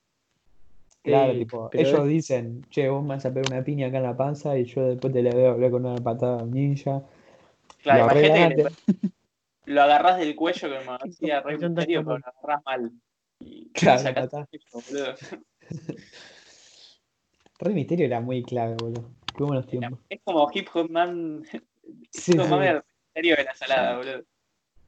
Claro, 1.02 1.32
Sí, 1.32 1.38
tipo, 1.40 1.70
ellos 1.72 2.02
es- 2.02 2.08
dicen, 2.08 2.62
che, 2.70 2.88
vos 2.88 3.02
me 3.02 3.10
vas 3.10 3.26
a 3.26 3.30
pegar 3.34 3.46
una 3.46 3.64
piña 3.64 3.88
acá 3.88 3.96
en 3.98 4.02
la 4.04 4.16
panza 4.16 4.56
y 4.56 4.64
yo 4.64 4.82
después 4.84 5.12
te 5.12 5.22
la 5.22 5.34
veo 5.34 5.50
hablar 5.52 5.70
con 5.72 5.84
una 5.86 6.00
patada 6.02 6.44
ninja. 6.44 7.02
Claro, 7.82 8.06
Lo 8.06 8.12
imagínate 8.12 8.56
que 8.56 8.62
le- 8.62 9.74
lo 9.74 9.82
agarrás 9.82 10.18
del 10.18 10.36
cuello 10.36 10.68
hacía 11.00 11.40
Rey 11.42 11.58
Son 11.58 11.74
tan 11.74 11.74
Misterio, 11.74 12.04
pero 12.04 12.18
lo 12.18 12.26
agarrás 12.26 12.62
mal. 12.64 12.92
Y 13.40 13.70
Claro, 13.72 14.02
sacás 14.02 14.30
el 14.52 14.60
cuello, 14.70 14.86
boludo. 14.86 15.14
Rey 17.58 17.74
Misterio 17.74 18.06
era 18.06 18.20
muy 18.20 18.42
clave, 18.42 18.74
boludo. 18.78 19.08
Qué 19.36 19.42
buenos 19.44 19.66
tiempos. 19.66 19.98
Es 20.08 20.20
como 20.24 20.48
Hip 20.52 20.68
Hop 20.74 20.90
Man. 20.90 21.42
Sí, 22.10 22.32
Hip 22.32 22.40
Hop 22.40 22.44
sí. 22.44 22.50
Man 22.50 22.62
era 22.62 22.72
el 22.78 22.84
Misterio 23.04 23.36
de 23.36 23.44
la 23.44 23.54
salada, 23.54 23.96
boludo. 23.96 24.24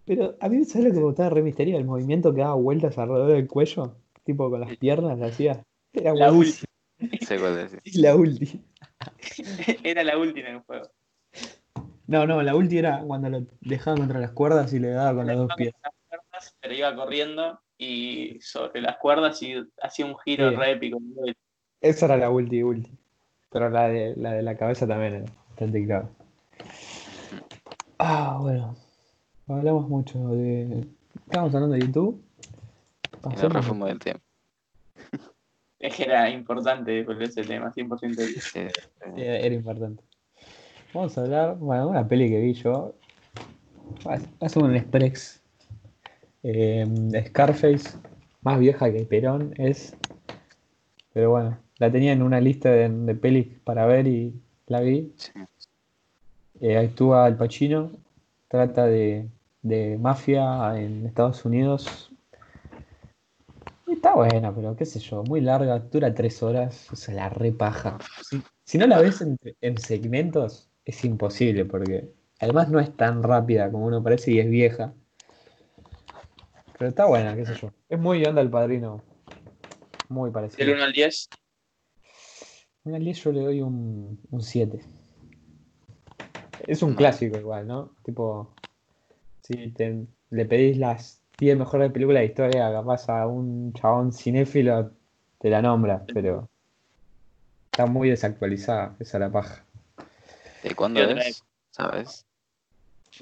Pero 0.04 0.37
a 0.40 0.48
mí, 0.48 0.64
¿sabes 0.64 0.88
lo 0.88 0.94
que 0.94 0.98
me 1.00 1.04
gustaba 1.04 1.28
de 1.28 1.35
Rey 1.35 1.44
Misterio? 1.44 1.76
El 1.78 1.85
movimiento 1.85 2.35
que 2.35 2.40
daba 2.40 2.54
vueltas 2.54 2.96
alrededor 2.98 3.33
del 3.33 3.46
cuello. 3.46 3.94
Tipo 4.24 4.50
con 4.50 4.61
las 4.61 4.76
piernas, 4.76 5.18
lo 5.18 5.26
hacía. 5.26 5.62
Era 5.92 6.14
La 6.14 6.31
buenísimo. 6.31 6.68
Sé 7.26 7.38
cuál 7.38 7.57
decir. 7.57 7.81
Y 7.85 8.00
la 8.00 8.16
ulti. 8.16 8.61
Era 9.85 10.02
la 10.02 10.18
última 10.18 10.48
en 10.48 10.57
el 10.57 10.61
juego. 10.62 10.90
No, 12.07 12.26
no, 12.26 12.42
la 12.42 12.57
ulti 12.57 12.78
era 12.78 13.02
cuando 13.02 13.28
lo 13.28 13.46
dejaba 13.61 13.98
contra 13.98 14.18
las 14.18 14.33
cuerdas 14.33 14.72
y 14.72 14.78
le 14.78 14.88
daba 14.88 15.14
con 15.14 15.26
los 15.26 15.37
dos 15.37 15.50
pies. 15.57 15.74
Las 15.83 15.92
cuerdas, 16.09 16.57
pero 16.59 16.74
iba 16.74 16.96
corriendo 16.96 17.61
y 17.76 18.38
sobre 18.40 18.81
las 18.81 18.96
cuerdas 18.96 19.42
y 19.42 19.57
hacía 19.83 20.07
un 20.07 20.18
giro 20.18 20.48
Sí. 20.48 20.57
re 20.57 20.70
épico. 20.72 20.98
Esa 21.81 22.07
era 22.07 22.17
la 22.17 22.31
ulti, 22.31 22.62
ulti. 22.62 22.91
Pero 23.51 23.71
la 23.71 23.88
de 23.88 24.14
la, 24.17 24.33
de 24.33 24.43
la 24.43 24.57
cabeza 24.57 24.87
también 24.87 25.14
era 25.14 25.25
bastante 25.49 25.85
clave. 25.85 26.07
Ah, 27.99 28.38
bueno. 28.41 28.77
Hablamos 29.49 29.88
mucho 29.88 30.19
de 30.29 30.87
Estábamos 31.27 31.55
hablando 31.55 31.75
de 31.77 31.81
YouTube. 31.81 32.23
Nos 33.12 33.35
Pasemos- 33.35 33.53
refumo 33.53 33.87
del 33.87 33.99
tema. 33.99 34.21
Es 35.81 35.95
que 35.95 36.03
era 36.05 36.29
importante 36.29 37.05
por 37.05 37.23
ese 37.23 37.43
tema, 37.45 37.73
100%. 37.73 38.14
Sí, 38.17 38.41
sí. 38.41 38.59
Era, 39.17 39.38
era 39.38 39.55
importante. 39.55 40.03
Vamos 40.93 41.17
a 41.17 41.21
hablar, 41.21 41.57
bueno, 41.57 41.88
una 41.91 42.09
peli 42.09 42.29
que 42.29 42.41
vi 42.41 42.53
yo. 42.55 42.95
Hace 44.41 44.59
un 44.59 44.75
express. 44.75 45.41
Eh, 46.43 46.85
Scarface, 47.29 47.97
más 48.43 48.59
vieja 48.59 48.91
que 48.93 49.05
Perón, 49.05 49.55
es. 49.57 49.97
Pero 51.12 51.31
bueno, 51.31 51.57
la 51.79 51.91
tenía 51.91 52.12
en 52.12 52.23
una 52.23 52.41
lista 52.41 52.71
de, 52.71 52.88
de 52.88 53.14
pelis 53.14 53.49
para 53.64 53.87
ver 53.87 54.07
y 54.07 54.35
la 54.67 54.81
vi. 54.81 55.12
sí. 55.17 55.31
Eh, 56.61 56.77
actúa 56.77 57.25
Al 57.25 57.37
Pacino, 57.37 57.93
trata 58.49 58.87
de, 58.87 59.29
de 59.62 59.97
mafia 59.99 60.77
en 60.77 61.07
Estados 61.07 61.45
Unidos. 61.45 62.11
Y 63.87 63.93
Está 63.93 64.14
buena, 64.14 64.53
pero 64.55 64.75
qué 64.77 64.85
sé 64.85 64.99
yo, 64.99 65.23
muy 65.23 65.41
larga, 65.41 65.79
dura 65.79 66.12
tres 66.14 66.43
horas, 66.43 66.88
o 66.93 66.97
sea, 66.97 67.14
la 67.14 67.29
repaja. 67.29 67.99
Si, 68.29 68.43
si 68.64 68.77
no 68.77 68.87
la 68.87 69.01
ves 69.01 69.21
en, 69.21 69.38
en 69.61 69.79
segmentos, 69.79 70.69
es 70.85 71.05
imposible, 71.05 71.64
porque 71.64 72.12
además 72.41 72.69
no 72.71 72.81
es 72.81 72.95
tan 72.97 73.23
rápida 73.23 73.71
como 73.71 73.87
uno 73.87 74.03
parece 74.03 74.33
y 74.33 74.41
es 74.41 74.51
vieja. 74.51 74.93
Pero 76.77 76.91
está 76.91 77.07
buena, 77.07 77.35
qué 77.37 77.47
sé 77.47 77.55
yo. 77.55 77.73
Es 77.88 77.99
muy 77.99 78.25
onda 78.25 78.41
el 78.41 78.51
padrino. 78.51 79.03
Muy 80.09 80.27
Del 80.27 80.33
parecido. 80.33 80.73
1 80.75 80.85
al 80.85 80.93
10, 80.93 81.29
Una 82.88 82.98
10 82.98 83.22
yo 83.22 83.33
le 83.33 83.40
doy 83.42 83.61
un, 83.61 84.18
un 84.31 84.40
7. 84.40 84.81
Es 86.66 86.83
un 86.83 86.92
No. 86.92 86.96
clásico 86.96 87.37
igual, 87.37 87.66
¿no? 87.66 87.90
Tipo, 88.03 88.48
si 89.42 89.72
te- 89.72 90.07
le 90.31 90.44
pedís 90.46 90.79
las 90.79 91.20
10 91.38 91.55
mejores 91.59 91.92
películas 91.92 92.20
de 92.22 92.27
historia, 92.29 92.72
capaz 92.72 93.11
a 93.11 93.27
un 93.27 93.74
chabón 93.74 94.11
cinéfilo 94.14 94.90
te 95.38 95.51
la 95.51 95.61
nombra, 95.61 96.03
pero 96.14 96.48
está 97.72 97.85
muy 97.85 98.09
desactualizada, 98.09 98.96
esa 98.98 99.18
la 99.18 99.31
paja. 99.31 99.66
¿De 100.62 100.74
cuándo 100.74 101.03
es? 101.03 101.44
¿Sabes? 101.70 102.24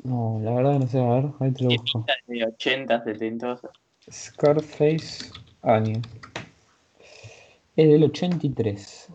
No, 0.05 0.39
la 0.45 0.53
verdad 0.55 0.79
no 0.79 0.87
sé, 0.87 1.01
a 1.01 1.11
ver, 1.15 1.25
ahí 1.41 1.51
te 1.51 1.65
lo 1.65 1.71
busco. 1.71 1.99
pinta 1.99 2.15
de 2.29 2.45
80, 2.45 3.03
70. 3.03 3.61
Scarface 4.09 5.31
año. 5.63 6.01
Es 7.77 7.89
del 7.91 8.05
83. 8.05 9.11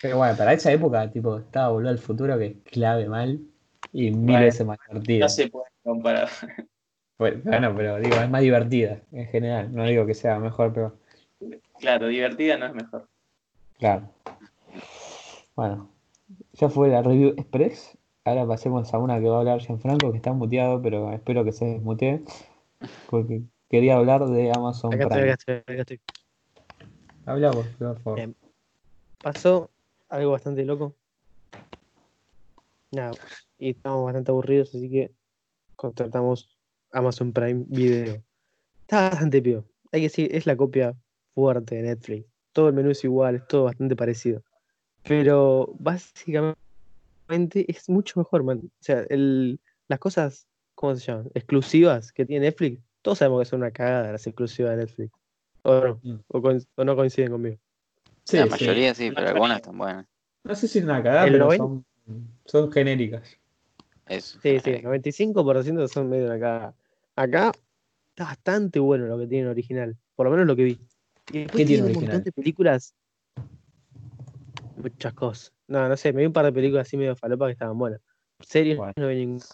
Pero 0.00 0.16
bueno, 0.16 0.36
para 0.36 0.52
esa 0.52 0.72
época, 0.72 1.10
tipo, 1.10 1.38
estaba 1.38 1.68
Volver 1.70 1.90
al 1.90 1.98
Futuro 1.98 2.38
que 2.38 2.46
es 2.46 2.56
clave 2.72 3.06
mal 3.08 3.38
y 3.92 4.10
mil 4.10 4.26
Bueno, 4.26 4.44
veces 4.46 4.66
más 4.66 4.78
divertida. 4.88 5.24
No 5.26 5.28
se 5.28 5.48
puede 5.48 5.66
comparar. 5.82 6.28
Bueno, 7.18 7.42
bueno, 7.44 7.74
pero 7.76 7.98
digo, 7.98 8.16
es 8.16 8.30
más 8.30 8.40
divertida 8.40 9.02
en 9.12 9.26
general. 9.26 9.74
No 9.74 9.84
digo 9.84 10.06
que 10.06 10.14
sea 10.14 10.38
mejor, 10.38 10.72
pero 10.72 10.96
Claro, 11.78 12.08
divertida 12.08 12.56
no 12.56 12.66
es 12.66 12.74
mejor. 12.74 13.08
claro. 13.78 14.08
Bueno, 15.54 15.90
ya 16.54 16.70
fue 16.70 16.88
la 16.88 17.02
review 17.02 17.34
express. 17.36 17.98
Ahora 18.24 18.46
pasemos 18.46 18.92
a 18.94 18.98
una 18.98 19.20
que 19.20 19.28
va 19.28 19.36
a 19.36 19.40
hablar 19.40 19.60
Gianfranco, 19.60 20.10
que 20.12 20.16
está 20.16 20.32
muteado, 20.32 20.80
pero 20.80 21.12
espero 21.12 21.44
que 21.44 21.52
se 21.52 21.66
desmutee. 21.66 22.22
Porque 23.10 23.42
quería 23.68 23.96
hablar 23.96 24.24
de 24.26 24.50
Amazon 24.50 24.94
Acá 24.94 25.02
estoy, 25.04 25.18
Prime. 25.18 25.32
acá 25.32 25.34
estoy, 25.34 25.74
acá 25.74 25.80
estoy. 25.82 26.00
Habla 27.26 27.50
vos, 27.50 27.66
por 27.78 28.00
favor. 28.00 28.16
Bien. 28.16 28.36
Pasó 29.22 29.70
algo 30.10 30.32
bastante 30.32 30.64
loco. 30.64 30.94
Nada, 32.92 33.12
y 33.58 33.70
estamos 33.70 34.04
bastante 34.04 34.30
aburridos, 34.32 34.74
así 34.74 34.90
que 34.90 35.12
contratamos 35.76 36.58
Amazon 36.90 37.32
Prime 37.32 37.64
Video. 37.68 38.22
Está 38.82 39.10
bastante 39.10 39.40
peor. 39.40 39.64
Hay 39.92 40.00
que 40.00 40.06
decir, 40.06 40.34
es 40.34 40.46
la 40.46 40.56
copia 40.56 40.96
fuerte 41.34 41.76
de 41.76 41.82
Netflix. 41.82 42.26
Todo 42.52 42.68
el 42.68 42.74
menú 42.74 42.90
es 42.90 43.04
igual, 43.04 43.36
es 43.36 43.46
todo 43.46 43.64
bastante 43.64 43.94
parecido. 43.94 44.42
Pero 45.04 45.72
básicamente 45.78 47.64
es 47.68 47.88
mucho 47.88 48.18
mejor, 48.18 48.42
man. 48.42 48.58
O 48.64 48.82
sea, 48.82 49.04
el, 49.08 49.60
las 49.88 50.00
cosas, 50.00 50.48
¿cómo 50.74 50.96
se 50.96 51.06
llaman? 51.06 51.30
Exclusivas 51.34 52.12
que 52.12 52.26
tiene 52.26 52.46
Netflix, 52.46 52.82
todos 53.02 53.18
sabemos 53.18 53.42
que 53.42 53.50
son 53.50 53.60
una 53.60 53.70
cagada 53.70 54.12
las 54.12 54.26
exclusivas 54.26 54.72
de 54.72 54.84
Netflix. 54.84 55.12
O 55.62 55.74
no, 55.74 56.00
Mm. 56.02 56.20
o 56.76 56.84
no 56.84 56.96
coinciden 56.96 57.30
conmigo. 57.30 57.58
Sí, 58.30 58.36
la 58.38 58.46
mayoría 58.46 58.94
sí, 58.94 59.10
pero 59.14 59.28
algunas 59.28 59.56
están 59.58 59.78
buenas. 59.78 60.06
No 60.44 60.54
sé 60.54 60.68
si 60.68 60.78
es 60.78 60.84
una 60.84 61.02
cagada, 61.02 61.26
pero 61.26 61.50
son, 61.52 61.84
son 62.44 62.70
genéricas. 62.72 63.36
Eso. 64.06 64.38
Sí, 64.42 64.58
sí, 64.60 64.70
el 64.70 64.82
95% 64.84 65.88
son 65.88 66.08
medio 66.08 66.26
una 66.26 66.38
cagada. 66.38 66.74
Acá 67.16 67.52
está 68.10 68.24
bastante 68.24 68.78
bueno 68.78 69.06
lo 69.06 69.18
que 69.18 69.26
tiene 69.26 69.44
el 69.44 69.50
original, 69.50 69.96
por 70.16 70.26
lo 70.26 70.30
menos 70.32 70.46
lo 70.46 70.56
que 70.56 70.64
vi. 70.64 70.78
Y 71.32 71.38
después 71.40 71.56
¿Qué 71.58 71.66
tiene 71.66 71.82
un 71.82 71.90
original? 71.90 72.08
montón 72.14 72.24
de 72.24 72.32
películas. 72.32 72.94
Muchas 74.76 75.12
cosas. 75.14 75.52
No, 75.68 75.88
no 75.88 75.96
sé, 75.96 76.12
me 76.12 76.20
vi 76.22 76.26
un 76.26 76.32
par 76.32 76.44
de 76.46 76.52
películas 76.52 76.86
así 76.86 76.96
medio 76.96 77.14
falopa 77.14 77.46
que 77.46 77.52
estaban 77.52 77.78
buenas. 77.78 78.00
Series 78.40 78.76
Bueno. 78.78 78.92
no 78.96 79.08
vi 79.08 79.14
ninguna. 79.16 79.44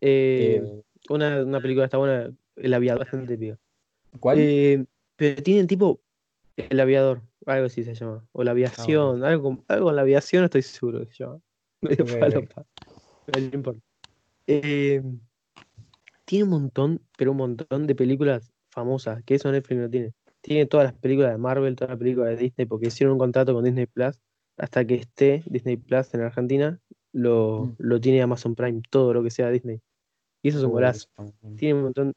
Eh, 0.00 0.60
Eh, 0.62 0.82
una, 1.10 1.42
una 1.44 1.60
película 1.60 1.84
está 1.84 1.98
buena, 1.98 2.32
El 2.56 2.74
Aviador, 2.74 3.00
bastante 3.04 3.36
pica. 3.36 3.58
¿Cuál? 4.18 4.38
Eh, 4.40 4.84
pero 5.16 5.42
tienen 5.42 5.66
tipo 5.66 6.00
El 6.56 6.80
Aviador, 6.80 7.22
algo 7.46 7.66
así 7.66 7.84
se 7.84 7.94
llama. 7.94 8.26
O 8.32 8.44
la 8.44 8.50
aviación, 8.52 9.24
algo, 9.24 9.64
algo 9.68 9.86
con 9.86 9.96
la 9.96 10.02
aviación, 10.02 10.44
estoy 10.44 10.62
seguro 10.62 11.00
que 11.00 11.06
se 11.06 11.24
llama. 11.24 11.40
Medio 11.80 12.06
falopa. 12.06 12.64
No 13.26 13.38
importa. 13.38 13.80
Eh, 14.46 15.02
tiene 16.24 16.44
un 16.44 16.50
montón, 16.50 17.00
pero 17.16 17.32
un 17.32 17.38
montón 17.38 17.86
de 17.86 17.94
películas 17.94 18.52
famosas, 18.70 19.22
que 19.24 19.34
eso 19.34 19.50
Netflix 19.50 19.80
no 19.80 19.90
tiene. 19.90 20.12
Tiene 20.40 20.66
todas 20.66 20.84
las 20.84 20.94
películas 20.94 21.32
de 21.32 21.38
Marvel, 21.38 21.76
todas 21.76 21.90
las 21.90 21.98
películas 21.98 22.30
de 22.30 22.36
Disney, 22.36 22.66
porque 22.66 22.88
hicieron 22.88 23.12
un 23.14 23.18
contrato 23.18 23.54
con 23.54 23.64
Disney 23.64 23.86
Plus. 23.86 24.18
Hasta 24.58 24.84
que 24.84 24.96
esté 24.96 25.42
Disney 25.46 25.76
Plus 25.76 26.12
en 26.14 26.20
Argentina, 26.22 26.80
lo, 27.12 27.66
Mm. 27.66 27.74
lo 27.78 28.00
tiene 28.00 28.22
Amazon 28.22 28.54
Prime, 28.54 28.82
todo 28.90 29.14
lo 29.14 29.22
que 29.22 29.30
sea 29.30 29.50
Disney. 29.50 29.80
Y 30.42 30.48
eso 30.48 30.58
es 30.58 30.64
un 30.64 30.72
golazo 30.72 31.08
tiene 31.56 31.74
un 31.74 31.82
montón. 31.84 32.12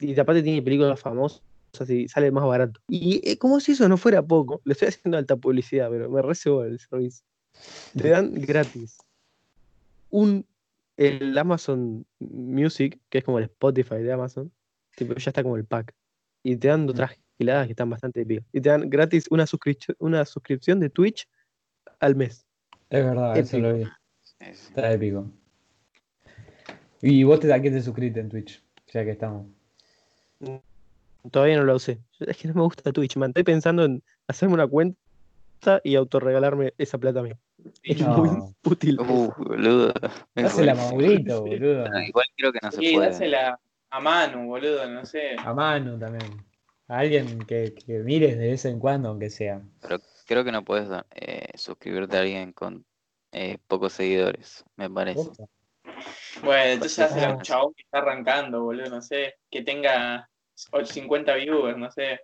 Y 0.00 0.18
aparte 0.18 0.42
tiene 0.42 0.62
películas 0.62 0.98
famosas 0.98 1.42
y 1.88 2.08
sale 2.08 2.30
más 2.30 2.44
barato. 2.44 2.80
Y 2.88 3.20
eh, 3.28 3.38
como 3.38 3.60
si 3.60 3.72
eso 3.72 3.88
no 3.88 3.96
fuera 3.96 4.22
poco, 4.22 4.60
le 4.64 4.72
estoy 4.72 4.88
haciendo 4.88 5.18
alta 5.18 5.36
publicidad, 5.36 5.90
pero 5.90 6.10
me 6.10 6.22
recebo 6.22 6.64
el 6.64 6.78
servicio. 6.78 7.24
Te 7.96 8.08
dan 8.08 8.34
gratis 8.34 8.98
un 10.10 10.46
el 10.96 11.36
Amazon 11.38 12.04
Music, 12.18 12.98
que 13.08 13.18
es 13.18 13.24
como 13.24 13.38
el 13.38 13.44
Spotify 13.44 13.96
de 13.96 14.12
Amazon, 14.12 14.52
tipo, 14.96 15.14
ya 15.14 15.30
está 15.30 15.42
como 15.42 15.56
el 15.56 15.64
pack. 15.64 15.94
Y 16.42 16.56
te 16.56 16.68
dan 16.68 16.88
otras 16.88 17.12
giladas 17.38 17.66
que 17.66 17.72
están 17.72 17.88
bastante 17.88 18.24
picas. 18.26 18.44
Y 18.52 18.60
te 18.60 18.68
dan 18.68 18.90
gratis 18.90 19.24
una 19.30 19.46
suscripción, 19.46 19.96
una 19.98 20.26
suscripción 20.26 20.78
de 20.78 20.90
Twitch 20.90 21.26
al 22.00 22.16
mes. 22.16 22.46
Es 22.90 23.02
verdad, 23.02 23.36
eso 23.38 23.58
lo 23.58 23.74
vi. 23.74 23.84
Está 24.40 24.92
épico. 24.92 25.30
¿Y 27.00 27.24
vos 27.24 27.40
te, 27.40 27.50
a 27.50 27.62
qué 27.62 27.70
te 27.70 27.80
suscribiste 27.80 28.20
en 28.20 28.28
Twitch? 28.28 28.62
Ya 28.92 29.02
que 29.02 29.12
estamos. 29.12 29.46
Todavía 31.30 31.56
no 31.58 31.64
lo 31.64 31.74
usé. 31.76 31.98
Es 32.20 32.36
que 32.36 32.48
no 32.48 32.54
me 32.54 32.62
gusta 32.62 32.92
Twitch, 32.92 33.16
man. 33.16 33.30
Estoy 33.30 33.44
pensando 33.44 33.84
en 33.84 34.02
hacerme 34.28 34.54
una 34.54 34.66
cuenta 34.66 34.96
y 35.84 35.94
autorregalarme 35.96 36.72
esa 36.78 36.98
plata 36.98 37.20
a 37.20 37.22
mí. 37.24 37.32
Es 37.82 38.00
No. 38.00 38.16
muy 38.16 38.30
útil. 38.64 38.98
Uh, 39.00 39.32
boludo. 39.36 39.92
Dásela 40.34 40.72
a 40.72 40.90
boludo. 40.92 41.88
No, 41.88 42.00
igual 42.02 42.26
creo 42.36 42.52
que 42.52 42.58
no 42.62 42.72
se 42.72 42.78
Sí, 42.80 42.94
puede. 42.94 43.08
dásela 43.10 43.60
a 43.90 44.00
Manu, 44.00 44.46
boludo, 44.46 44.88
no 44.88 45.04
sé. 45.04 45.36
A 45.38 45.52
mano 45.52 45.98
también. 45.98 46.42
A 46.88 46.98
alguien 46.98 47.38
que, 47.46 47.74
que 47.74 47.98
mires 48.00 48.38
de 48.38 48.48
vez 48.48 48.64
en 48.64 48.78
cuando, 48.80 49.10
aunque 49.10 49.30
sea. 49.30 49.60
Pero 49.82 49.98
creo 50.26 50.42
que 50.44 50.52
no 50.52 50.64
puedes 50.64 50.88
eh, 51.14 51.48
suscribirte 51.54 52.16
a 52.16 52.20
alguien 52.20 52.52
con 52.52 52.84
eh, 53.32 53.58
pocos 53.68 53.92
seguidores, 53.92 54.64
me 54.76 54.88
parece. 54.90 55.24
Posta. 55.24 55.44
Bueno, 56.42 56.70
entonces 56.72 56.96
dásela 56.98 57.28
a 57.28 57.32
un 57.34 57.40
Ah. 57.40 57.42
chabón 57.42 57.74
que 57.74 57.82
está 57.82 57.98
arrancando, 57.98 58.62
boludo, 58.62 58.88
no 58.88 59.02
sé. 59.02 59.34
Que 59.50 59.62
tenga 59.62 60.28
50 60.84 61.34
viewers, 61.36 61.76
no 61.78 61.90
sé. 61.90 62.20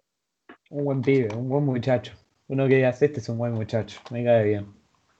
Un 0.70 0.84
buen 0.84 1.02
pibe, 1.02 1.34
un 1.34 1.48
buen 1.48 1.64
muchacho. 1.64 2.12
Uno 2.48 2.66
que 2.68 2.76
digas, 2.76 3.00
este 3.02 3.20
es 3.20 3.28
un 3.28 3.38
buen 3.38 3.52
muchacho, 3.52 4.00
me 4.10 4.24
cae 4.24 4.44
bien. 4.44 4.74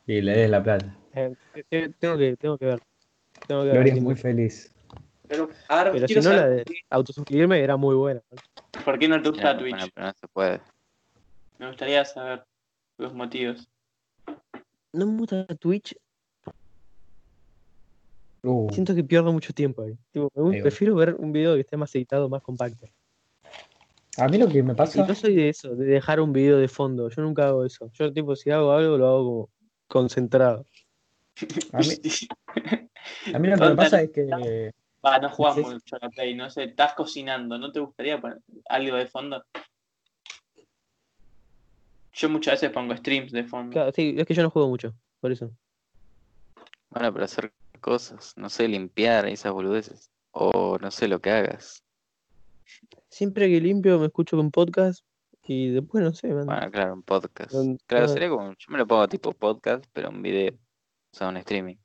Y 0.06 0.20
le 0.20 0.32
des 0.36 0.50
la 0.50 0.62
plata. 0.62 0.96
Eh, 1.14 1.34
te- 1.68 1.88
tengo, 1.90 2.16
que, 2.18 2.36
tengo 2.36 2.56
que 2.58 2.66
ver. 2.66 2.80
Tengo 3.46 3.62
que 3.62 3.66
ver 3.68 3.74
Gloria 3.74 3.90
es 3.90 3.94
quién- 3.94 4.04
muy 4.04 4.14
feliz. 4.16 4.72
Pero, 5.28 5.48
a 5.68 5.82
ver, 5.84 5.92
Pero 5.92 6.06
si 6.08 6.14
quiero 6.14 6.30
no, 6.30 6.36
la 6.36 6.42
saber 6.42 6.64
de 6.66 6.74
autosuscribirme 6.90 7.60
era 7.60 7.76
muy 7.76 7.94
buena. 7.96 8.22
por 8.84 8.98
qué 8.98 9.08
no 9.08 9.20
te 9.20 9.30
gusta 9.30 9.54
Bueno, 9.54 9.60
Twitch. 9.78 9.92
pero 9.94 10.06
no 10.06 10.12
se 10.14 10.28
puede. 10.28 10.60
Me 11.58 11.66
gustaría 11.68 12.04
saber 12.04 12.44
los 12.98 13.12
motivos. 13.12 13.68
No 14.92 15.06
me 15.06 15.18
gusta 15.18 15.46
Twitch, 15.58 15.96
Uh, 18.42 18.70
siento 18.70 18.94
que 18.94 19.02
pierdo 19.02 19.32
mucho 19.32 19.52
tiempo 19.52 19.82
ahí. 19.82 19.98
Tipo, 20.12 20.30
me 20.36 20.42
gu- 20.42 20.52
Ahí 20.52 20.58
va. 20.60 20.62
prefiero 20.62 20.94
ver 20.94 21.14
un 21.18 21.32
video 21.32 21.54
que 21.54 21.62
esté 21.62 21.76
más 21.76 21.92
editado, 21.96 22.28
más 22.28 22.42
compacto. 22.42 22.86
A 24.18 24.28
mí 24.28 24.38
lo 24.38 24.48
que 24.48 24.62
me 24.62 24.72
Y 24.72 24.76
pasa. 24.76 25.06
no 25.06 25.14
soy 25.14 25.34
de 25.34 25.48
eso, 25.48 25.74
de 25.74 25.84
dejar 25.86 26.20
un 26.20 26.32
video 26.32 26.58
de 26.58 26.68
fondo. 26.68 27.08
Yo 27.08 27.22
nunca 27.22 27.48
hago 27.48 27.64
eso. 27.64 27.90
Yo, 27.92 28.12
tipo, 28.12 28.34
si 28.36 28.50
hago 28.50 28.72
algo, 28.72 28.96
lo 28.96 29.06
hago 29.06 29.24
como 29.24 29.50
concentrado. 29.88 30.64
A 31.72 31.78
mí, 31.78 31.88
a 33.34 33.38
mí 33.38 33.48
lo 33.48 33.56
que 33.56 33.64
me 33.64 33.76
pasa 33.76 34.02
es 34.02 34.10
que. 34.10 34.72
Va, 35.04 35.18
no 35.18 35.28
jugás 35.30 35.54
Sí. 35.54 35.60
mucho 35.62 35.96
a 35.96 35.98
la 36.02 36.08
Play, 36.10 36.34
no 36.34 36.50
sé, 36.50 36.64
estás 36.64 36.94
cocinando, 36.94 37.58
¿no 37.58 37.70
te 37.70 37.78
gustaría 37.78 38.20
poner 38.20 38.40
algo 38.68 38.96
de 38.96 39.06
fondo? 39.06 39.44
Yo 42.12 42.30
muchas 42.30 42.54
veces 42.54 42.70
pongo 42.70 42.96
streams 42.96 43.30
de 43.30 43.44
fondo. 43.44 43.72
Claro, 43.72 43.92
sí, 43.92 44.14
es 44.16 44.26
que 44.26 44.34
yo 44.34 44.42
no 44.42 44.50
juego 44.50 44.68
mucho, 44.68 44.94
por 45.20 45.30
eso. 45.30 45.52
Bueno, 46.90 47.12
para 47.12 47.26
hacer 47.26 47.52
cosas, 47.80 48.32
no 48.36 48.48
sé, 48.48 48.66
limpiar 48.66 49.26
esas 49.26 49.52
boludeces. 49.52 50.10
O 50.32 50.78
no 50.80 50.90
sé 50.90 51.08
lo 51.08 51.20
que 51.20 51.30
hagas. 51.30 51.84
Siempre 53.08 53.48
que 53.48 53.60
limpio 53.60 53.98
me 53.98 54.06
escucho 54.06 54.36
con 54.36 54.50
podcast 54.50 55.04
y 55.46 55.70
después 55.70 56.02
no 56.02 56.12
sé, 56.12 56.28
man. 56.34 56.46
Bueno, 56.46 56.70
claro, 56.70 56.94
un 56.94 57.02
podcast. 57.02 57.54
Claro, 57.86 58.08
sería 58.08 58.28
como, 58.28 58.50
yo 58.50 58.66
me 58.68 58.78
lo 58.78 58.86
pongo 58.86 59.06
tipo 59.08 59.32
podcast, 59.32 59.84
pero 59.92 60.08
en 60.10 60.22
video. 60.22 60.52
O 60.52 61.16
sea, 61.16 61.28
un 61.28 61.36
streaming. 61.38 61.76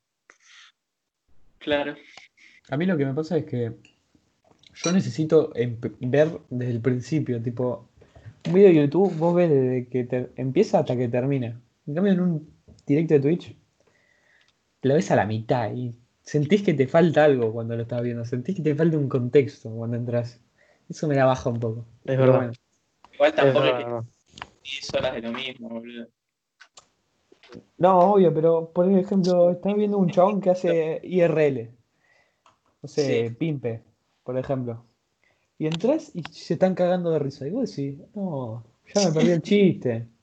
Claro. 1.60 1.96
A 2.70 2.78
mí 2.78 2.86
lo 2.86 2.98
que 2.98 3.06
me 3.06 3.14
pasa 3.14 3.38
es 3.38 3.46
que 3.46 3.74
yo 4.84 4.92
necesito 4.92 5.52
ver 6.00 6.40
desde 6.50 6.72
el 6.72 6.82
principio, 6.82 7.42
tipo, 7.42 7.88
un 8.48 8.54
video 8.54 8.70
de 8.70 8.76
YouTube, 8.76 9.14
vos 9.18 9.36
ves 9.36 9.50
desde 9.50 9.88
que 9.88 10.04
te- 10.06 10.30
empieza 10.36 10.80
hasta 10.80 10.98
que 10.98 11.08
termina. 11.08 11.62
En 11.86 11.94
cambio, 11.96 12.14
en 12.14 12.20
un 12.22 12.54
directo 12.88 13.14
de 13.16 13.20
Twitch, 13.20 13.56
lo 14.82 14.96
ves 14.96 15.12
a 15.12 15.16
la 15.16 15.26
mitad 15.26 15.72
y 15.74 15.94
sentís 16.24 16.64
que 16.64 16.74
te 16.74 16.88
falta 16.88 17.26
algo 17.26 17.52
cuando 17.54 17.76
lo 17.76 17.84
estás 17.84 18.02
viendo, 18.02 18.26
sentís 18.26 18.56
que 18.56 18.64
te 18.64 18.76
falta 18.76 18.98
un 18.98 19.10
contexto 19.10 19.70
cuando 19.70 19.98
entras. 19.98 20.40
Eso 20.92 21.08
me 21.08 21.16
la 21.16 21.26
baja 21.26 21.50
un 21.50 21.60
poco. 21.60 21.80
Es 21.80 21.86
Pero 22.04 22.20
verdad. 22.22 22.38
bueno, 22.38 22.54
Igual 23.14 23.30
Es 23.30 23.36
tampoco 23.36 23.60
verdad, 23.66 23.80
es 23.80 23.86
que 23.86 23.92
verdad. 23.92 24.10
10 24.64 24.94
horas 24.94 25.14
de 25.14 25.22
lo 25.22 25.32
mismo, 25.32 25.70
boludo. 25.70 26.08
No, 27.78 28.00
obvio, 28.00 28.34
pero 28.34 28.72
por 28.72 28.90
ejemplo, 28.92 29.52
estás 29.52 29.76
viendo 29.76 29.98
un 29.98 30.10
chabón 30.10 30.40
que 30.42 30.50
hace 30.52 31.00
IRL. 31.04 31.72
No 32.82 32.88
sé, 32.90 33.30
Sí. 33.30 33.36
Pimpe, 33.36 33.84
por 34.24 34.38
ejemplo. 34.38 34.86
Y 35.58 35.68
entras 35.68 36.12
y 36.16 36.24
se 36.32 36.54
están 36.56 36.76
cagando 36.76 37.12
de 37.12 37.20
risa. 37.20 37.48
Y 37.48 37.52
vos 37.52 37.70
decís, 37.76 38.00
no, 38.16 38.64
ya 38.94 39.08
me 39.08 39.14
perdí 39.14 39.32
el 39.32 39.42
chiste. 39.42 40.08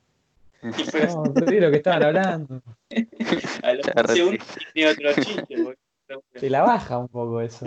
No, 0.63 1.23
perdí 1.33 1.61
lo 1.61 1.71
que 1.71 1.77
estaban 1.77 2.03
hablando. 2.03 2.61
a 3.63 3.73
los 3.75 3.87
Ya 3.87 3.93
15 3.95 4.15
segundos 4.15 4.47
tiene 4.75 4.91
otro 4.91 5.23
chiste, 5.23 5.57
boludo. 5.63 6.23
Te 6.33 6.51
la 6.51 6.63
baja 6.63 6.99
un 6.99 7.09
poco 7.09 7.41
eso. 7.41 7.67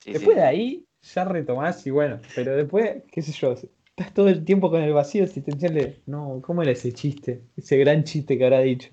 Sí, 0.00 0.12
Después 0.12 0.34
sí. 0.36 0.40
de 0.40 0.42
ahí, 0.42 0.86
ya 1.12 1.24
retomás 1.24 1.86
y 1.86 1.90
bueno, 1.90 2.20
pero 2.34 2.56
después, 2.56 3.02
qué 3.10 3.22
sé 3.22 3.32
yo, 3.32 3.52
estás 3.52 4.14
todo 4.14 4.28
el 4.28 4.44
tiempo 4.44 4.70
con 4.70 4.82
el 4.82 4.92
vacío 4.92 5.24
existencial 5.24 5.74
de, 5.74 6.00
no, 6.06 6.40
¿cómo 6.42 6.62
era 6.62 6.72
ese 6.72 6.92
chiste? 6.92 7.42
Ese 7.56 7.76
gran 7.76 8.04
chiste 8.04 8.38
que 8.38 8.44
habrá 8.44 8.60
dicho. 8.60 8.90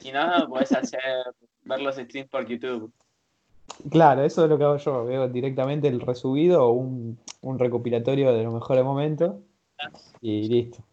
Si 0.00 0.10
no, 0.12 0.48
podés 0.48 0.72
hacer 0.72 1.00
ver 1.64 1.80
los 1.80 1.96
streams 1.96 2.30
por 2.30 2.46
YouTube. 2.46 2.92
Claro, 3.90 4.24
eso 4.24 4.44
es 4.44 4.50
lo 4.50 4.58
que 4.58 4.64
hago 4.64 4.76
yo. 4.78 5.04
Veo 5.04 5.28
directamente 5.28 5.88
el 5.88 6.00
resubido 6.00 6.66
o 6.66 6.72
un, 6.72 7.18
un 7.42 7.58
recopilatorio 7.58 8.32
de 8.32 8.42
los 8.42 8.52
mejores 8.52 8.84
momentos 8.84 9.36
y 10.20 10.48
listo. 10.48 10.84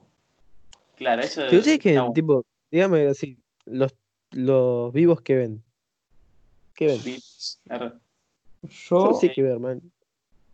Claro, 0.95 1.21
eso 1.21 1.49
Si 1.49 1.57
ustedes 1.57 1.79
que, 1.79 1.97
bueno. 1.97 2.13
tipo, 2.13 2.45
dígame 2.71 3.07
así, 3.07 3.37
los, 3.65 3.95
los 4.31 4.93
vivos 4.93 5.21
que 5.21 5.35
ven. 5.35 5.63
¿Qué 6.75 6.87
ven? 6.87 7.01
Yo 8.61 9.11
Yo 9.11 9.13
sí 9.13 9.29
que 9.29 9.41
ver, 9.41 9.59
man. 9.59 9.81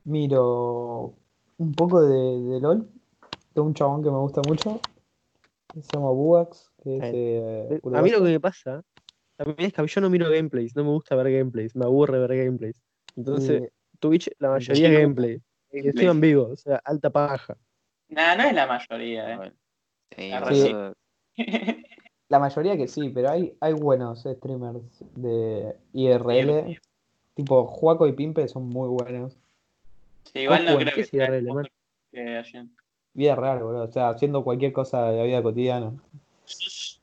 Miro 0.06 1.14
un 1.58 1.74
poco 1.74 2.01
de, 2.01 2.41
de 2.41 2.60
LOL, 2.60 2.88
de 3.54 3.62
un 3.62 3.74
chabón 3.74 4.04
que 4.04 4.10
me 4.10 4.18
gusta 4.18 4.41
mucho, 4.47 4.80
que 5.74 5.82
se 5.82 5.89
llama 5.93 6.12
Buax, 6.12 6.72
que 6.84 6.97
es 6.97 7.04
eh, 7.04 7.80
A 7.93 8.01
mí 8.01 8.10
lo 8.10 8.18
que 8.18 8.30
me 8.30 8.39
pasa, 8.39 8.84
a 9.38 9.45
mí 9.45 9.56
es 9.60 9.74
que 9.74 9.88
yo 9.88 10.01
no 10.01 10.10
miro 10.10 10.30
gameplays, 10.30 10.76
no 10.76 10.84
me 10.84 10.89
gusta 10.91 11.16
ver 11.16 11.32
gameplays, 11.32 11.76
me 11.76 11.86
aburre 11.86 12.20
ver 12.20 12.45
gameplays. 12.45 12.82
Entonces, 13.16 13.64
Eh, 13.64 13.72
Twitch, 13.99 14.30
la 14.39 14.49
mayoría 14.49 14.89
es 14.89 14.99
gameplay. 14.99 15.41
Y 15.72 15.88
encima 15.88 16.12
en 16.12 16.22
vivo, 16.22 16.49
o 16.51 16.56
sea, 16.56 16.82
alta 16.84 17.10
paja. 17.10 17.58
Nah, 18.10 18.36
no 18.36 18.43
es 18.43 18.54
la 18.54 18.68
mayoría, 18.68 19.34
eh. 19.34 19.54
Sí. 20.16 20.32
Sí. 20.54 20.76
la 22.30 22.39
mayoría 22.39 22.78
que 22.78 22.88
sí, 22.88 23.10
pero 23.10 23.32
hay, 23.32 23.56
hay 23.60 23.74
buenos 23.74 24.24
streamers 24.24 25.04
de 25.16 25.76
IRL, 25.93 26.64
Bien. 26.64 26.78
tipo 27.34 27.66
Juaco 27.66 28.08
y 28.08 28.14
Pimpe 28.14 28.47
son 28.47 28.68
muy 28.68 28.88
buenos. 28.88 29.39
Sí, 30.32 30.39
igual 30.39 30.65
no 30.65 30.78
creo 30.78 30.93
¿qué 30.93 31.01
que 31.01 31.05
sea 31.05 31.28
que. 31.28 32.67
Vida 33.13 33.36
real, 33.36 33.59
boludo. 33.59 33.84
O 33.84 33.91
sea, 33.91 34.09
haciendo 34.09 34.43
cualquier 34.43 34.74
cosa 34.74 35.09
de 35.09 35.17
la 35.17 35.24
vida 35.24 35.43
cotidiana. 35.43 35.93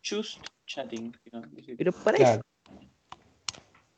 Just, 0.02 0.44
chatting. 0.66 1.16
Pero 1.76 1.92
para 1.92 2.16
Claro. 2.16 2.42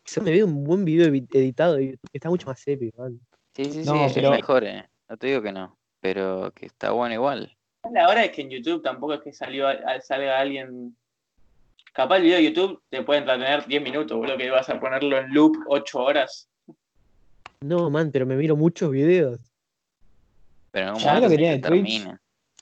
eso 0.05 0.21
me 0.21 0.31
veo 0.31 0.47
un 0.47 0.65
buen 0.65 0.85
video 0.85 1.09
editado 1.09 1.81
y 1.81 1.99
está 2.13 2.29
mucho 2.29 2.47
más 2.47 2.67
épico, 2.69 3.03
man. 3.03 3.19
Sí, 3.55 3.65
sí, 3.65 3.85
sí, 3.85 3.91
es 4.21 4.31
mejor, 4.31 4.65
eh. 4.65 4.89
No 5.09 5.17
te 5.17 5.27
digo 5.27 5.43
que 5.43 5.53
no, 5.53 5.77
pero 6.01 6.53
que 6.55 6.67
está 6.67 6.93
bueno 6.93 7.15
igual. 7.15 7.57
La 7.93 8.09
hora 8.09 8.25
es 8.25 8.31
que 8.31 8.43
en 8.43 8.51
YouTube 8.51 8.83
tampoco 8.83 9.15
es 9.15 9.21
que 9.21 9.33
salió, 9.33 9.67
salga 10.03 10.39
alguien. 10.39 10.97
Capaz 11.93 12.17
el 12.17 12.23
video 12.23 12.39
de 12.39 12.45
YouTube 12.45 12.83
te 12.89 13.03
puede 13.03 13.21
entretener 13.21 13.67
10 13.67 13.83
minutos, 13.83 14.17
boludo, 14.17 14.37
que 14.39 14.51
vas 14.51 14.69
a 14.71 14.81
ponerlo 14.81 15.19
en 15.19 15.35
loop 15.35 15.57
8 15.67 15.99
horas. 15.99 16.49
No, 17.63 17.91
man, 17.91 18.11
pero 18.13 18.27
me 18.27 18.37
miro 18.37 18.57
muchos 18.57 18.91
videos. 18.91 19.41
Pero 20.71 20.89
en 20.89 20.95
un 20.95 21.01
Ya, 21.01 21.07
momento 21.09 21.27
lo 21.27 21.31
que 21.31 21.39
tiene 21.39 21.59
Twitch- 21.59 21.63
termina. 21.63 22.21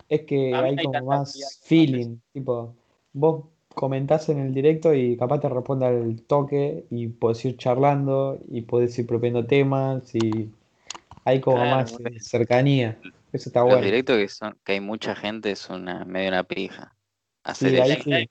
Es 0.08 0.22
que 0.22 0.54
hay 0.54 0.76
como 0.76 1.06
más 1.06 1.60
feeling. 1.62 2.18
Tipo, 2.32 2.74
vos 3.12 3.44
comentás 3.74 4.28
en 4.28 4.40
el 4.40 4.52
directo 4.52 4.92
y 4.92 5.16
capaz 5.16 5.40
te 5.40 5.48
responde 5.48 5.86
al 5.86 6.22
toque 6.22 6.84
y 6.90 7.06
podés 7.08 7.44
ir 7.44 7.56
charlando 7.56 8.40
y 8.50 8.62
podés 8.62 8.98
ir 8.98 9.06
proponiendo 9.06 9.46
temas 9.46 10.12
y 10.14 10.50
hay 11.24 11.40
como 11.40 11.58
Claro, 11.58 11.70
más 11.76 11.92
bueno. 11.92 12.08
eh, 12.16 12.20
cercanía. 12.20 12.98
Eso 13.32 13.48
está 13.48 13.60
Los 13.60 13.68
bueno. 13.70 13.84
directos 13.84 14.16
que 14.16 14.28
son, 14.28 14.58
que 14.64 14.72
hay 14.72 14.80
mucha 14.80 15.14
gente 15.14 15.52
es 15.52 15.68
una 15.70 16.04
medio 16.04 16.30
una 16.30 16.42
pija. 16.42 16.96
Hacer 17.44 17.70
Sí, 17.70 17.78
ahí 17.80 18.02
sí. 18.02 18.30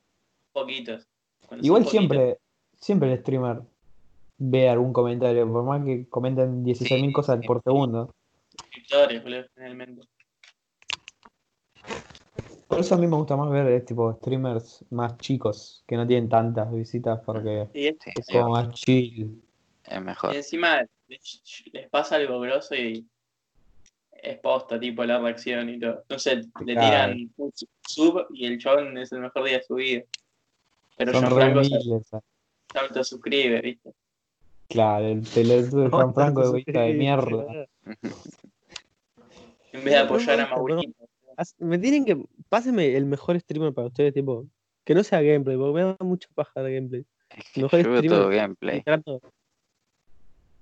Poquitos. 0.52 1.08
Igual 1.62 1.84
poquitos. 1.84 1.92
siempre, 1.92 2.38
siempre 2.76 3.14
el 3.14 3.20
streamer 3.22 3.62
ve 4.40 4.70
algún 4.70 4.94
comentario, 4.94 5.52
por 5.52 5.64
más 5.64 5.84
que 5.86 6.08
comenten 6.10 6.64
16.000 6.64 7.10
Sí, 7.10 7.14
cosas 7.14 7.40
sí, 7.42 7.48
por 7.48 7.58
sí. 7.58 7.64
segundo. 7.66 8.16
suscriptores, 8.58 9.24
boludo, 9.24 9.46
generalmente. 9.54 10.02
Por 12.68 12.80
eso 12.80 12.96
a 12.96 12.98
mí 12.98 13.08
me 13.08 13.16
gusta 13.18 13.36
más 13.36 13.50
ver 13.50 13.68
eh, 13.68 13.82
tipo 13.82 14.14
streamers 14.14 14.86
más 14.92 15.18
chicos, 15.18 15.84
que 15.88 15.96
no 15.98 16.06
tienen 16.08 16.30
tantas 16.30 16.72
visitas 16.72 17.20
porque 17.26 17.68
Y, 17.74 17.88
es- 17.88 17.98
Sí, 18.00 18.12
es 18.16 18.26
sí, 18.26 18.34
como 18.34 18.50
más 18.52 18.70
chill. 18.72 19.42
es 19.86 19.98
y 19.98 20.02
mejor. 20.02 20.34
encima 20.36 20.82
les, 21.08 21.42
pasa 21.92 22.16
algo 22.16 22.40
grosso 22.40 22.76
y 22.76 23.06
es 24.12 24.38
posta, 24.40 24.80
tipo 24.80 25.04
la 25.04 25.20
reacción 25.20 25.70
y 25.70 25.80
todo. 25.80 26.04
No 26.10 26.20
sé, 26.20 26.36
le 26.38 26.42
Claro. 26.74 27.14
tiran 27.14 27.30
un 27.38 27.52
sub 27.82 28.28
y 28.34 28.46
el 28.46 28.60
chabón 28.60 28.98
es 28.98 29.12
el 29.12 29.22
mejor 29.22 29.46
día 29.46 29.58
de 29.58 29.64
su 29.64 29.76
vida. 29.76 30.04
Pero 30.96 31.14
Son 31.14 31.24
re 31.24 31.30
Gianfranco 31.54 31.64
se, 31.64 32.20
se 32.72 32.80
autosuscribe, 32.80 33.62
¿viste? 33.62 33.94
Claro, 34.70 35.06
el 35.08 35.22
pelotudo 35.24 35.82
de 35.84 35.90
Juan 35.90 36.14
Franco 36.14 36.42
de 36.42 36.48
egoísta 36.48 36.82
de 36.82 36.94
mierda. 36.94 37.46
En 39.72 39.84
vez 39.84 39.94
de 39.94 39.98
apoyar 40.00 40.38
me 40.38 40.44
a 40.44 40.46
gusta, 40.46 40.56
no. 40.56 40.76
Maurito. 40.78 41.06
Haz- 41.38 41.56
Me 41.60 41.78
tienen 41.78 42.04
que. 42.06 42.24
Pásenme 42.50 42.96
el 42.98 43.06
mejor 43.06 43.40
streamer 43.40 43.72
para 43.74 43.88
ustedes, 43.88 44.14
tipo. 44.14 44.46
Que 44.84 44.96
no 44.96 45.04
sea 45.04 45.22
gameplay, 45.22 45.56
porque 45.58 45.74
me 45.74 45.84
da 45.84 45.98
mucha 46.00 46.28
paja 46.34 46.64
de 46.64 46.74
gameplay. 46.74 47.06
Mejor 47.56 47.80
yo 47.84 47.90
veo 47.92 47.98
streamer. 48.00 48.20
todo 48.20 48.30
gameplay. 48.30 48.84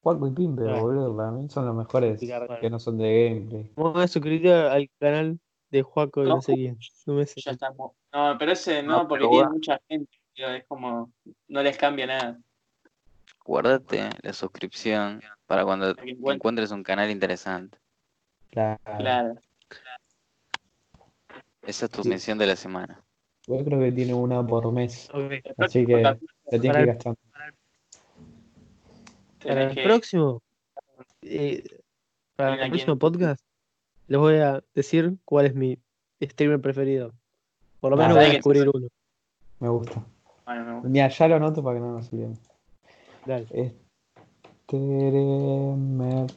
Juaco 0.03 0.27
y 0.27 0.31
Pimpe, 0.31 0.63
Claro. 0.63 0.81
boludo, 0.81 1.15
para 1.17 1.31
mí 1.31 1.49
son 1.49 1.65
los 1.65 1.75
mejores 1.75 2.19
que 2.61 2.69
no 2.69 2.79
son 2.79 2.97
de 2.97 3.29
gameplay. 3.29 3.71
Vamos 3.75 4.01
a 4.03 4.07
suscribir 4.07 4.51
al 4.51 4.89
canal 4.99 5.39
de 5.71 5.81
Juaco 5.81 6.23
y 6.23 6.27
no, 6.27 6.35
No. 6.35 6.41
sé 6.41 6.53
quién. 6.53 6.77
No 7.05 7.13
me 7.13 7.25
sé. 7.25 7.39
Ya 7.41 7.51
estamos. 7.51 7.91
No, 8.13 8.35
pero 8.37 8.51
ese 8.51 8.83
No, 8.83 9.03
no, 9.03 9.07
porque 9.07 9.27
tiene 9.27 9.47
mucha 9.49 9.79
gente. 9.87 10.11
tío, 10.33 10.49
Es 10.49 10.65
como. 10.67 11.11
No 11.47 11.63
les 11.63 11.77
cambia 11.77 12.07
nada. 12.07 12.39
Guardate 13.47 14.09
la 14.23 14.33
suscripción 14.33 15.21
para 15.45 15.63
cuando 15.63 15.95
encuentres. 16.03 16.71
un 16.71 16.83
canal 16.83 17.09
interesante. 17.09 17.77
Claro. 18.51 18.77
Claro. 18.83 19.35
Esa 21.61 21.85
es 21.85 21.91
tu 21.91 22.03
Sí. 22.03 22.09
misión 22.09 22.37
de 22.37 22.47
la 22.47 22.55
semana. 22.55 23.01
Yo 23.47 23.63
creo 23.63 23.79
que 23.79 23.91
tiene 23.93 24.13
una 24.13 24.45
por 24.45 24.69
mes, 24.73 25.09
así 25.09 25.85
próximo 25.85 25.87
que 25.87 26.01
la 26.01 26.17
tiene 26.17 26.27
que 26.49 26.57
Para 26.67 26.67
ir 26.67 26.75
el- 26.77 26.85
gastando. 26.87 27.19
Para 29.43 29.63
el 29.63 29.83
próximo. 29.83 30.41
eh, 31.21 31.63
para 32.35 32.53
el 32.63 32.69
próximo 32.69 32.97
quién. 32.97 32.99
podcast. 32.99 33.41
Les 34.07 34.19
voy 34.19 34.35
a 34.37 34.61
decir 34.73 35.17
cuál 35.25 35.45
es 35.47 35.55
mi 35.55 35.77
streamer 36.21 36.59
preferido. 36.61 37.13
Por 37.79 37.91
lo 37.91 37.97
Ah, 37.97 37.99
menos 38.07 38.13
voy 38.15 38.19
a 38.19 38.27
¿sabes 38.27 38.29
que- 38.29 38.35
descubrir 38.37 38.69
uno. 38.73 38.87
Me 39.59 39.69
gusta. 39.69 40.05
Bueno, 40.45 40.65
me 40.65 40.73
gusta. 40.75 40.89
Mira, 40.89 41.07
ya 41.09 41.27
lo 41.27 41.35
anoto 41.35 41.63
para 41.63 41.75
que 41.77 41.81
no 41.81 41.93
nos 41.93 42.11
olvidemos. 42.11 42.39
Dale. 43.27 43.75
Streamer 44.63 46.27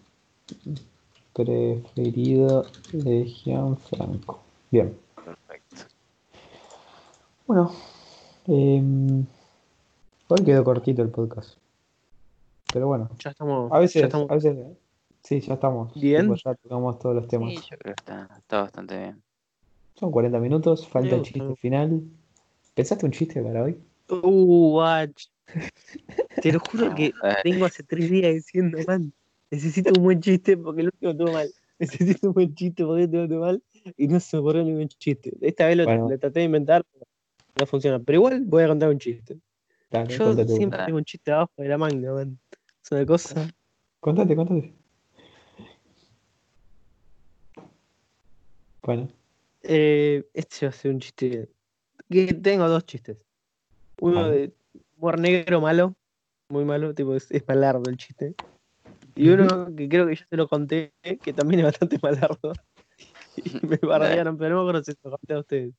preferido 1.33 2.67
de 2.93 3.25
Gianfranco. 3.27 4.41
Bien. 4.73 4.99
Perfecto. 5.15 5.77
Bueno, 7.47 7.73
em, 8.49 9.25
Hoy 10.27 10.45
quedó 10.45 10.65
cortito 10.65 11.03
el 11.03 11.11
podcast. 11.11 11.59
Pero 12.73 12.89
bueno, 12.89 13.09
Ya 13.23 13.31
estamos. 13.31 13.71
a 13.71 13.79
veces, 13.79 14.01
ya 14.03 14.07
estamos 14.07 14.29
a 14.29 14.35
veces, 14.35 14.57
sí, 15.23 15.41
ya 15.41 15.55
estamos. 15.55 15.95
Bien. 15.95 16.23
Tipo, 16.23 16.35
ya 16.35 16.55
tocamos 16.57 16.99
todos 16.99 17.15
los 17.15 17.29
temas. 17.29 17.51
Sí, 17.51 17.57
yo 17.71 17.79
creo 17.79 17.95
que 17.95 18.01
está, 18.01 18.29
está 18.37 18.63
bastante 18.63 18.99
bien. 18.99 19.23
Son 19.95 20.11
40 20.11 20.41
minutos, 20.41 20.89
falta 20.89 21.15
el 21.15 21.23
chiste 21.23 21.55
final. 21.57 22.03
¿Pensaste 22.75 23.07
un 23.07 23.13
chiste 23.13 23.41
para 23.43 23.63
hoy? 23.63 23.81
Uh, 24.09 24.71
guach. 24.73 25.27
Te 26.43 26.53
lo 26.53 26.61
juro 26.61 26.95
que 26.95 27.13
tengo 27.45 27.65
hace 27.67 27.83
tres 27.83 28.11
días 28.11 28.33
diciendo, 28.35 28.79
man, 28.87 29.13
necesito 29.51 29.93
un 29.97 30.03
buen 30.05 30.21
chiste 30.21 30.57
porque 30.57 30.81
el 30.83 30.87
último 30.89 31.13
estuvo 31.13 31.33
mal. 31.33 31.51
Necesito 31.79 32.29
un 32.29 32.35
buen 32.35 32.55
chiste 32.55 32.85
porque 32.85 33.01
el 33.01 33.07
último 33.07 33.23
estuvo 33.23 33.41
mal 33.41 33.63
y 33.97 34.09
no 34.09 34.21
se 34.21 34.37
me 34.37 34.41
ocurrió 34.43 34.63
ningún 34.65 34.89
chiste. 34.89 35.33
Esta 35.41 35.67
vez 35.67 35.77
lo, 35.77 35.85
Bueno. 35.85 36.09
lo 36.11 36.19
traté 36.19 36.41
de 36.41 36.47
inventar, 36.47 36.85
pero 36.93 37.07
no 37.59 37.67
funciona. 37.67 37.99
Pero 37.99 38.17
igual 38.19 38.43
voy 38.45 38.65
a 38.65 38.69
contar 38.69 38.89
un 38.91 38.99
chiste. 38.99 39.39
Dale, 39.91 40.17
Yo 40.17 40.31
uno. 40.33 40.47
siempre 40.47 40.85
tengo 40.85 40.99
un 40.99 41.05
chiste 41.05 41.33
abajo 41.33 41.53
de 41.57 41.69
la 41.69 41.79
manga, 41.79 42.13
man. 42.13 42.39
Es 42.85 42.93
una 42.93 43.05
cosa. 43.07 43.51
contate, 44.01 44.37
contate. 44.37 44.75
Bueno, 48.83 49.09
Eh, 49.63 50.25
este 50.33 50.67
va 50.67 50.71
a 50.71 50.73
ser 50.73 50.91
un 50.93 51.01
chiste. 51.01 51.49
Que 52.09 52.33
tengo 52.35 52.67
dos 52.69 52.85
chistes. 52.87 53.19
Uno 54.01 54.23
Vale. 54.23 54.37
de 54.39 54.53
humor 54.97 55.19
negro 55.21 55.61
malo, 55.61 55.95
muy 56.51 56.65
malo, 56.65 56.95
tipo 56.95 57.15
es, 57.15 57.31
es 57.31 57.47
malardo 57.47 57.89
el 57.89 57.97
chiste. 57.97 58.35
Y 59.15 59.29
uno 59.31 59.75
que 59.75 59.89
creo 59.89 60.07
que 60.07 60.17
yo 60.17 60.25
te 60.29 60.37
lo 60.37 60.49
conté, 60.49 60.93
que 61.23 61.33
también 61.33 61.61
es 61.61 61.67
bastante 61.67 61.99
malardo. 62.03 62.53
Y 63.37 63.65
me 63.67 63.77
bardearon, 63.77 64.37
pero 64.37 64.51
no 64.51 64.57
me 64.57 64.69
acuerdo 64.71 64.85
si 64.85 64.93
se 64.93 64.99
lo 65.05 65.13
conté 65.13 65.35
a 65.35 65.39
ustedes. 65.39 65.75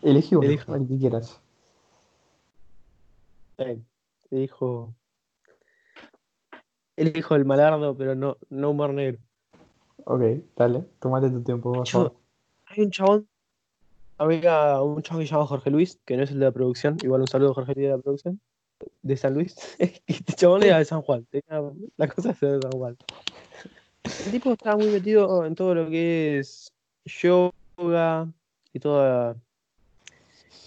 elegí 0.00 0.34
uno, 0.34 0.48
el 0.48 0.88
que 0.88 0.98
quieras. 0.98 1.40
Bien. 3.58 3.86
Te 4.28 4.36
dijo. 4.36 4.92
Él 6.96 7.12
dijo 7.12 7.34
el 7.36 7.44
malardo, 7.44 7.96
pero 7.96 8.14
no, 8.14 8.36
no 8.48 8.70
humor 8.70 8.94
negro. 8.94 9.20
Ok, 10.04 10.22
dale, 10.56 10.84
tomate 10.98 11.30
tu 11.30 11.42
tiempo, 11.42 11.72
por 11.72 11.86
Yo- 11.86 11.92
favor. 11.92 12.16
Hay 12.66 12.84
un 12.84 12.90
chabón. 12.90 13.28
Había 14.18 14.80
un 14.82 15.02
chabón 15.02 15.22
que 15.22 15.26
se 15.28 15.32
llama 15.34 15.46
Jorge 15.46 15.70
Luis, 15.70 16.00
que 16.04 16.16
no 16.16 16.22
es 16.24 16.30
el 16.30 16.38
de 16.38 16.46
la 16.46 16.52
producción. 16.52 16.96
Igual 17.02 17.20
un 17.20 17.26
saludo 17.28 17.50
a 17.50 17.54
Jorge 17.54 17.74
Luis 17.74 17.86
de 17.86 17.96
la 17.96 18.02
producción. 18.02 18.40
De 19.02 19.16
San 19.16 19.34
Luis. 19.34 19.56
y 19.78 20.12
este 20.12 20.32
chabón 20.34 20.62
era 20.62 20.78
de 20.78 20.84
San 20.84 21.02
Juan. 21.02 21.24
tenía- 21.26 21.62
la 21.96 22.08
cosa 22.08 22.30
es 22.30 22.40
de 22.40 22.60
San 22.60 22.72
Juan. 22.72 22.96
El 24.26 24.32
tipo 24.32 24.52
estaba 24.52 24.76
muy 24.76 24.88
metido 24.88 25.44
en 25.46 25.54
todo 25.54 25.74
lo 25.74 25.88
que 25.88 26.38
es 26.40 26.72
yoga 27.04 28.28
y 28.72 28.78
toda, 28.80 29.36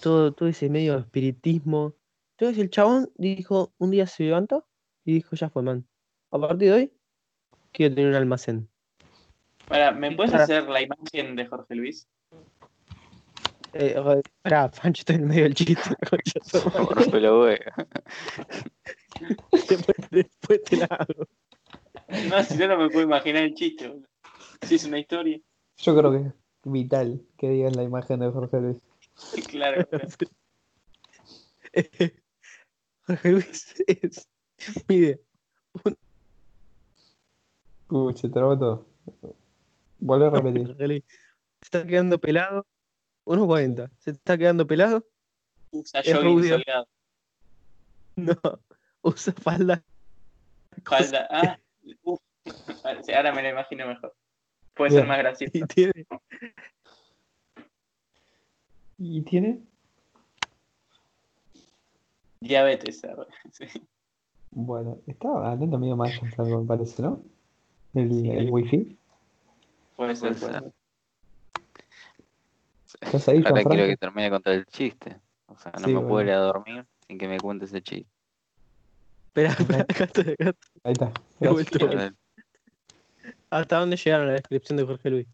todo, 0.02 0.32
todo 0.32 0.48
ese 0.48 0.68
medio 0.70 0.94
de 0.94 1.00
espiritismo. 1.00 1.94
Entonces 2.38 2.58
el 2.62 2.70
chabón 2.70 3.10
dijo, 3.16 3.72
un 3.78 3.90
día 3.90 4.06
se 4.06 4.24
levantó 4.24 4.66
y 5.04 5.14
dijo, 5.14 5.36
ya 5.36 5.48
fue, 5.50 5.62
man. 5.62 5.86
A 6.30 6.38
partir 6.38 6.68
de 6.70 6.72
hoy, 6.74 6.92
quiero 7.72 7.94
tener 7.94 8.10
un 8.10 8.16
almacén. 8.16 8.68
Para, 9.68 9.92
¿me 9.92 10.14
puedes 10.14 10.32
Para- 10.32 10.44
hacer 10.44 10.68
la 10.68 10.82
imagen 10.82 11.36
de 11.36 11.46
Jorge 11.46 11.74
Luis? 11.74 12.08
Eh, 13.78 14.22
Esperá, 14.36 14.70
Pancho 14.70 15.00
está 15.00 15.12
en 15.14 15.20
el 15.20 15.26
medio 15.26 15.42
del 15.44 15.54
chiste. 15.54 15.90
rompe 16.90 17.20
la 17.20 17.36
hueá. 17.36 17.58
después, 19.52 19.96
después 20.10 20.62
te 20.64 20.76
la 20.78 20.86
hago. 20.86 21.28
No, 22.30 22.42
si 22.42 22.56
no, 22.56 22.68
no 22.68 22.78
me 22.78 22.88
puedo 22.88 23.04
imaginar 23.04 23.42
el 23.42 23.52
chiste. 23.54 23.92
Si 24.62 24.76
es 24.76 24.84
una 24.84 24.98
historia, 24.98 25.38
Yo 25.78 25.94
creo 25.96 26.12
que 26.12 26.18
es 26.28 26.32
vital 26.64 27.22
que 27.36 27.50
digas 27.50 27.76
la 27.76 27.82
imagen 27.82 28.20
de 28.20 28.30
Jorge 28.30 28.60
Luis. 28.60 28.78
claro. 29.48 29.86
Jorge 33.06 33.32
Luis 33.32 33.74
es. 33.86 34.26
Mide 34.88 35.20
Uy, 37.88 38.16
se 38.16 38.28
trabó 38.30 38.58
todo. 38.58 38.86
Vuelve 39.98 40.26
a 40.26 40.30
repetir. 40.30 40.74
Se 40.76 41.02
está 41.62 41.86
quedando 41.86 42.18
pelado. 42.18 42.66
1.40. 43.26 43.90
Se 43.98 44.12
está 44.12 44.38
quedando 44.38 44.66
pelado. 44.66 45.04
Usa 45.72 46.00
Es 46.00 46.14
jogging 46.14 46.28
rubio. 46.36 46.58
soleado. 46.58 46.88
No. 48.16 48.34
Usa 49.02 49.32
falda. 49.34 49.82
Falda. 50.84 51.28
Ah, 51.30 51.58
uf. 52.04 52.20
Ahora 53.14 53.32
me 53.32 53.42
lo 53.42 53.50
imagino 53.50 53.86
mejor. 53.86 54.14
Puede 54.74 54.90
Bien. 54.90 55.00
ser 55.02 55.08
más 55.08 55.18
gracioso. 55.18 55.52
Y 55.56 55.62
tiene. 55.66 56.06
¿Y 58.98 59.20
tiene? 59.22 59.60
Diabetes. 62.40 63.04
arre. 63.04 63.26
Sí. 63.52 63.66
Bueno, 64.50 64.98
estaba 65.06 65.52
hablando 65.52 65.78
medio 65.78 65.96
mal, 65.96 66.10
Gianfranco, 66.12 66.60
me 66.62 66.66
parece, 66.66 67.02
¿no? 67.02 67.22
El, 67.94 68.10
Sí. 68.10 68.30
el 68.30 68.50
wifi. 68.50 68.96
Puede 69.96 70.14
ser. 70.16 70.34
Puede 70.36 70.40
puede 70.40 70.60
ser. 70.60 70.72
Ser. 72.98 73.06
¿Estás 73.08 73.28
ahí, 73.28 73.42
Ahora 73.46 73.62
quiero 73.64 73.86
que 73.86 73.96
termine 73.96 74.24
de 74.24 74.30
contar 74.30 74.52
el 74.54 74.66
chiste. 74.66 75.16
O 75.46 75.56
sea, 75.58 75.72
no 75.72 75.78
Sí, 75.80 75.86
me 75.88 76.00
puedo 76.00 76.08
bueno. 76.08 76.30
ir 76.30 76.34
a 76.36 76.38
dormir 76.40 76.86
sin 77.06 77.18
que 77.18 77.28
me 77.28 77.38
cuentes 77.38 77.70
ese 77.70 77.82
chiste. 77.82 78.10
Espera, 79.28 79.50
espera, 79.50 79.80
acá 79.82 80.04
estoy, 80.04 80.32
acá 80.32 80.50
estoy. 80.50 80.80
Ahí 80.84 80.92
está. 80.92 81.12
¿Hasta 83.50 83.78
dónde 83.78 83.96
llegaron 83.96 84.26
la 84.28 84.32
descripción 84.34 84.76
de 84.76 84.84
Jorge 84.84 85.10
Luis? 85.10 85.26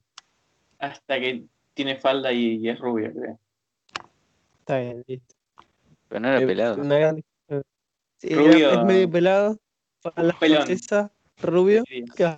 Hasta 0.78 1.18
que 1.20 1.44
tiene 1.74 1.96
falda 1.96 2.32
y, 2.32 2.56
y 2.56 2.68
es 2.68 2.78
rubio, 2.78 3.12
creo. 3.12 3.38
Está 4.60 4.78
bien, 4.78 5.04
listo. 5.06 5.34
Pero 6.08 6.20
no 6.20 6.28
era 6.28 6.40
Eh, 6.40 6.46
pelado. 6.46 6.80
Una 6.80 6.98
gran... 6.98 7.24
Sí, 8.18 8.34
Rubio. 8.34 8.70
es 8.72 8.84
medio 8.84 9.10
pelado. 9.10 9.58
Falda 10.00 10.36
Pelón. 10.38 10.58
francesa, 10.66 11.12
rubio. 11.42 11.84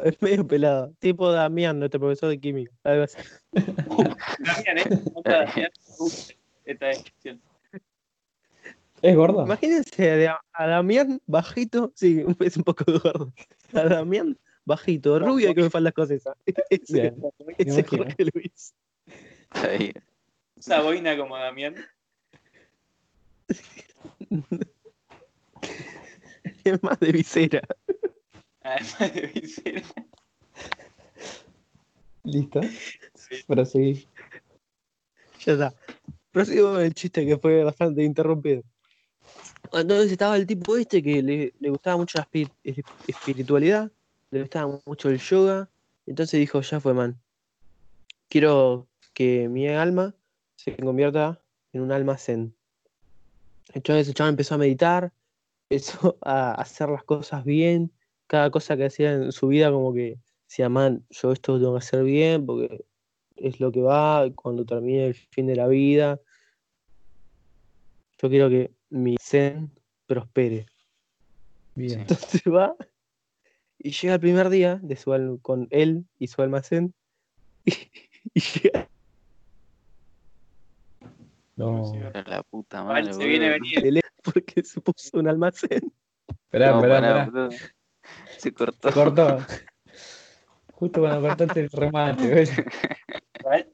Es 0.05 0.21
medio 0.23 0.47
pelado. 0.47 0.93
Tipo 0.99 1.31
Damián, 1.31 1.79
nuestro 1.79 2.01
profesor 2.01 2.29
de 2.31 2.41
química. 2.41 2.73
Algo 2.85 3.05
así. 3.05 3.19
Damián, 3.53 4.79
¿eh? 4.79 5.03
Esta 6.65 6.87
descripción. 6.87 7.41
¿Es 9.03 9.15
gordo? 9.17 9.45
Imagínense 9.45 10.11
a, 10.11 10.17
Da- 10.17 10.41
a 10.55 10.67
Damián 10.67 11.21
bajito, 11.27 11.93
sí, 11.95 12.25
es 12.41 12.57
un 12.57 12.65
poco 12.65 12.85
gordo. 12.87 13.33
A 13.75 13.83
Damián 13.83 14.39
bajito, 14.65 15.19
rubio 15.19 15.51
y 15.51 15.55
con 15.55 15.71
faldas 15.71 15.91
escocesa. 15.91 16.35
Ese, 16.71 16.93
Bien, 16.93 17.17
ese 17.59 17.71
es 17.71 17.79
imagino. 17.79 18.05
Jorge 18.05 18.25
Luis. 18.33 18.75
Usa 20.57 20.81
boina 20.81 21.17
como 21.19 21.37
Damián. 21.37 21.75
Es 26.65 26.83
más 26.83 26.99
de 26.99 27.13
visera. 27.13 27.61
Además 28.65 29.15
de 29.15 29.27
visera. 29.35 29.83
¿Listo? 32.25 32.61
Sí. 33.15 33.45
Proseguí. 33.47 34.09
Ya 35.45 35.53
está. 35.53 35.75
Prosigo 36.33 36.73
con 36.73 36.83
el 36.83 36.95
chiste 36.95 37.25
que 37.27 37.37
fue 37.37 37.63
bastante 37.63 38.03
interrumpido. 38.03 38.63
Entonces 39.73 40.11
estaba 40.11 40.37
el 40.37 40.47
tipo 40.47 40.77
este 40.77 41.03
que 41.03 41.23
le, 41.23 41.55
le 41.61 41.71
gustaba 41.71 41.97
mucho 41.97 42.19
la 42.19 42.27
espi- 42.27 42.51
es- 42.65 42.85
espiritualidad, 43.07 43.93
le 44.31 44.41
gustaba 44.41 44.81
mucho 44.87 45.11
el 45.11 45.19
yoga. 45.19 45.69
Entonces 46.07 46.41
dijo, 46.41 46.61
ya 46.61 46.81
fue, 46.81 46.95
man. 46.95 47.21
Quiero 48.29 48.89
que 49.13 49.49
mi 49.49 49.69
alma 49.69 50.15
se 50.57 50.75
convierta 50.77 51.41
en 51.73 51.83
un 51.83 51.93
alma 51.93 52.17
zen. 52.17 52.57
Entonces 53.75 54.09
el 54.09 54.15
chaval 54.15 54.31
empezó 54.31 54.55
a 54.55 54.59
meditar, 54.59 55.13
empezó 55.69 56.19
a 56.23 56.53
hacer 56.55 56.89
las 56.89 57.05
cosas 57.05 57.45
bien. 57.45 57.93
Cada 58.35 58.51
cosa 58.51 58.77
que 58.77 58.87
hacía 58.87 59.13
en 59.13 59.31
su 59.31 59.47
vida 59.47 59.71
como 59.71 59.95
que 59.95 60.19
decía, 60.49 60.69
man, 60.69 61.07
yo 61.09 61.31
esto 61.31 61.53
lo 61.53 61.59
tengo 61.61 61.73
que 61.75 61.79
hacer 61.79 62.03
bien 62.03 62.45
porque 62.45 62.85
es 63.37 63.61
lo 63.61 63.71
que 63.71 63.81
va 63.81 64.29
cuando 64.35 64.65
termine 64.65 65.07
el 65.07 65.15
fin 65.15 65.47
de 65.47 65.55
la 65.55 65.69
vida. 65.69 66.19
Yo 68.21 68.29
quiero 68.29 68.49
que 68.51 68.73
mi 68.91 69.15
zen 69.23 69.71
prospere. 70.07 70.67
Bien. 71.77 72.01
Entonces 72.01 72.43
va 72.53 72.75
y 73.79 73.93
llega 73.93 74.15
el 74.15 74.21
primer 74.21 74.49
día 74.51 74.81
de 74.83 74.97
su 74.97 75.13
al- 75.13 75.39
con 75.41 75.69
él 75.71 76.05
y 76.19 76.27
su 76.27 76.43
almacén 76.43 76.93
y, 77.65 77.73
y 78.35 78.41
llega 78.41 78.91
No. 81.55 81.93
La 82.27 82.43
puta 82.43 82.83
madre. 82.83 83.13
se 83.15 83.25
viene 83.25 83.47
a 83.47 83.53
venir. 83.61 84.01
porque 84.25 84.65
se 84.65 84.81
puso 84.81 85.21
un 85.21 85.29
almacén. 85.29 85.93
Esperá, 86.47 86.73
No, 86.73 86.77
esperá, 86.79 87.01
pará, 87.01 87.23
esperá. 87.27 87.75
Se 88.39 88.53
cortó. 88.53 88.89
Se 88.89 88.95
cortó. 88.95 89.39
Justo 90.73 91.01
cuando 91.01 91.29
cortaste 91.29 91.61
el 91.61 91.71
remate, 91.71 92.31
güey. 92.31 92.47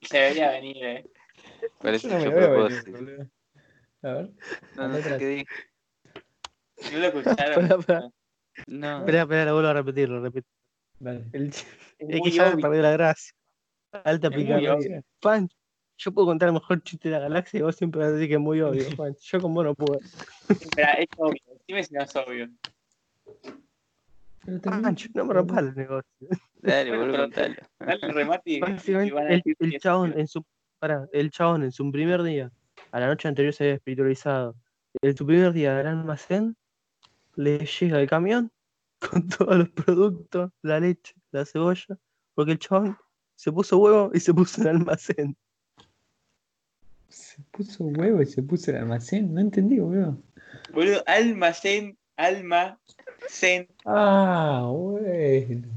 Se 0.03 0.20
veía 0.20 0.51
venir, 0.51 0.85
eh. 0.85 1.11
Parece 1.78 2.09
Yo 2.09 2.18
no 2.18 2.24
me 2.24 2.31
veo 2.31 2.68
venir. 2.68 3.31
A 4.03 4.12
ver. 4.12 4.31
No, 4.76 4.89
no 4.89 4.97
sé 4.97 5.18
qué 5.18 5.26
dije. 5.26 5.47
¿No 6.93 6.99
lo 6.99 7.07
escucharon? 7.07 7.68
Pará, 7.68 7.78
pará. 7.78 8.11
No. 8.66 8.99
Espera, 9.01 9.22
espera, 9.22 9.45
lo 9.47 9.55
vuelvo 9.55 9.68
a 9.68 9.74
repetir, 9.74 10.09
lo 10.09 10.20
repito. 10.20 10.49
Dale. 10.99 11.24
El, 11.33 11.49
Es 12.01 12.09
es 12.09 12.20
que 12.22 12.31
ya 12.31 12.55
me 12.55 12.62
perdió 12.62 12.83
la 12.83 12.93
gracia. 12.93 13.33
Alta 13.93 14.28
obvio. 14.28 14.78
Pan, 15.20 15.49
yo 15.99 16.12
puedo 16.12 16.28
contar 16.28 16.49
el 16.49 16.55
mejor 16.55 16.83
chiste 16.83 17.09
de 17.09 17.16
la 17.16 17.20
galaxia 17.20 17.59
y 17.59 17.62
vos 17.62 17.76
siempre 17.76 18.01
vas 18.01 18.11
a 18.11 18.12
decir 18.12 18.28
que 18.28 18.35
es 18.35 18.41
muy 18.41 18.61
obvio, 18.61 18.85
Pan. 18.97 19.14
Yo 19.20 19.41
con 19.41 19.53
vos 19.53 19.64
no 19.64 19.74
puedo. 19.74 20.01
Espera, 20.49 20.95
es 20.95 21.09
obvio. 21.18 21.43
Dime 21.66 21.85
si 21.85 21.95
no 21.95 22.03
es 22.03 22.16
obvio. 22.16 22.49
Pancho, 24.62 25.09
no 25.14 25.24
me 25.24 25.34
rompas 25.34 25.59
el 25.59 25.74
negocio. 25.74 26.11
Dale, 26.62 26.97
boludo. 26.97 27.28
Dale 27.28 27.59
el 27.78 28.14
remate 28.14 28.51
y, 28.51 28.55
y 28.57 28.61
Básicamente, 28.61 29.14
van 29.14 29.26
a 29.26 29.34
el, 29.34 29.43
el 29.59 29.78
chabón 29.78 30.14
en 30.18 30.26
su 30.26 30.45
pará, 30.78 31.07
el 31.12 31.30
chabón 31.30 31.62
en 31.62 31.72
su 31.72 31.91
primer 31.91 32.22
día, 32.22 32.51
a 32.93 33.01
la 33.01 33.07
noche 33.07 33.28
anterior 33.28 33.53
se 33.53 33.64
había 33.64 33.74
espiritualizado. 33.74 34.57
En 35.03 35.16
su 35.16 35.26
primer 35.26 35.53
día 35.53 35.76
del 35.76 35.86
almacén, 35.86 36.57
le 37.36 37.59
llega 37.59 38.01
el 38.01 38.09
camión 38.09 38.51
con 39.11 39.28
todos 39.28 39.57
los 39.57 39.68
productos, 39.70 40.51
la 40.62 40.80
leche, 40.80 41.14
la 41.30 41.45
cebolla, 41.45 41.99
porque 42.34 42.53
el 42.53 42.59
chabón 42.59 42.97
se 43.36 43.53
puso 43.53 43.78
huevo 43.78 44.11
y 44.12 44.20
se 44.20 44.34
puso 44.34 44.61
en 44.61 44.68
el 44.68 44.76
almacén. 44.76 45.36
Se 47.09 47.43
puso 47.51 47.84
huevo 47.84 48.22
y 48.22 48.26
se 48.26 48.43
puso 48.43 48.70
el 48.70 48.78
almacén. 48.78 49.32
No 49.32 49.41
entendí, 49.41 49.78
boludo. 49.78 50.22
Boludo, 50.72 51.03
almacén, 51.07 51.97
alma, 52.24 52.78
zen. 53.28 53.68
Ah, 53.84 54.68
bueno. 54.72 55.68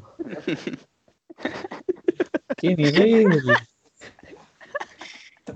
Qué 2.57 2.75
nivel. 2.75 3.27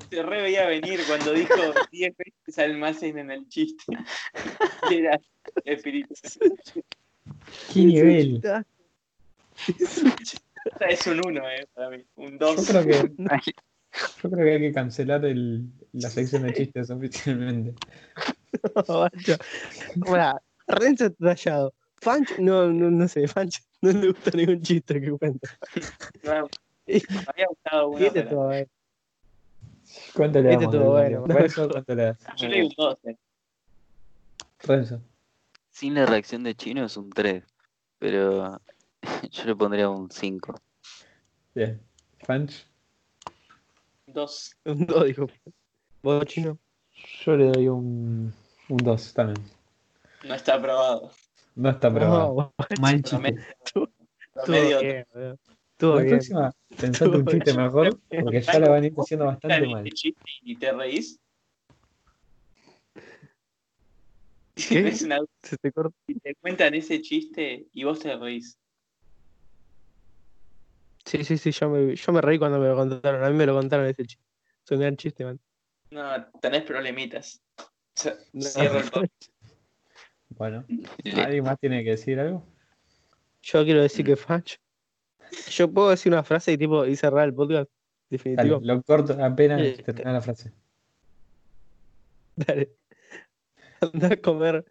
Se 0.09 0.23
re 0.23 0.41
veía 0.41 0.67
venir 0.67 0.99
cuando 1.07 1.33
dijo 1.33 1.53
10 1.91 2.15
veces 2.17 2.59
almacén 2.59 3.17
en 3.17 3.31
el 3.31 3.47
chiste. 3.49 3.83
Era 4.91 5.19
espíritu. 5.65 6.13
Qué 7.73 7.79
nivel. 7.79 8.41
Es 10.89 11.07
un 11.07 11.21
1, 11.25 11.49
eh, 11.49 11.67
para 11.73 11.89
mí. 11.89 12.05
Un 12.15 12.37
Yo 12.37 12.55
2. 12.55 12.67
creo 12.67 12.83
que, 12.85 12.91
yo 14.23 14.29
creo 14.29 14.45
que 14.45 14.51
hay 14.51 14.59
que 14.59 14.73
cancelar 14.73 15.25
el, 15.25 15.65
la 15.93 16.09
sección 16.09 16.43
de 16.43 16.53
chistes 16.53 16.89
oficialmente. 16.89 17.73
Pancho. 18.73 19.35
Pará, 20.05 20.41
Renzo 20.67 21.09
rayado. 21.19 21.73
Pancho, 22.01 22.35
no, 22.39 22.67
no, 22.71 22.91
no 22.91 23.07
sé, 23.07 23.27
Pancho 23.27 23.61
no 23.81 23.91
le 23.91 24.07
gusta 24.09 24.31
ningún 24.35 24.61
chiste 24.61 25.01
que 25.01 25.11
cuenta. 25.11 25.49
Me 26.23 26.31
había 27.27 27.47
gustado 27.47 27.89
uno. 27.89 27.97
Este 28.05 28.21
pero- 28.23 28.29
todo 28.35 28.49
bien. 28.49 28.69
¿Cuánto 30.13 30.41
le 30.41 30.53
Este 30.53 30.65
damos? 30.65 30.93
Mario? 30.93 31.21
bueno. 31.21 31.35
Renzo, 31.39 31.69
¿cuánto 31.71 31.95
le 31.95 32.03
das? 32.03 32.17
Yo 32.35 32.47
le 32.49 32.55
digo 32.61 32.67
un 32.67 32.75
2. 32.77 32.97
eh. 33.05 33.17
Renzo. 34.63 35.01
Sin 35.71 35.93
la 35.93 36.05
reacción 36.05 36.43
de 36.43 36.55
Chino 36.55 36.85
es 36.85 36.97
un 36.97 37.09
3, 37.09 37.43
pero 37.99 38.59
yo 39.31 39.43
le 39.45 39.55
pondría 39.55 39.89
un 39.89 40.09
5. 40.11 40.55
Bien. 41.55 41.81
Fanch. 42.25 42.65
2. 44.07 44.55
Un 44.65 44.85
dos, 44.85 45.05
dijo. 45.05 45.27
¿Vos, 46.03 46.25
chino? 46.25 46.57
Yo 47.25 47.35
le 47.37 47.45
doy 47.51 47.67
un, 47.67 48.33
un 48.69 48.77
2 48.77 49.13
también. 49.13 49.37
No 50.23 50.33
está 50.35 50.55
aprobado. 50.55 51.11
No 51.55 51.69
está 51.69 51.93
probado. 51.93 52.33
No, 52.35 52.53
Mal 52.81 53.01
promedio 54.33 54.79
bien, 54.81 55.05
La 55.13 55.95
bien. 55.95 56.09
próxima, 56.09 56.51
pensate 56.77 57.09
un 57.09 57.25
chiste 57.25 57.53
mejor, 57.53 57.99
porque 58.21 58.41
ya 58.41 58.59
la 58.59 58.69
van 58.69 58.83
a 58.83 58.87
ir 58.87 58.93
haciendo 58.97 59.25
bastante 59.25 59.61
¿Viste 59.61 59.73
mal. 59.73 59.89
y 60.43 60.55
te 60.57 60.71
reís? 60.71 61.19
¿Qué? 64.69 64.93
Una- 65.05 65.19
Se 65.43 65.57
te 65.57 65.71
corta. 65.71 65.95
te 66.21 66.35
cuentan 66.35 66.73
ese 66.75 67.01
chiste 67.01 67.67
y 67.71 67.83
vos 67.83 67.99
te 67.99 68.15
reís. 68.15 68.57
Sí, 71.05 71.23
sí, 71.23 71.37
sí, 71.37 71.51
yo 71.51 71.69
me, 71.69 71.95
yo 71.95 72.11
me 72.11 72.21
reí 72.21 72.37
cuando 72.37 72.59
me 72.59 72.67
lo 72.67 72.75
contaron. 72.75 73.23
A 73.23 73.29
mí 73.29 73.35
me 73.35 73.45
lo 73.45 73.53
contaron 73.55 73.85
ese 73.85 74.05
chiste. 74.05 74.23
Es 74.65 74.71
un 74.71 74.79
gran 74.79 74.97
chiste, 74.97 75.23
man. 75.23 75.39
No, 75.91 76.29
tenés 76.41 76.63
problemitas. 76.63 77.41
Cierro 77.95 78.79
el 78.79 78.89
podcast. 78.89 79.31
Bueno, 80.37 80.63
¿alguien 81.15 81.43
más 81.43 81.59
tiene 81.59 81.83
que 81.83 81.91
decir 81.91 82.19
algo? 82.19 82.43
Yo 83.41 83.63
quiero 83.63 83.81
decir 83.81 84.05
que 84.05 84.15
Fanch. 84.15 84.59
Yo 85.49 85.71
puedo 85.71 85.89
decir 85.89 86.11
una 86.11 86.23
frase 86.23 86.51
y 86.53 86.57
tipo 86.57 86.85
y 86.85 86.95
cerrar 86.95 87.27
el 87.27 87.33
podcast. 87.33 87.69
Dale, 87.69 87.69
Definitivo. 88.09 88.59
lo 88.61 88.81
corto 88.83 89.17
apenas 89.23 89.61
Eh, 89.61 89.81
termina 89.83 90.13
la 90.13 90.21
frase. 90.21 90.51
Dale. 92.35 92.71
Anda 93.81 94.13
a 94.13 94.17
comer 94.17 94.65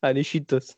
anillitos. 0.00 0.76